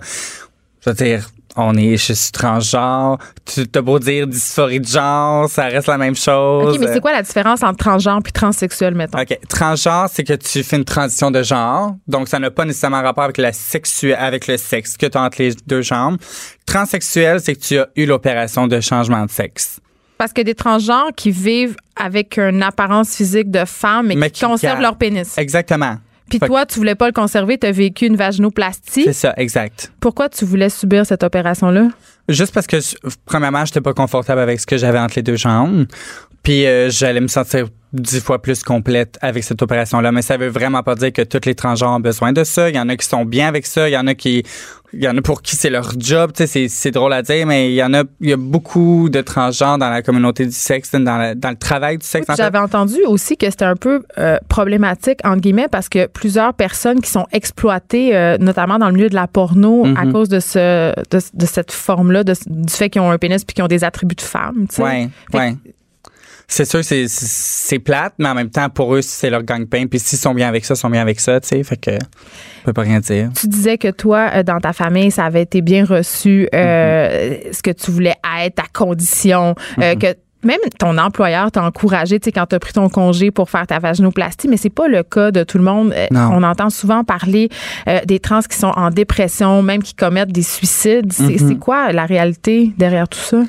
Je 0.81 0.89
veux 0.89 0.95
dire, 0.95 1.29
on 1.59 1.75
est, 1.75 1.97
je 1.97 2.13
suis 2.13 2.31
transgenre. 2.31 3.17
Tu 3.45 3.67
t'as 3.67 3.81
beau 3.81 3.99
dire 3.99 4.27
dysphorie 4.27 4.79
de 4.79 4.87
genre, 4.87 5.49
ça 5.49 5.65
reste 5.65 5.87
la 5.87 5.97
même 5.97 6.15
chose. 6.15 6.75
OK, 6.75 6.79
mais 6.79 6.93
c'est 6.93 6.99
quoi 6.99 7.11
la 7.11 7.21
différence 7.21 7.63
entre 7.63 7.77
transgenre 7.77 8.21
puis 8.23 8.31
transsexuel, 8.31 8.95
mettons? 8.95 9.19
OK. 9.19 9.37
Transgenre, 9.47 10.07
c'est 10.11 10.23
que 10.23 10.33
tu 10.33 10.63
fais 10.63 10.77
une 10.77 10.85
transition 10.85 11.31
de 11.31 11.43
genre. 11.43 11.95
Donc, 12.07 12.27
ça 12.27 12.39
n'a 12.39 12.51
pas 12.51 12.65
nécessairement 12.65 13.01
rapport 13.01 13.23
avec 13.23 13.37
la 13.37 13.53
sexu 13.53 14.13
avec 14.13 14.47
le 14.47 14.57
sexe 14.57 14.97
que 14.97 15.05
tu 15.05 15.17
as 15.17 15.21
entre 15.21 15.41
les 15.41 15.53
deux 15.67 15.81
jambes. 15.81 16.17
Transsexuel, 16.65 17.39
c'est 17.39 17.55
que 17.55 17.61
tu 17.61 17.79
as 17.79 17.87
eu 17.95 18.05
l'opération 18.05 18.67
de 18.67 18.79
changement 18.79 19.25
de 19.25 19.31
sexe. 19.31 19.79
Parce 20.17 20.33
que 20.33 20.41
des 20.41 20.53
transgenres 20.53 21.11
qui 21.15 21.31
vivent 21.31 21.77
avec 21.95 22.37
une 22.37 22.61
apparence 22.61 23.15
physique 23.15 23.49
de 23.49 23.63
femme, 23.65 24.07
mais, 24.07 24.15
Mais 24.15 24.29
qui, 24.29 24.41
qui 24.41 24.45
conservent 24.45 24.81
leur 24.81 24.97
pénis. 24.97 25.37
Exactement. 25.37 25.95
Puis 26.29 26.39
toi, 26.39 26.65
tu 26.65 26.79
voulais 26.79 26.95
pas 26.95 27.07
le 27.07 27.13
conserver, 27.13 27.57
tu 27.57 27.67
as 27.67 27.71
vécu 27.71 28.05
une 28.05 28.15
vaginoplastie. 28.15 29.03
C'est 29.05 29.13
ça, 29.13 29.33
exact. 29.37 29.91
Pourquoi 29.99 30.29
tu 30.29 30.45
voulais 30.45 30.69
subir 30.69 31.05
cette 31.05 31.23
opération-là? 31.23 31.87
Juste 32.27 32.53
parce 32.53 32.67
que, 32.67 32.79
je- 32.79 32.95
premièrement, 33.25 33.65
j'étais 33.65 33.81
pas 33.81 33.93
confortable 33.93 34.39
avec 34.41 34.59
ce 34.59 34.65
que 34.67 34.77
j'avais 34.77 34.99
entre 34.99 35.15
les 35.15 35.23
deux 35.23 35.35
jambes. 35.35 35.85
Puis, 36.43 36.65
euh, 36.65 36.89
j'allais 36.89 37.21
me 37.21 37.27
sentir 37.27 37.67
dix 37.91 38.21
fois 38.21 38.39
plus 38.39 38.61
complète 38.61 39.17
avec 39.19 39.43
cette 39.43 39.61
opération-là. 39.63 40.11
Mais 40.11 40.21
ça 40.21 40.37
veut 40.37 40.47
vraiment 40.49 40.83
pas 40.83 40.93
dire 40.93 41.11
que 41.11 41.23
tous 41.23 41.41
les 41.47 41.55
transgenres 41.55 41.95
ont 41.95 41.99
besoin 41.99 42.31
de 42.33 42.43
ça. 42.43 42.69
Il 42.69 42.75
y 42.75 42.79
en 42.79 42.87
a 42.87 42.95
qui 42.95 43.07
sont 43.07 43.25
bien 43.25 43.47
avec 43.47 43.65
ça. 43.65 43.89
Il 43.89 43.93
y 43.93 43.97
en 43.97 44.05
a 44.05 44.13
qui, 44.13 44.43
il 44.93 45.03
y 45.03 45.07
en 45.07 45.17
a 45.17 45.21
pour 45.23 45.41
qui 45.41 45.55
c'est 45.55 45.71
leur 45.71 45.93
job. 45.97 46.31
Tu 46.35 46.45
sais, 46.45 46.67
c'est, 46.69 46.91
drôle 46.91 47.13
à 47.13 47.23
dire, 47.23 47.47
mais 47.47 47.71
il 47.71 47.73
y 47.73 47.83
en 47.83 47.91
a, 47.95 48.03
il 48.21 48.29
y 48.29 48.33
a 48.33 48.37
beaucoup 48.37 49.09
de 49.09 49.21
transgenres 49.21 49.79
dans 49.79 49.89
la 49.89 50.03
communauté 50.03 50.45
du 50.45 50.51
sexe, 50.51 50.91
dans, 50.91 51.17
la- 51.17 51.33
dans 51.33 51.49
le 51.49 51.55
travail 51.55 51.97
du 51.97 52.05
sexe. 52.05 52.29
en 52.29 52.35
fait. 52.35 52.43
J'avais 52.43 52.59
entendu 52.59 52.97
aussi 53.07 53.37
que 53.37 53.49
c'était 53.49 53.65
un 53.65 53.75
peu 53.75 54.03
euh, 54.19 54.37
problématique, 54.49 55.21
entre 55.23 55.41
guillemets, 55.41 55.67
parce 55.67 55.89
que 55.89 56.05
plusieurs 56.05 56.53
personnes 56.53 57.01
qui 57.01 57.09
sont 57.09 57.25
exploitées, 57.31 58.15
euh, 58.15 58.37
notamment 58.37 58.77
dans 58.77 58.87
le 58.89 58.93
milieu 58.93 59.09
de 59.09 59.15
la 59.15 59.25
porno, 59.25 59.85
à 59.97 60.05
Mhm. 60.05 60.13
cause 60.13 60.29
de, 60.29 60.39
ce, 60.39 60.93
de, 61.09 61.19
de 61.33 61.45
cette 61.47 61.71
forme-là, 61.71 62.23
du 62.23 62.33
fait 62.69 62.91
qu'ils 62.91 63.01
ont 63.01 63.09
un 63.09 63.17
pénis 63.17 63.43
puis 63.43 63.55
qu'ils 63.55 63.63
ont 63.63 63.67
des 63.67 63.83
attributs 63.83 64.13
de 64.15 64.21
femme. 64.21 64.67
tu 64.69 64.75
sais. 64.75 64.83
Ouais, 64.83 65.09
Fait 65.31 65.37
ouais. 65.39 65.55
C'est 66.51 66.65
sûr, 66.65 66.83
c'est, 66.83 67.05
c'est- 67.07 67.77
plate, 67.79 68.13
mais 68.17 68.27
en 68.27 68.33
même 68.33 68.49
temps, 68.49 68.67
pour 68.69 68.95
eux, 68.95 69.01
c'est 69.01 69.29
leur 69.29 69.43
gang-pain. 69.43 69.85
Puis 69.85 69.99
s'ils 69.99 70.17
sont 70.19 70.33
bien 70.33 70.47
avec 70.49 70.65
ça, 70.65 70.73
ils 70.73 70.77
sont 70.77 70.89
bien 70.89 71.01
avec 71.01 71.19
ça, 71.19 71.39
tu 71.39 71.47
sais. 71.47 71.63
Fait 71.63 71.77
que, 71.77 71.91
on 71.91 72.65
peut 72.65 72.73
pas 72.73 72.81
rien 72.81 72.99
dire. 72.99 73.29
Tu 73.39 73.47
disais 73.47 73.77
que 73.77 73.89
toi, 73.91 74.29
euh, 74.33 74.43
dans 74.43 74.59
ta 74.59 74.73
famille, 74.73 75.11
ça 75.11 75.25
avait 75.25 75.43
été 75.43 75.61
bien 75.61 75.85
reçu, 75.85 76.49
euh, 76.53 77.29
Mhm. 77.45 77.53
ce 77.53 77.61
que 77.61 77.71
tu 77.71 77.91
voulais 77.91 78.15
être, 78.41 78.59
à 78.59 78.65
condition, 78.73 79.53
euh, 79.79 79.95
que 79.95 80.07
même 80.43 80.57
ton 80.79 80.97
employeur 80.97 81.51
t'a 81.51 81.61
encouragé, 81.63 82.17
tu 82.19 82.25
sais, 82.25 82.31
quand 82.31 82.45
tu 82.47 82.55
as 82.55 82.59
pris 82.59 82.71
ton 82.73 82.87
congé 82.89 83.29
pour 83.29 83.49
faire 83.49 83.67
ta 83.67 83.77
vaginoplastie, 83.77 84.47
mais 84.47 84.57
c'est 84.57 84.69
pas 84.69 84.87
le 84.87 85.03
cas 85.03 85.31
de 85.31 85.43
tout 85.43 85.57
le 85.57 85.63
monde. 85.65 85.93
Euh, 85.95 86.07
Non. 86.11 86.31
On 86.33 86.43
entend 86.43 86.69
souvent 86.69 87.03
parler 87.03 87.49
euh, 87.87 87.99
des 88.05 88.19
trans 88.19 88.41
qui 88.41 88.57
sont 88.57 88.73
en 88.75 88.89
dépression, 88.89 89.61
même 89.61 89.83
qui 89.83 89.93
commettent 89.93 90.31
des 90.31 90.41
suicides. 90.43 91.11
C'est 91.13 91.39
Mhm. 91.41 91.47
c'est 91.49 91.55
quoi 91.59 91.91
la 91.91 92.05
réalité 92.05 92.71
derrière 92.77 93.07
tout 93.07 93.19
ça? 93.19 93.43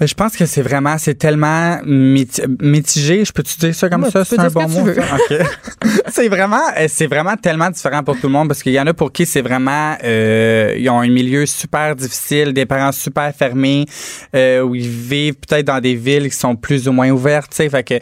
Ben, 0.00 0.06
Je 0.06 0.14
pense 0.14 0.34
que 0.36 0.46
c'est 0.46 0.62
vraiment, 0.62 0.96
c'est 0.98 1.14
tellement 1.14 1.78
miti- 1.84 2.42
mitigé. 2.60 3.24
Je 3.24 3.32
peux-tu 3.32 3.58
dire 3.58 3.74
ça 3.74 3.88
comme 3.90 4.02
Ouais, 4.04 4.10
ça? 4.10 4.20
peux 4.20 4.24
C'est 4.24 4.40
un 4.40 4.48
bon 4.48 4.66
mot? 4.68 4.84
veux. 4.84 4.94
ça? 4.94 5.02
OK. 5.30 5.46
c'est 6.08 6.28
vraiment, 6.28 6.62
euh, 6.78 6.86
c'est 6.88 7.06
vraiment 7.06 7.36
tellement 7.36 7.68
différent 7.70 8.02
pour 8.02 8.18
tout 8.18 8.26
le 8.28 8.32
monde 8.32 8.48
parce 8.48 8.62
qu'il 8.62 8.72
y 8.72 8.80
en 8.80 8.86
a 8.86 8.94
pour 8.94 9.12
qui 9.12 9.26
c'est 9.26 9.42
vraiment, 9.42 9.96
euh, 10.02 10.74
ils 10.78 10.88
ont 10.88 11.00
un 11.00 11.08
milieu 11.08 11.44
super 11.44 11.94
difficile, 11.94 12.52
des 12.54 12.64
parents 12.66 12.92
super 12.92 13.30
fermés, 13.34 13.84
euh, 14.34 14.62
où 14.62 14.74
ils 14.74 14.88
vivent 14.88 15.34
peut-être 15.34 15.66
dans 15.66 15.80
des 15.80 15.94
villes 15.94 16.30
qui 16.30 16.36
sont 16.36 16.56
plus 16.56 16.88
ou 16.88 16.92
moins 16.92 17.10
ouvertes, 17.10 17.50
tu 17.50 17.56
sais. 17.58 17.68
Fait 17.68 17.84
que 17.84 17.94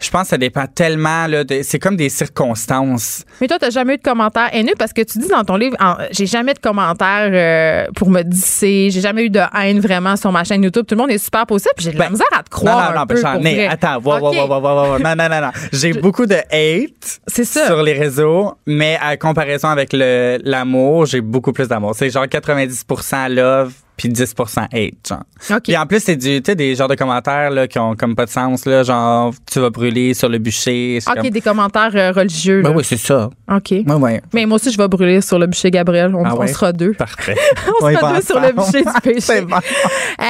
je 0.00 0.10
pense 0.10 0.22
que 0.22 0.28
ça 0.28 0.38
dépend 0.38 0.66
tellement, 0.66 1.26
là, 1.26 1.44
c'est 1.62 1.78
comme 1.78 1.96
des 1.96 2.08
circonstances. 2.08 3.24
Mais 3.40 3.46
toi, 3.46 3.58
t'as 3.60 3.70
jamais 3.70 3.94
eu 3.94 3.98
de 3.98 4.02
commentaires 4.02 4.48
haineux? 4.52 4.72
Parce 4.78 4.92
que 4.92 5.02
tu 5.02 5.18
dis 5.18 5.28
dans 5.28 5.44
ton 5.44 5.56
livre, 5.56 5.76
j'ai 6.10 6.26
jamais 6.26 6.54
de 6.54 6.58
commentaires 6.58 7.30
euh, 7.30 7.86
pour 7.94 8.10
me 8.10 8.22
disser, 8.22 8.88
j'ai 8.90 9.00
jamais 9.02 9.24
eu 9.26 9.30
de 9.30 9.40
haine 9.60 9.80
vraiment 9.80 10.16
sur 10.16 10.32
ma 10.32 10.44
chaîne 10.44 10.62
YouTube. 10.62 10.86
Tout 10.86 10.94
le 10.94 11.00
monde 11.02 11.10
est 11.10 11.18
super 11.22 11.41
positif. 11.46 11.72
puis 11.76 11.84
J'ai 11.86 11.92
de 11.92 11.98
la 11.98 12.04
Ben, 12.06 12.10
misère 12.12 12.26
à 12.36 12.42
te 12.42 12.50
croire. 12.50 12.76
non, 12.76 12.82
non, 12.82 12.90
un 12.96 13.00
non, 13.00 13.06
peu, 13.06 13.20
pour 13.20 13.30
ai. 13.46 13.54
vrai. 13.54 13.66
Attends, 13.68 13.96
wow, 14.02 14.18
wow, 14.20 14.28
Ok. 14.28 14.34
wow, 14.50 14.60
wow. 14.60 14.98
Non, 14.98 15.14
non, 15.16 15.28
non, 15.28 15.40
non. 15.40 15.50
J'ai 15.72 15.92
beaucoup 15.92 16.26
de 16.26 16.34
hate 16.50 17.20
ça. 17.28 17.66
sur 17.66 17.82
les 17.82 17.92
réseaux, 17.94 18.54
mais 18.66 18.98
à 19.00 19.16
comparaison 19.16 19.68
avec 19.68 19.90
l'amour, 19.92 21.06
j'ai 21.06 21.20
beaucoup 21.20 21.52
plus 21.52 21.68
d'amour. 21.68 21.94
C'est 21.94 22.10
genre 22.10 22.24
90% 22.26 23.28
love, 23.28 23.72
puis 23.96 24.08
10% 24.08 24.64
hate, 24.72 24.94
genre. 25.08 25.60
Puis 25.62 25.76
en 25.76 25.86
plus, 25.86 26.00
c'est 26.00 26.16
du, 26.16 26.42
tu 26.42 26.50
sais, 26.50 26.54
des 26.54 26.74
genres 26.74 26.88
de 26.88 26.94
commentaires, 26.94 27.50
là, 27.50 27.68
qui 27.68 27.78
ont 27.78 27.94
comme 27.94 28.14
pas 28.16 28.24
de 28.24 28.30
sens, 28.30 28.64
là, 28.64 28.82
genre, 28.82 29.32
tu 29.50 29.60
vas 29.60 29.70
brûler 29.70 30.14
sur 30.14 30.28
le 30.28 30.38
bûcher. 30.38 30.98
OK, 31.06 31.14
comme- 31.14 31.30
des 31.30 31.40
commentaires 31.40 31.90
euh, 31.94 32.12
religieux. 32.12 32.62
Ben 32.62 32.70
là. 32.70 32.76
oui, 32.76 32.84
c'est 32.84 32.96
ça. 32.96 33.28
OK. 33.50 33.70
Ouais, 33.70 33.84
ouais. 33.94 34.22
Mais 34.32 34.46
moi 34.46 34.56
aussi, 34.56 34.72
je 34.72 34.78
vais 34.78 34.88
brûler 34.88 35.20
sur 35.20 35.38
le 35.38 35.46
bûcher 35.46 35.70
Gabriel. 35.70 36.14
On, 36.14 36.24
Ah 36.24 36.34
on 36.36 36.46
sera 36.46 36.72
deux. 36.72 36.94
Parfait. 36.94 37.36
On 37.82 37.90
sera 37.92 38.14
deux 38.14 38.22
sur 38.22 38.40
le 38.40 38.52
bûcher 38.52 38.82
du 38.84 39.00
péché. 39.02 39.40
bon. 39.42 39.56
Euh, 39.56 40.24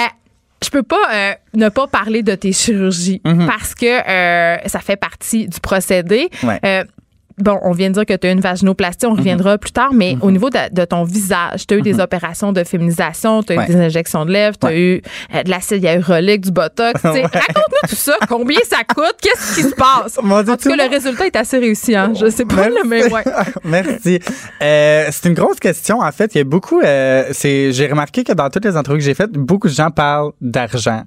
je 0.63 0.71
peux 0.71 0.83
pas 0.83 0.97
euh, 1.13 1.33
ne 1.55 1.69
pas 1.69 1.87
parler 1.87 2.23
de 2.23 2.35
tes 2.35 2.53
chirurgies 2.53 3.21
parce 3.25 3.75
que 3.75 3.87
euh, 3.87 4.59
ça 4.67 4.81
fait 4.81 4.97
partie 4.97 5.49
du 5.49 5.61
procédé. 5.61 6.29
Ouais. 6.43 6.61
Euh, 6.65 6.85
Bon, 7.39 7.59
on 7.63 7.73
vient 7.73 7.89
de 7.89 7.95
dire 7.95 8.07
que 8.07 8.15
tu 8.15 8.27
as 8.27 8.31
une 8.33 8.41
vaginoplastie, 8.41 9.07
on 9.07 9.15
reviendra 9.15 9.59
plus 9.59 9.73
tard, 9.73 9.93
mais 9.93 10.17
au 10.21 10.31
niveau 10.31 10.51
de, 10.51 10.59
de 10.73 10.85
ton 10.85 11.05
visage, 11.05 11.67
tu 11.67 11.75
as 11.75 11.77
eu 11.79 11.83
des 11.83 12.01
opérations 12.01 12.53
de 12.53 12.63
féminisation, 12.65 13.43
tu 13.43 13.53
as 13.53 13.57
Ouais. 13.57 13.65
eu 13.65 13.75
des 13.75 13.81
injections 13.81 14.25
de 14.25 14.31
lèvres, 14.33 14.57
tu 14.59 14.67
as 14.67 14.77
eu 14.77 15.03
euh, 15.35 15.43
de 15.43 15.51
l'acide 15.51 15.83
hyaluronique, 15.83 16.43
du 16.43 16.51
botox. 16.51 17.01
Raconte-nous 17.03 17.89
tout 17.89 17.95
ça. 17.97 18.15
Combien 18.29 18.59
ça 18.69 18.79
coûte? 18.85 19.17
Qu'est-ce 19.21 19.55
qui 19.57 19.63
se 19.63 19.75
passe? 19.75 20.19
En 20.19 20.43
tout 20.45 20.69
cas, 20.69 20.77
le 20.77 20.91
résultat 20.91 21.27
est 21.27 21.37
assez 21.37 21.59
réussi. 21.59 21.95
Hein? 21.97 22.13
Je 22.19 22.29
sais 22.31 22.45
pas, 22.45 22.69
là, 22.69 22.81
mais 22.87 23.11
ouais. 23.13 23.25
Merci. 23.65 24.19
Euh, 24.63 25.09
c'est 25.11 25.29
une 25.29 25.35
grosse 25.35 25.59
question. 25.59 26.01
En 26.01 26.13
fait, 26.13 26.35
il 26.35 26.39
y 26.39 26.41
a 26.41 26.45
beaucoup. 26.45 26.81
euh, 26.81 27.33
j'ai 27.43 27.87
remarqué 27.89 28.25
que 28.25 28.33
dans 28.33 28.51
toutes 28.51 28.65
les 28.65 28.77
entrevues 28.77 28.99
que 28.99 29.05
j'ai 29.05 29.15
faites, 29.15 29.33
beaucoup 29.33 29.69
de 29.69 29.73
gens 29.73 29.91
parlent 29.91 30.33
d'argent. 30.41 31.03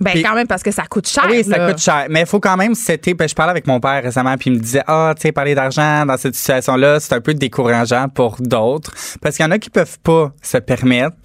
Ben, 0.00 0.12
Puis- 0.12 0.22
quand 0.22 0.34
même, 0.34 0.46
parce 0.46 0.62
que 0.62 0.70
ça 0.70 0.84
coûte 0.88 1.08
cher. 1.08 1.24
Oui, 1.28 1.42
ça 1.44 1.66
coûte 1.68 1.78
cher. 1.78 2.06
Mais 2.10 2.20
il 2.20 2.26
faut 2.26 2.40
quand 2.40 2.56
même 2.56 2.74
c'était. 2.74 3.14
Ben, 3.14 3.28
je 3.28 3.34
parlais 3.34 3.50
avec 3.50 3.66
mon 3.66 3.80
père 3.80 4.02
récemment, 4.02 4.36
puis 4.36 4.50
il 4.50 4.54
me 4.56 4.60
disait 4.60 4.82
Ah, 4.86 5.12
tu 5.16 5.22
sais, 5.22 5.32
parler 5.32 5.54
d'argent 5.54 5.63
dans 5.68 6.16
cette 6.16 6.34
situation-là, 6.34 7.00
c'est 7.00 7.14
un 7.14 7.20
peu 7.20 7.34
décourageant 7.34 8.08
pour 8.08 8.36
d'autres. 8.40 8.92
Parce 9.20 9.36
qu'il 9.36 9.44
y 9.44 9.48
en 9.48 9.50
a 9.50 9.58
qui 9.58 9.70
peuvent 9.70 9.98
pas 10.00 10.32
se 10.42 10.58
permettre. 10.58 11.16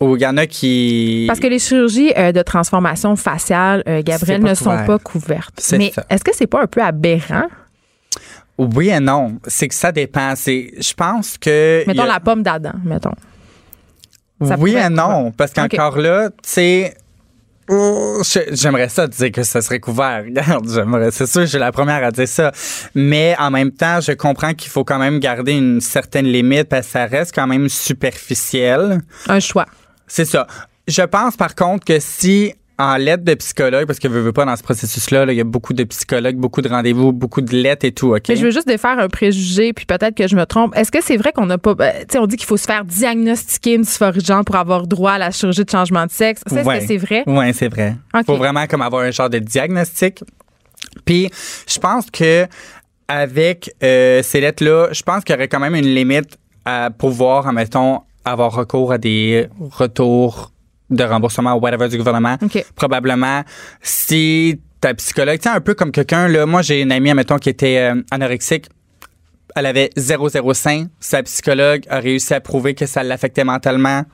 Ou 0.00 0.16
il 0.16 0.22
y 0.22 0.26
en 0.26 0.36
a 0.36 0.46
qui. 0.46 1.24
Parce 1.28 1.38
que 1.40 1.46
les 1.46 1.58
chirurgies 1.58 2.12
euh, 2.16 2.32
de 2.32 2.42
transformation 2.42 3.14
faciale, 3.16 3.82
euh, 3.88 4.02
Gabriel, 4.02 4.42
ne 4.42 4.54
sont 4.54 4.84
pas 4.86 4.98
couvertes. 4.98 5.54
Mais 5.78 5.92
est-ce 6.10 6.24
que 6.24 6.34
c'est 6.34 6.46
pas 6.48 6.62
un 6.62 6.66
peu 6.66 6.82
aberrant? 6.82 7.46
Oui 8.58 8.88
et 8.90 9.00
non. 9.00 9.38
C'est 9.46 9.68
que 9.68 9.74
ça 9.74 9.92
dépend. 9.92 10.34
C'est, 10.36 10.72
je 10.78 10.94
pense 10.94 11.38
que. 11.38 11.84
Mettons 11.86 12.02
a- 12.02 12.06
la 12.06 12.20
pomme 12.20 12.42
d'Adam, 12.42 12.72
mettons. 12.84 13.14
ça 14.44 14.56
oui 14.58 14.74
et 14.76 14.88
non. 14.88 15.32
Parce 15.32 15.52
qu'encore 15.52 15.98
là, 15.98 16.30
tu 16.30 16.36
sais. 16.42 16.94
Oh, 17.68 18.22
J'aimerais 18.52 18.88
ça 18.88 19.06
dire 19.06 19.32
que 19.32 19.42
ça 19.42 19.62
serait 19.62 19.80
couvert. 19.80 20.24
Regarde, 20.26 20.68
j'aimerais, 20.72 21.10
c'est 21.10 21.26
sûr, 21.26 21.42
je 21.42 21.46
suis 21.46 21.58
la 21.58 21.72
première 21.72 22.04
à 22.04 22.10
dire 22.10 22.28
ça. 22.28 22.52
Mais 22.94 23.34
en 23.38 23.50
même 23.50 23.70
temps, 23.70 24.00
je 24.00 24.12
comprends 24.12 24.54
qu'il 24.54 24.70
faut 24.70 24.84
quand 24.84 24.98
même 24.98 25.18
garder 25.20 25.52
une 25.52 25.80
certaine 25.80 26.26
limite 26.26 26.64
parce 26.64 26.86
que 26.86 26.92
ça 26.92 27.06
reste 27.06 27.34
quand 27.34 27.46
même 27.46 27.68
superficiel. 27.68 29.00
Un 29.28 29.40
choix. 29.40 29.66
C'est 30.06 30.24
ça. 30.24 30.46
Je 30.86 31.02
pense 31.02 31.36
par 31.36 31.54
contre 31.54 31.84
que 31.84 31.98
si 31.98 32.54
en 32.78 32.96
lettre 32.96 33.22
de 33.24 33.34
psychologue, 33.34 33.86
parce 33.86 33.98
que 34.00 34.08
je 34.08 34.14
veux 34.14 34.32
pas 34.32 34.44
dans 34.44 34.56
ce 34.56 34.62
processus-là, 34.62 35.26
là, 35.26 35.32
il 35.32 35.36
y 35.36 35.40
a 35.40 35.44
beaucoup 35.44 35.72
de 35.74 35.84
psychologues, 35.84 36.36
beaucoup 36.36 36.60
de 36.60 36.68
rendez-vous, 36.68 37.12
beaucoup 37.12 37.40
de 37.40 37.54
lettres 37.56 37.84
et 37.84 37.92
tout, 37.92 38.14
OK? 38.14 38.22
Mais 38.28 38.36
je 38.36 38.44
veux 38.44 38.50
juste 38.50 38.66
défaire 38.66 38.98
un 38.98 39.08
préjugé, 39.08 39.72
puis 39.72 39.86
peut-être 39.86 40.16
que 40.16 40.26
je 40.26 40.34
me 40.34 40.44
trompe. 40.44 40.76
Est-ce 40.76 40.90
que 40.90 40.98
c'est 41.02 41.16
vrai 41.16 41.32
qu'on 41.32 41.46
n'a 41.46 41.58
pas. 41.58 41.74
ben, 41.74 41.92
tu 42.00 42.06
sais, 42.10 42.18
on 42.18 42.26
dit 42.26 42.36
qu'il 42.36 42.46
faut 42.46 42.56
se 42.56 42.66
faire 42.66 42.84
diagnostiquer 42.84 43.74
une 43.74 43.82
dysphorie 43.82 44.18
de 44.20 44.24
genre 44.26 44.44
pour 44.44 44.56
avoir 44.56 44.86
droit 44.86 45.12
à 45.12 45.18
la 45.18 45.30
chirurgie 45.30 45.64
de 45.64 45.70
changement 45.70 46.04
de 46.06 46.10
sexe. 46.10 46.42
Ça, 46.46 46.60
est-ce 46.60 46.68
Ouais. 46.68 46.80
que 46.80 46.86
c'est 46.86 46.96
vrai? 46.96 47.22
Oui, 47.26 47.54
c'est 47.54 47.68
vrai. 47.68 47.94
Il 48.14 48.24
faut 48.24 48.36
vraiment 48.36 48.66
comme 48.66 48.82
avoir 48.82 49.02
un 49.02 49.10
genre 49.12 49.30
de 49.30 49.38
diagnostic. 49.38 50.22
Puis, 51.04 51.30
je 51.68 51.78
pense 51.78 52.10
que 52.10 52.46
avec 53.08 53.72
euh, 53.82 54.22
ces 54.22 54.40
lettres-là, 54.40 54.88
je 54.92 55.02
pense 55.02 55.22
qu'il 55.24 55.34
y 55.34 55.36
aurait 55.38 55.48
quand 55.48 55.60
même 55.60 55.74
une 55.74 55.94
limite 55.94 56.38
à 56.64 56.90
pouvoir, 56.90 57.46
admettons, 57.46 58.00
avoir 58.24 58.52
recours 58.52 58.90
à 58.92 58.98
des 58.98 59.48
retours 59.60 60.50
de 60.96 61.04
remboursement 61.04 61.54
ou 61.54 61.60
whatever 61.60 61.88
du 61.88 61.98
gouvernement. 61.98 62.36
Probablement, 62.74 63.42
si 63.82 64.60
ta 64.80 64.94
psychologue, 64.94 65.38
tu 65.38 65.48
sais, 65.48 65.54
un 65.54 65.60
peu 65.60 65.74
comme 65.74 65.92
quelqu'un, 65.92 66.28
là, 66.28 66.46
moi, 66.46 66.62
j'ai 66.62 66.82
une 66.82 66.92
amie, 66.92 67.10
admettons, 67.10 67.38
qui 67.38 67.48
était 67.48 67.78
euh, 67.78 68.02
anorexique. 68.10 68.66
Elle 69.56 69.66
avait 69.66 69.90
0,05. 69.96 70.88
Sa 71.00 71.22
psychologue 71.22 71.84
a 71.88 72.00
réussi 72.00 72.34
à 72.34 72.40
prouver 72.40 72.74
que 72.74 72.86
ça 72.86 73.02
l'affectait 73.02 73.44
mentalement 73.44 74.04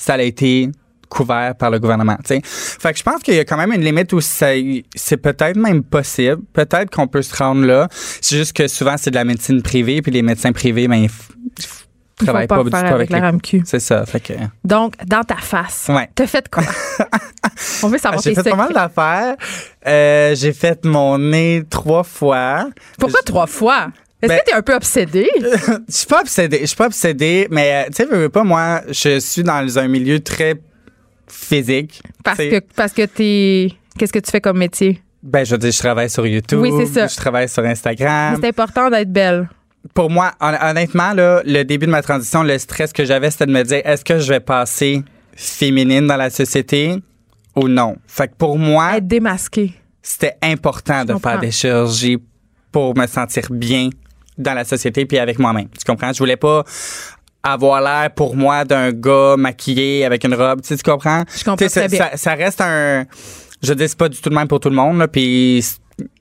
ça 0.00 0.14
a 0.14 0.22
été 0.22 0.70
couvert 1.08 1.54
par 1.56 1.70
le 1.70 1.78
gouvernement. 1.78 2.16
tu 2.24 2.36
sais. 2.36 2.40
Fait 2.44 2.92
que 2.92 2.98
je 2.98 3.02
pense 3.02 3.22
qu'il 3.22 3.34
y 3.34 3.38
a 3.38 3.44
quand 3.44 3.56
même 3.56 3.72
une 3.72 3.84
limite 3.84 4.12
où 4.12 4.20
c'est 4.20 4.84
peut-être 5.20 5.56
même 5.56 5.82
possible. 5.82 6.42
Peut-être 6.52 6.90
qu'on 6.90 7.08
peut 7.08 7.22
se 7.22 7.36
rendre 7.36 7.66
là. 7.66 7.88
C'est 8.20 8.36
juste 8.36 8.52
que 8.52 8.68
souvent, 8.68 8.94
c'est 8.96 9.10
de 9.10 9.16
la 9.16 9.24
médecine 9.24 9.60
privée, 9.60 10.02
puis 10.02 10.12
les 10.12 10.22
médecins 10.22 10.52
privés, 10.52 10.88
ben, 10.88 11.06
font 12.26 12.32
pas, 12.32 12.46
pas 12.46 12.64
du 12.64 12.70
tout 12.70 12.76
avec, 12.76 12.92
avec 12.92 13.10
la 13.10 13.18
les... 13.18 13.24
RAMQ. 13.24 13.62
C'est 13.64 13.80
ça. 13.80 14.04
Fait 14.06 14.20
que... 14.20 14.32
Donc, 14.64 14.94
dans 15.06 15.22
ta 15.22 15.36
face, 15.36 15.86
Ouais. 15.88 16.08
t'as 16.14 16.26
fait 16.26 16.48
quoi? 16.48 16.62
on 17.82 17.88
veut 17.88 17.98
savoir 17.98 18.22
J'ai 18.22 18.34
tes 18.34 18.42
fait 18.42 18.50
pas 18.50 18.56
mal 18.56 18.72
d'affaires. 18.72 19.36
Euh, 19.86 20.34
j'ai 20.34 20.52
fait 20.52 20.84
mon 20.84 21.18
nez 21.18 21.62
trois 21.68 22.04
fois. 22.04 22.68
Pourquoi 22.98 23.20
trois 23.22 23.46
fois? 23.46 23.88
Est-ce 24.22 24.32
Ben- 24.32 24.38
que 24.40 24.44
t'es 24.50 24.52
un 24.54 24.62
peu 24.62 24.74
obsédé? 24.74 25.30
Je 25.40 25.76
suis 25.88 26.06
pas 26.06 26.20
obsédé. 26.20 26.58
Je 26.60 26.66
suis 26.66 26.76
pas 26.76 26.86
obsédé, 26.86 27.48
mais 27.50 27.84
euh, 27.84 27.86
tu 27.88 27.94
sais, 27.94 28.04
veux, 28.04 28.28
pas, 28.28 28.44
moi, 28.44 28.82
je 28.88 29.18
suis 29.18 29.42
dans 29.42 29.78
un 29.78 29.88
milieu 29.88 30.20
très 30.20 30.60
physique. 31.26 32.02
Parce 32.22 32.38
que, 32.38 32.60
parce 32.76 32.92
que 32.92 33.06
t'es. 33.06 33.72
Qu'est-ce 33.98 34.12
que 34.12 34.18
tu 34.18 34.30
fais 34.30 34.40
comme 34.40 34.58
métier? 34.58 35.00
Ben, 35.22 35.44
je 35.44 35.52
veux 35.52 35.58
dire, 35.58 35.72
je 35.72 35.78
travaille 35.78 36.08
sur 36.10 36.26
YouTube. 36.26 36.60
Oui, 36.60 36.72
c'est 36.78 36.86
ça. 36.86 37.06
Je 37.06 37.16
travaille 37.16 37.48
sur 37.48 37.64
Instagram. 37.64 38.38
C'est 38.40 38.48
important 38.48 38.88
d'être 38.90 39.12
belle. 39.12 39.48
Pour 39.94 40.10
moi, 40.10 40.32
hon- 40.40 40.56
honnêtement, 40.70 41.12
là, 41.14 41.42
le 41.44 41.62
début 41.64 41.86
de 41.86 41.90
ma 41.90 42.02
transition, 42.02 42.42
le 42.42 42.58
stress 42.58 42.92
que 42.92 43.04
j'avais, 43.04 43.30
c'était 43.30 43.46
de 43.46 43.52
me 43.52 43.62
dire, 43.62 43.80
est-ce 43.84 44.04
que 44.04 44.18
je 44.18 44.28
vais 44.32 44.40
passer 44.40 45.02
féminine 45.34 46.06
dans 46.06 46.16
la 46.16 46.30
société 46.30 46.96
ou 47.56 47.66
non? 47.68 47.96
Fait 48.06 48.28
que 48.28 48.34
pour 48.36 48.58
moi, 48.58 48.96
Être 48.98 49.06
démasqué. 49.06 49.72
c'était 50.02 50.36
important 50.42 51.04
de 51.04 51.14
comprends. 51.14 51.30
faire 51.32 51.40
des 51.40 51.50
chirurgies 51.50 52.18
pour 52.70 52.96
me 52.96 53.06
sentir 53.06 53.44
bien 53.50 53.88
dans 54.38 54.54
la 54.54 54.64
société 54.64 55.06
puis 55.06 55.18
avec 55.18 55.38
moi-même. 55.38 55.68
Tu 55.70 55.84
comprends? 55.86 56.12
Je 56.12 56.18
voulais 56.18 56.36
pas 56.36 56.62
avoir 57.42 57.80
l'air 57.80 58.10
pour 58.14 58.36
moi 58.36 58.64
d'un 58.64 58.92
gars 58.92 59.34
maquillé 59.38 60.04
avec 60.04 60.24
une 60.24 60.34
robe. 60.34 60.60
Tu, 60.60 60.68
sais, 60.68 60.76
tu 60.76 60.82
comprends? 60.88 61.24
Je 61.34 61.42
comprends 61.42 61.66
très 61.66 61.88
bien. 61.88 61.98
Ça, 61.98 62.16
ça 62.16 62.34
reste 62.34 62.60
un... 62.60 63.06
Je 63.62 63.72
dis, 63.74 63.88
c'est 63.88 63.98
pas 63.98 64.08
du 64.08 64.18
tout 64.20 64.30
le 64.30 64.36
même 64.36 64.48
pour 64.48 64.60
tout 64.60 64.70
le 64.70 64.76
monde, 64.76 64.98
là, 64.98 65.08
puis 65.08 65.64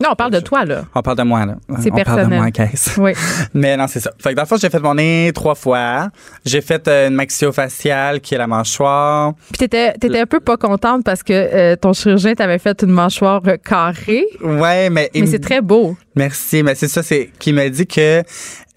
Non, 0.02 0.10
on 0.12 0.16
parle 0.16 0.32
de 0.32 0.40
toi, 0.40 0.66
là. 0.66 0.84
on 0.96 1.02
parle 1.02 1.18
de 1.18 1.24
moi, 1.24 1.46
là. 1.46 1.56
C'est 1.80 1.92
on 1.92 1.96
parle 1.96 2.00
de 2.00 2.04
personnel. 2.04 2.40
moi, 2.40 2.52
caisse. 2.52 2.92
Oui. 2.98 3.14
Mais 3.54 3.78
non, 3.78 3.88
c'est 3.88 4.00
ça. 4.00 4.12
Fait 4.22 4.32
que 4.32 4.36
dans 4.36 4.42
le 4.44 4.48
fond, 4.48 4.58
j'ai 4.58 4.70
fait 4.70 4.80
mon 4.80 4.96
nez 4.96 5.32
trois 5.34 5.56
fois. 5.56 6.10
J'ai 6.46 6.62
fait 6.62 6.88
euh, 6.88 7.08
une 7.08 7.16
maxillofaciale 7.16 8.20
qui 8.22 8.36
est 8.36 8.38
la 8.38 8.48
mâchoire. 8.48 9.34
Puis 9.52 9.58
t'étais, 9.60 9.94
t'étais 9.94 10.20
un 10.20 10.26
peu 10.26 10.40
pas 10.40 10.58
contente 10.58 11.04
parce 11.04 11.24
que 11.24 11.34
euh, 11.34 11.76
ton 11.76 11.94
chirurgien 11.94 12.34
t'avait 12.36 12.60
fait 12.60 12.82
une 12.84 12.92
mâchoire 12.92 13.42
carrée. 13.64 14.26
Ouais, 14.44 14.90
mais... 14.90 15.10
Mais 15.16 15.28
c'est 15.28 15.40
très 15.40 15.62
beau. 15.62 15.96
Merci, 16.16 16.64
mais 16.64 16.76
c'est 16.76 16.88
ça, 16.88 17.04
c'est 17.04 17.30
qui 17.40 17.54
m'a 17.54 17.70
dit 17.70 17.88
que 17.88 18.24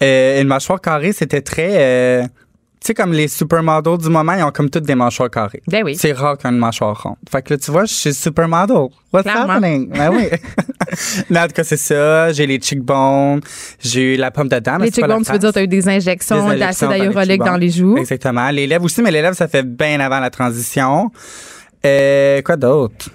euh, 0.01 0.41
une 0.41 0.47
mâchoire 0.47 0.79
carrée, 0.79 1.11
c'était 1.13 1.41
très... 1.41 1.71
euh, 1.71 2.23
tu 2.83 2.87
sais, 2.87 2.93
comme 2.93 3.13
les 3.13 3.29
supermodels 3.29 3.97
du 3.97 4.09
moment, 4.09 4.33
ils 4.33 4.43
ont 4.43 4.51
comme 4.51 4.69
toutes 4.69 4.83
des 4.83 4.93
mâchoires 4.95 5.29
carrées. 5.29 5.61
Ben 5.69 5.83
oui. 5.85 5.95
C'est 5.95 6.11
rare 6.11 6.37
qu'une 6.37 6.57
mâchoire 6.57 7.01
ronde. 7.01 7.15
Fait 7.31 7.41
que 7.41 7.53
là, 7.53 7.57
tu 7.57 7.71
vois, 7.71 7.85
je 7.85 7.93
suis 7.93 8.13
supermodel. 8.13 8.87
What's 9.13 9.23
Clairement. 9.23 9.53
happening? 9.53 9.87
Ben 9.89 10.09
oui. 10.13 10.27
mais 11.29 11.39
en 11.39 11.47
tout 11.47 11.53
cas, 11.53 11.63
c'est 11.63 11.77
ça. 11.77 12.33
J'ai 12.33 12.45
les 12.45 12.59
cheekbones. 12.59 13.39
J'ai 13.79 14.15
eu 14.15 14.17
la 14.17 14.31
pomme 14.31 14.49
de 14.49 14.59
dame. 14.59 14.81
les 14.81 14.91
cheekbones, 14.91 15.23
tu 15.23 15.31
veux 15.31 15.39
dire, 15.39 15.53
t'as 15.53 15.63
eu 15.63 15.67
des 15.69 15.87
injections 15.87 16.45
d'acide 16.57 16.89
dans 16.89 16.93
hyaluronique 16.93 17.31
cheekbones. 17.31 17.47
dans 17.47 17.57
les 17.57 17.69
joues. 17.69 17.97
Exactement. 17.97 18.49
Les 18.49 18.67
lèvres 18.67 18.83
aussi, 18.83 19.01
mais 19.01 19.11
les 19.11 19.21
lèvres, 19.21 19.37
ça 19.37 19.47
fait 19.47 19.63
bien 19.63 20.01
avant 20.01 20.19
la 20.19 20.29
transition. 20.29 21.09
Euh, 21.85 22.41
quoi 22.41 22.57
d'autre? 22.57 23.07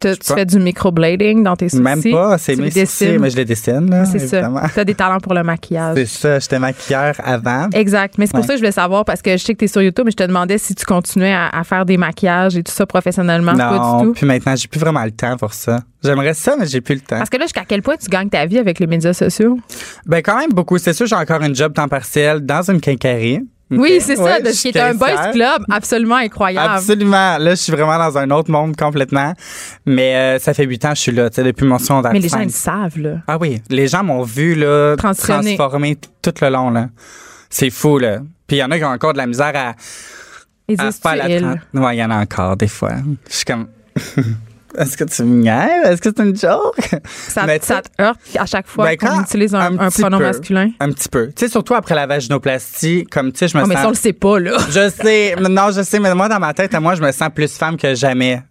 Tu, 0.00 0.08
tu 0.16 0.28
pas. 0.28 0.34
fais 0.36 0.46
du 0.46 0.58
microblading 0.58 1.42
dans 1.42 1.56
tes 1.56 1.68
sourcils. 1.68 1.82
Même 1.84 2.02
pas. 2.10 2.38
C'est 2.38 2.54
Tu 2.56 2.62
mes 2.62 2.70
sourcils, 2.70 3.18
mais 3.18 3.28
je 3.30 3.36
les 3.36 3.44
dessine, 3.44 3.90
là. 3.90 4.06
C'est 4.06 4.18
ça. 4.18 4.50
T'as 4.74 4.84
des 4.84 4.94
talents 4.94 5.20
pour 5.20 5.34
le 5.34 5.42
maquillage. 5.42 5.94
C'est 5.96 6.06
ça. 6.06 6.38
J'étais 6.38 6.58
maquilleur 6.58 7.14
avant. 7.22 7.68
Exact. 7.74 8.14
Mais 8.16 8.26
c'est 8.26 8.30
pour 8.32 8.40
Ouais. 8.40 8.46
ça 8.46 8.52
que 8.54 8.56
je 8.58 8.62
voulais 8.62 8.72
savoir 8.72 9.04
parce 9.04 9.20
que 9.20 9.32
je 9.32 9.36
sais 9.44 9.52
que 9.52 9.58
tu 9.58 9.66
es 9.66 9.68
sur 9.68 9.82
YouTube, 9.82 10.06
mais 10.06 10.10
je 10.12 10.16
te 10.16 10.22
demandais 10.22 10.56
si 10.58 10.74
tu 10.74 10.84
continuais 10.86 11.32
à, 11.34 11.48
à 11.48 11.64
faire 11.64 11.84
des 11.84 11.98
maquillages 11.98 12.56
et 12.56 12.62
tout 12.62 12.72
ça 12.72 12.86
professionnellement. 12.86 13.54
pas 13.54 13.78
Non, 13.78 13.98
du 14.00 14.06
tout? 14.06 14.12
puis 14.14 14.26
maintenant, 14.26 14.56
j'ai 14.56 14.68
plus 14.68 14.80
vraiment 14.80 15.04
le 15.04 15.10
temps 15.10 15.36
pour 15.36 15.52
ça. 15.52 15.80
J'aimerais 16.02 16.32
ça, 16.34 16.56
mais 16.58 16.66
j'ai 16.66 16.80
plus 16.80 16.94
le 16.94 17.02
temps. 17.02 17.18
Parce 17.18 17.28
que 17.28 17.36
là, 17.36 17.44
jusqu'à 17.44 17.64
quel 17.68 17.82
point 17.82 17.96
tu 18.02 18.08
gagnes 18.08 18.30
ta 18.30 18.46
vie 18.46 18.58
avec 18.58 18.78
les 18.78 18.86
médias 18.86 19.12
sociaux? 19.12 19.58
Ben, 20.06 20.22
quand 20.22 20.38
même 20.38 20.50
beaucoup. 20.50 20.78
C'est 20.78 20.94
sûr, 20.94 21.04
j'ai 21.06 21.14
encore 21.16 21.42
un 21.42 21.52
job 21.52 21.74
temps 21.74 21.88
partiel 21.88 22.40
dans 22.40 22.62
une 22.70 22.80
quincaillerie. 22.80 23.40
Oui, 23.70 24.00
c'est 24.00 24.16
ça, 24.16 24.22
Ouais, 24.24 24.42
qui 24.42 24.68
est 24.68 24.76
un 24.80 24.94
boys 24.94 25.30
club 25.32 25.62
absolument 25.70 26.16
incroyable. 26.16 26.74
Absolument. 26.74 27.38
Là, 27.38 27.50
je 27.50 27.54
suis 27.54 27.72
vraiment 27.72 27.98
dans 27.98 28.18
un 28.18 28.30
autre 28.30 28.50
monde 28.50 28.76
complètement. 28.76 29.32
Mais 29.86 30.16
euh, 30.16 30.38
ça 30.40 30.54
fait 30.54 30.64
huit 30.64 30.84
ans 30.84 30.90
que 30.90 30.96
je 30.96 31.00
suis 31.02 31.12
là, 31.12 31.30
tu 31.30 31.36
sais, 31.36 31.44
depuis 31.44 31.66
mon 31.66 31.78
secondaire. 31.78 32.12
Mais 32.12 32.18
les 32.18 32.28
gens, 32.28 32.40
ils 32.40 32.46
le 32.46 32.50
savent, 32.50 32.98
là. 32.98 33.18
Ah 33.28 33.38
oui, 33.40 33.62
les 33.70 33.86
gens 33.86 34.02
m'ont 34.02 34.22
vu 34.22 34.54
là, 34.56 34.96
transformer 34.96 35.96
tout 36.22 36.34
le 36.42 36.48
long. 36.50 36.70
là. 36.70 36.88
C'est 37.48 37.70
fou, 37.70 37.98
là. 37.98 38.18
Puis 38.46 38.56
il 38.56 38.60
y 38.60 38.64
en 38.64 38.70
a 38.70 38.78
qui 38.78 38.84
ont 38.84 38.88
encore 38.88 39.12
de 39.12 39.18
la 39.18 39.26
misère 39.26 39.52
à, 39.54 39.74
Ils 40.68 40.80
à 40.80 40.90
faire 40.90 41.16
la 41.16 41.28
il. 41.30 41.40
tran- 41.42 41.56
Ouais, 41.74 41.96
il 41.96 41.98
y 42.00 42.04
en 42.04 42.10
a 42.10 42.16
encore 42.16 42.56
des 42.56 42.68
fois. 42.68 42.94
Je 43.28 43.34
suis 43.36 43.44
comme... 43.44 43.68
est-ce 44.78 44.96
que 44.96 45.04
tu 45.04 45.22
me 45.24 45.42
niaises? 45.42 45.84
Est-ce 45.86 46.00
que 46.02 46.10
c'est 46.16 46.22
une 46.22 46.36
joke? 46.36 46.76
Ça, 47.08 47.46
te 47.46 48.02
heurte 48.02 48.20
à 48.38 48.46
chaque 48.46 48.66
fois 48.66 48.86
Ben, 48.86 48.96
qu'on 48.96 49.22
utilise 49.22 49.54
un, 49.54 49.76
pronom 49.76 50.18
peu, 50.18 50.24
masculin? 50.24 50.70
Un 50.80 50.90
petit 50.92 51.08
peu. 51.08 51.28
Tu 51.28 51.32
sais, 51.36 51.48
surtout 51.48 51.74
après 51.74 51.94
la 51.94 52.06
vaginoplastie, 52.06 53.04
comme, 53.10 53.32
tu 53.32 53.38
sais, 53.38 53.48
je 53.48 53.56
me 53.56 53.62
Oh, 53.62 53.66
mais 53.66 53.74
ça, 53.74 53.86
on 53.86 53.90
le 53.90 53.94
sens... 53.94 54.02
sait 54.02 54.12
pas, 54.12 54.38
là. 54.38 54.56
Je 54.70 54.88
sais, 54.90 55.34
non, 55.36 55.70
je 55.72 55.82
sais, 55.82 55.98
mais 55.98 56.14
moi, 56.14 56.28
dans 56.28 56.38
ma 56.40 56.54
tête, 56.54 56.74
à 56.74 56.80
moi, 56.80 56.94
je 56.94 57.02
me 57.02 57.12
sens 57.12 57.28
plus 57.34 57.52
femme 57.56 57.76
que 57.76 57.94
jamais. 57.94 58.42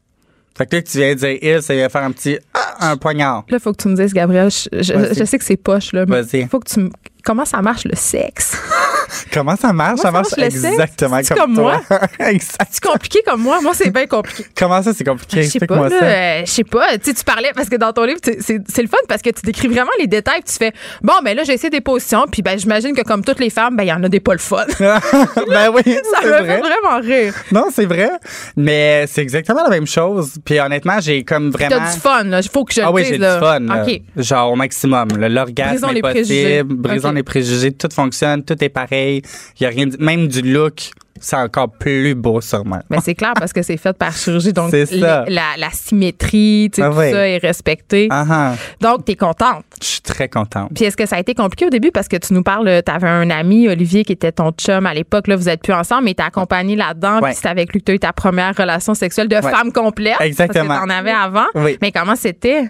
Fait 0.57 0.65
que 0.65 0.75
là, 0.75 0.81
que 0.81 0.89
tu 0.89 0.97
viens 0.97 1.13
de 1.13 1.19
dire 1.19 1.37
il, 1.41 1.61
ça 1.61 1.73
vient 1.73 1.87
faire 1.89 2.03
un 2.03 2.11
petit, 2.11 2.37
ah, 2.53 2.91
un 2.91 2.97
poignard. 2.97 3.45
Là, 3.49 3.59
faut 3.59 3.71
que 3.71 3.81
tu 3.81 3.87
me 3.87 3.95
dises, 3.95 4.13
Gabriel, 4.13 4.49
je, 4.51 4.81
je- 4.81 4.93
Vas-y. 4.93 5.15
je 5.15 5.23
sais 5.23 5.37
que 5.37 5.45
c'est 5.45 5.55
poche, 5.57 5.93
là, 5.93 6.05
mais 6.05 6.23
faut 6.47 6.59
que 6.59 6.69
tu 6.69 6.79
me. 6.81 6.89
Comment 7.29 7.45
ça 7.45 7.61
marche 7.61 7.83
le 7.85 7.95
sexe? 7.95 8.57
Comment 9.31 9.55
ça 9.55 9.71
marche? 9.71 10.01
Comment 10.01 10.03
ça 10.03 10.11
marche 10.11 10.27
ça 10.29 10.41
marche 10.41 10.55
exactement 10.55 11.19
C'est 11.21 11.35
comme, 11.35 11.55
comme 11.55 11.63
toi. 11.63 11.81
exact. 12.19 12.67
C'est 12.71 12.83
compliqué 12.83 13.21
comme 13.23 13.43
moi? 13.43 13.59
Moi, 13.61 13.73
c'est 13.75 13.91
bien 13.91 14.07
compliqué. 14.07 14.45
Comment 14.57 14.81
ça, 14.81 14.93
c'est 14.95 15.03
compliqué? 15.03 15.43
Je 15.43 15.49
sais 15.49 15.59
pas, 15.59 15.65
Explique-moi 15.75 15.89
là, 15.89 15.99
ça. 15.99 16.05
euh, 16.05 16.41
je 16.45 16.51
sais 16.51 16.63
pas. 16.63 16.97
Tu 16.97 16.99
sais, 17.03 17.13
tu 17.13 17.23
parlais, 17.23 17.51
parce 17.55 17.69
que 17.69 17.75
dans 17.75 17.93
ton 17.93 18.05
livre, 18.05 18.19
c'est 18.23 18.81
le 18.81 18.87
fun 18.87 18.97
parce 19.07 19.21
que 19.21 19.29
tu 19.29 19.41
décris 19.45 19.67
vraiment 19.67 19.91
les 19.99 20.07
détails. 20.07 20.41
puis 20.43 20.51
Tu 20.53 20.57
fais, 20.57 20.73
bon, 21.03 21.13
ben 21.23 21.35
là, 21.37 21.43
j'ai 21.43 21.53
essayé 21.53 21.69
des 21.69 21.81
positions, 21.81 22.25
puis 22.31 22.41
ben, 22.41 22.57
j'imagine 22.57 22.95
que 22.95 23.03
comme 23.03 23.23
toutes 23.23 23.39
les 23.39 23.51
femmes, 23.51 23.75
ben, 23.75 23.83
il 23.83 23.89
y 23.89 23.93
en 23.93 24.03
a 24.03 24.09
des 24.09 24.19
pas 24.19 24.33
le 24.33 24.39
fun. 24.39 24.65
ben 24.79 25.69
oui, 25.71 25.83
ça 25.85 26.21
me 26.25 26.33
fait 26.33 26.41
vrai. 26.43 26.61
vraiment 26.61 26.99
rire. 26.99 27.35
Non, 27.51 27.65
c'est 27.71 27.85
vrai. 27.85 28.09
Mais 28.57 29.05
c'est 29.07 29.21
exactement 29.21 29.61
la 29.63 29.69
même 29.69 29.85
chose. 29.85 30.33
Puis 30.43 30.59
honnêtement, 30.59 30.99
j'ai 30.99 31.23
comme 31.23 31.51
vraiment. 31.51 31.75
T'as 31.77 31.93
du 31.93 31.99
fun, 31.99 32.23
là. 32.23 32.39
Il 32.41 32.49
faut 32.49 32.65
que 32.65 32.73
je 32.73 32.81
Ah 32.81 32.91
oui, 32.91 33.05
j'ai 33.07 33.19
du 33.19 33.23
fun. 33.23 33.59
là. 33.59 33.83
OK. 33.85 34.01
Genre 34.17 34.51
au 34.51 34.55
maximum. 34.55 35.09
L'orgasme 35.15 35.69
Brisons 35.71 35.89
est 35.89 35.93
les 35.93 36.01
préjugés. 36.01 36.63
possible. 36.63 36.75
Brisons 36.81 37.09
OK. 37.09 37.15
les 37.15 37.18
préjugés. 37.23 37.71
Tout 37.71 37.89
fonctionne. 37.91 38.43
Tout 38.43 38.61
est 38.63 38.69
pareil. 38.69 39.21
Il 39.59 39.63
y 39.63 39.65
a 39.65 39.69
rien. 39.69 39.87
de- 39.87 39.97
Même 39.99 40.27
du 40.27 40.41
look, 40.41 40.91
c'est 41.21 41.35
encore 41.35 41.69
plus 41.71 42.15
beau 42.15 42.39
sûrement. 42.41 42.79
Mais 42.89 42.99
c'est 43.03 43.13
clair 43.15 43.33
parce 43.35 43.51
que 43.51 43.61
c'est 43.61 43.75
fait 43.77 43.91
par 43.93 44.15
chirurgie. 44.15 44.53
Donc, 44.53 44.71
les- 44.71 44.85
la, 44.99 45.25
la 45.57 45.69
symétrie, 45.71 46.69
tu 46.73 46.81
sais, 46.81 46.87
Ah 46.87 46.91
tout 46.91 46.97
oui. 46.99 47.11
ça 47.11 47.27
est 47.27 47.37
respecté. 47.39 48.07
Ah 48.09 48.25
ah. 48.29 48.55
Donc, 48.79 49.03
t'es 49.05 49.15
contente. 49.15 49.63
Je 49.81 49.85
suis 49.87 50.01
très 50.01 50.29
contente. 50.29 50.69
Puis 50.73 50.85
est-ce 50.85 50.95
que 50.97 51.05
ça 51.05 51.17
a 51.17 51.19
été 51.19 51.33
compliqué 51.33 51.65
au 51.65 51.69
début? 51.69 51.91
Parce 51.91 52.07
que 52.07 52.15
tu 52.17 52.33
nous 52.33 52.43
parles, 52.43 52.81
tu 52.85 52.91
avais 52.91 53.09
un 53.09 53.29
ami, 53.29 53.67
Olivier, 53.67 54.05
qui 54.05 54.13
était 54.13 54.31
ton 54.31 54.51
chum 54.51 54.85
à 54.85 54.93
l'époque, 54.93 55.27
là, 55.27 55.35
vous 55.35 55.49
êtes 55.49 55.61
plus 55.61 55.73
ensemble, 55.73 56.05
mais 56.05 56.13
t'as 56.13 56.25
accompagné 56.27 56.75
là-dedans, 56.77 57.19
Ouais. 57.19 57.31
puis 57.31 57.39
c'est 57.41 57.49
avec 57.49 57.73
lui 57.73 57.79
que 57.81 57.85
tu 57.85 57.91
as 57.91 57.95
eu 57.95 57.99
ta 57.99 58.13
première 58.13 58.55
relation 58.55 58.93
sexuelle 58.93 59.27
de 59.27 59.35
femme 59.41 59.71
complète. 59.73 60.15
Exactement. 60.21 60.67
Parce 60.67 60.81
que 60.83 60.87
t'en 60.87 60.93
avais 60.93 61.11
avant. 61.11 61.45
Oui. 61.55 61.77
Mais 61.81 61.91
comment 61.91 62.15
c'était? 62.15 62.69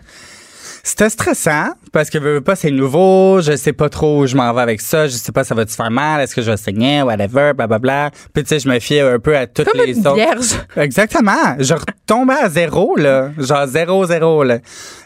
C'était 0.83 1.09
stressant 1.09 1.69
parce 1.91 2.09
que 2.09 2.17
veux, 2.17 2.35
veux 2.35 2.41
pas 2.41 2.55
c'est 2.55 2.71
nouveau, 2.71 3.41
je 3.41 3.55
sais 3.55 3.73
pas 3.73 3.89
trop 3.89 4.21
où 4.21 4.27
je 4.27 4.35
m'en 4.35 4.53
vais 4.53 4.61
avec 4.61 4.81
ça, 4.81 5.07
je 5.07 5.13
sais 5.13 5.31
pas 5.31 5.43
ça 5.43 5.55
va 5.55 5.65
te 5.65 5.71
faire 5.71 5.91
mal, 5.91 6.21
est-ce 6.21 6.35
que 6.35 6.41
je 6.41 6.51
vais 6.51 6.57
saigner, 6.57 7.01
whatever, 7.01 7.53
blablabla. 7.53 8.11
Puis 8.33 8.43
tu 8.43 8.49
sais, 8.49 8.59
je 8.59 8.69
me 8.69 8.79
fiais 8.79 9.01
un 9.01 9.19
peu 9.19 9.35
à 9.35 9.47
toutes 9.47 9.69
Comme 9.69 9.81
les 9.81 9.97
une 9.97 10.07
autres. 10.07 10.15
vierge. 10.15 10.51
Exactement. 10.75 11.55
Je 11.59 11.73
retombais 11.73 12.33
à 12.41 12.49
zéro, 12.49 12.95
là. 12.95 13.31
Genre 13.37 13.67
zéro, 13.67 14.05
zéro, 14.05 14.43
là. 14.43 14.59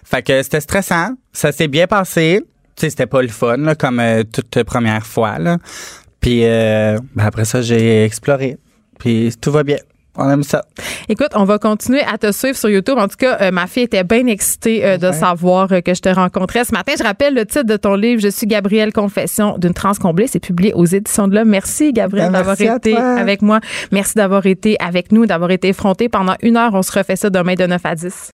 Fait 0.04 0.22
que 0.22 0.42
c'était 0.44 0.62
stressant. 0.62 1.10
Ça 1.32 1.52
s'est 1.52 1.68
bien 1.68 1.88
passé. 1.88 2.42
Tu 2.76 2.82
sais, 2.82 2.90
c'était 2.90 3.06
pas 3.08 3.22
le 3.22 3.28
fun, 3.28 3.58
là, 3.58 3.76
comme 3.76 4.00
euh, 4.00 4.24
toute 4.24 4.64
première 4.64 5.06
fois, 5.06 5.38
là. 5.40 5.58
Puis 6.20 6.46
euh, 6.46 6.98
ben 7.16 7.26
après 7.26 7.46
ça, 7.46 7.62
j'ai 7.62 8.06
exploré. 8.06 8.58
Puis 9.00 9.34
tout 9.42 9.52
va 9.52 9.64
bien. 9.64 9.78
On 10.16 10.30
aime 10.30 10.44
ça. 10.44 10.64
Écoute, 11.10 11.32
on 11.34 11.44
va 11.44 11.58
continuer 11.58 12.02
à 12.02 12.18
te 12.18 12.32
suivre 12.32 12.56
sur 12.56 12.70
YouTube. 12.70 12.98
En 13.00 13.08
tout 13.08 13.18
cas, 13.18 13.38
euh, 13.42 13.52
ma 13.52 13.66
fille 13.66 13.84
était 13.84 14.04
bien 14.04 14.28
excitée 14.28 14.86
euh, 14.86 14.98
de 14.98 15.12
savoir 15.12 15.72
euh, 15.72 15.82
que 15.82 15.94
je 15.94 16.02
te 16.02 16.10
rencontrais 16.10 16.66
ce 16.66 16.72
matin. 16.72 16.94
Je 16.98 17.04
rappelle 17.04 17.34
le 17.34 17.46
titre 17.46 17.66
de 17.66 17.78
ton 17.78 17.96
livre, 17.96 18.22
Je 18.22 18.28
suis 18.28 18.46
Gabrielle 18.46 18.94
Confession 18.94 19.58
d'une 19.58 19.74
transcomblée. 19.74 20.28
C'est 20.28 20.40
publié 20.40 20.72
aux 20.74 20.86
éditions 20.86 21.28
de 21.28 21.36
l'Homme. 21.36 21.50
Merci, 21.50 21.94
Gabrielle, 21.94 22.32
Ben, 22.32 22.40
d'avoir 22.40 22.62
été 22.62 22.92
toi. 22.92 23.16
avec 23.16 23.42
moi. 23.42 23.60
Merci 23.92 24.14
d'avoir 24.16 24.46
été 24.46 24.78
avec 24.80 25.12
nous, 25.12 25.26
d'avoir 25.26 25.50
été 25.50 25.70
effronté 25.70 26.10
pendant 26.10 26.36
une 26.44 26.58
heure. 26.58 26.74
On 26.74 26.84
se 26.84 26.92
refait 26.92 27.16
ça 27.16 27.30
demain 27.32 27.56
de 27.56 27.66
9 27.66 27.82
à 27.84 27.96
10. 27.96 28.32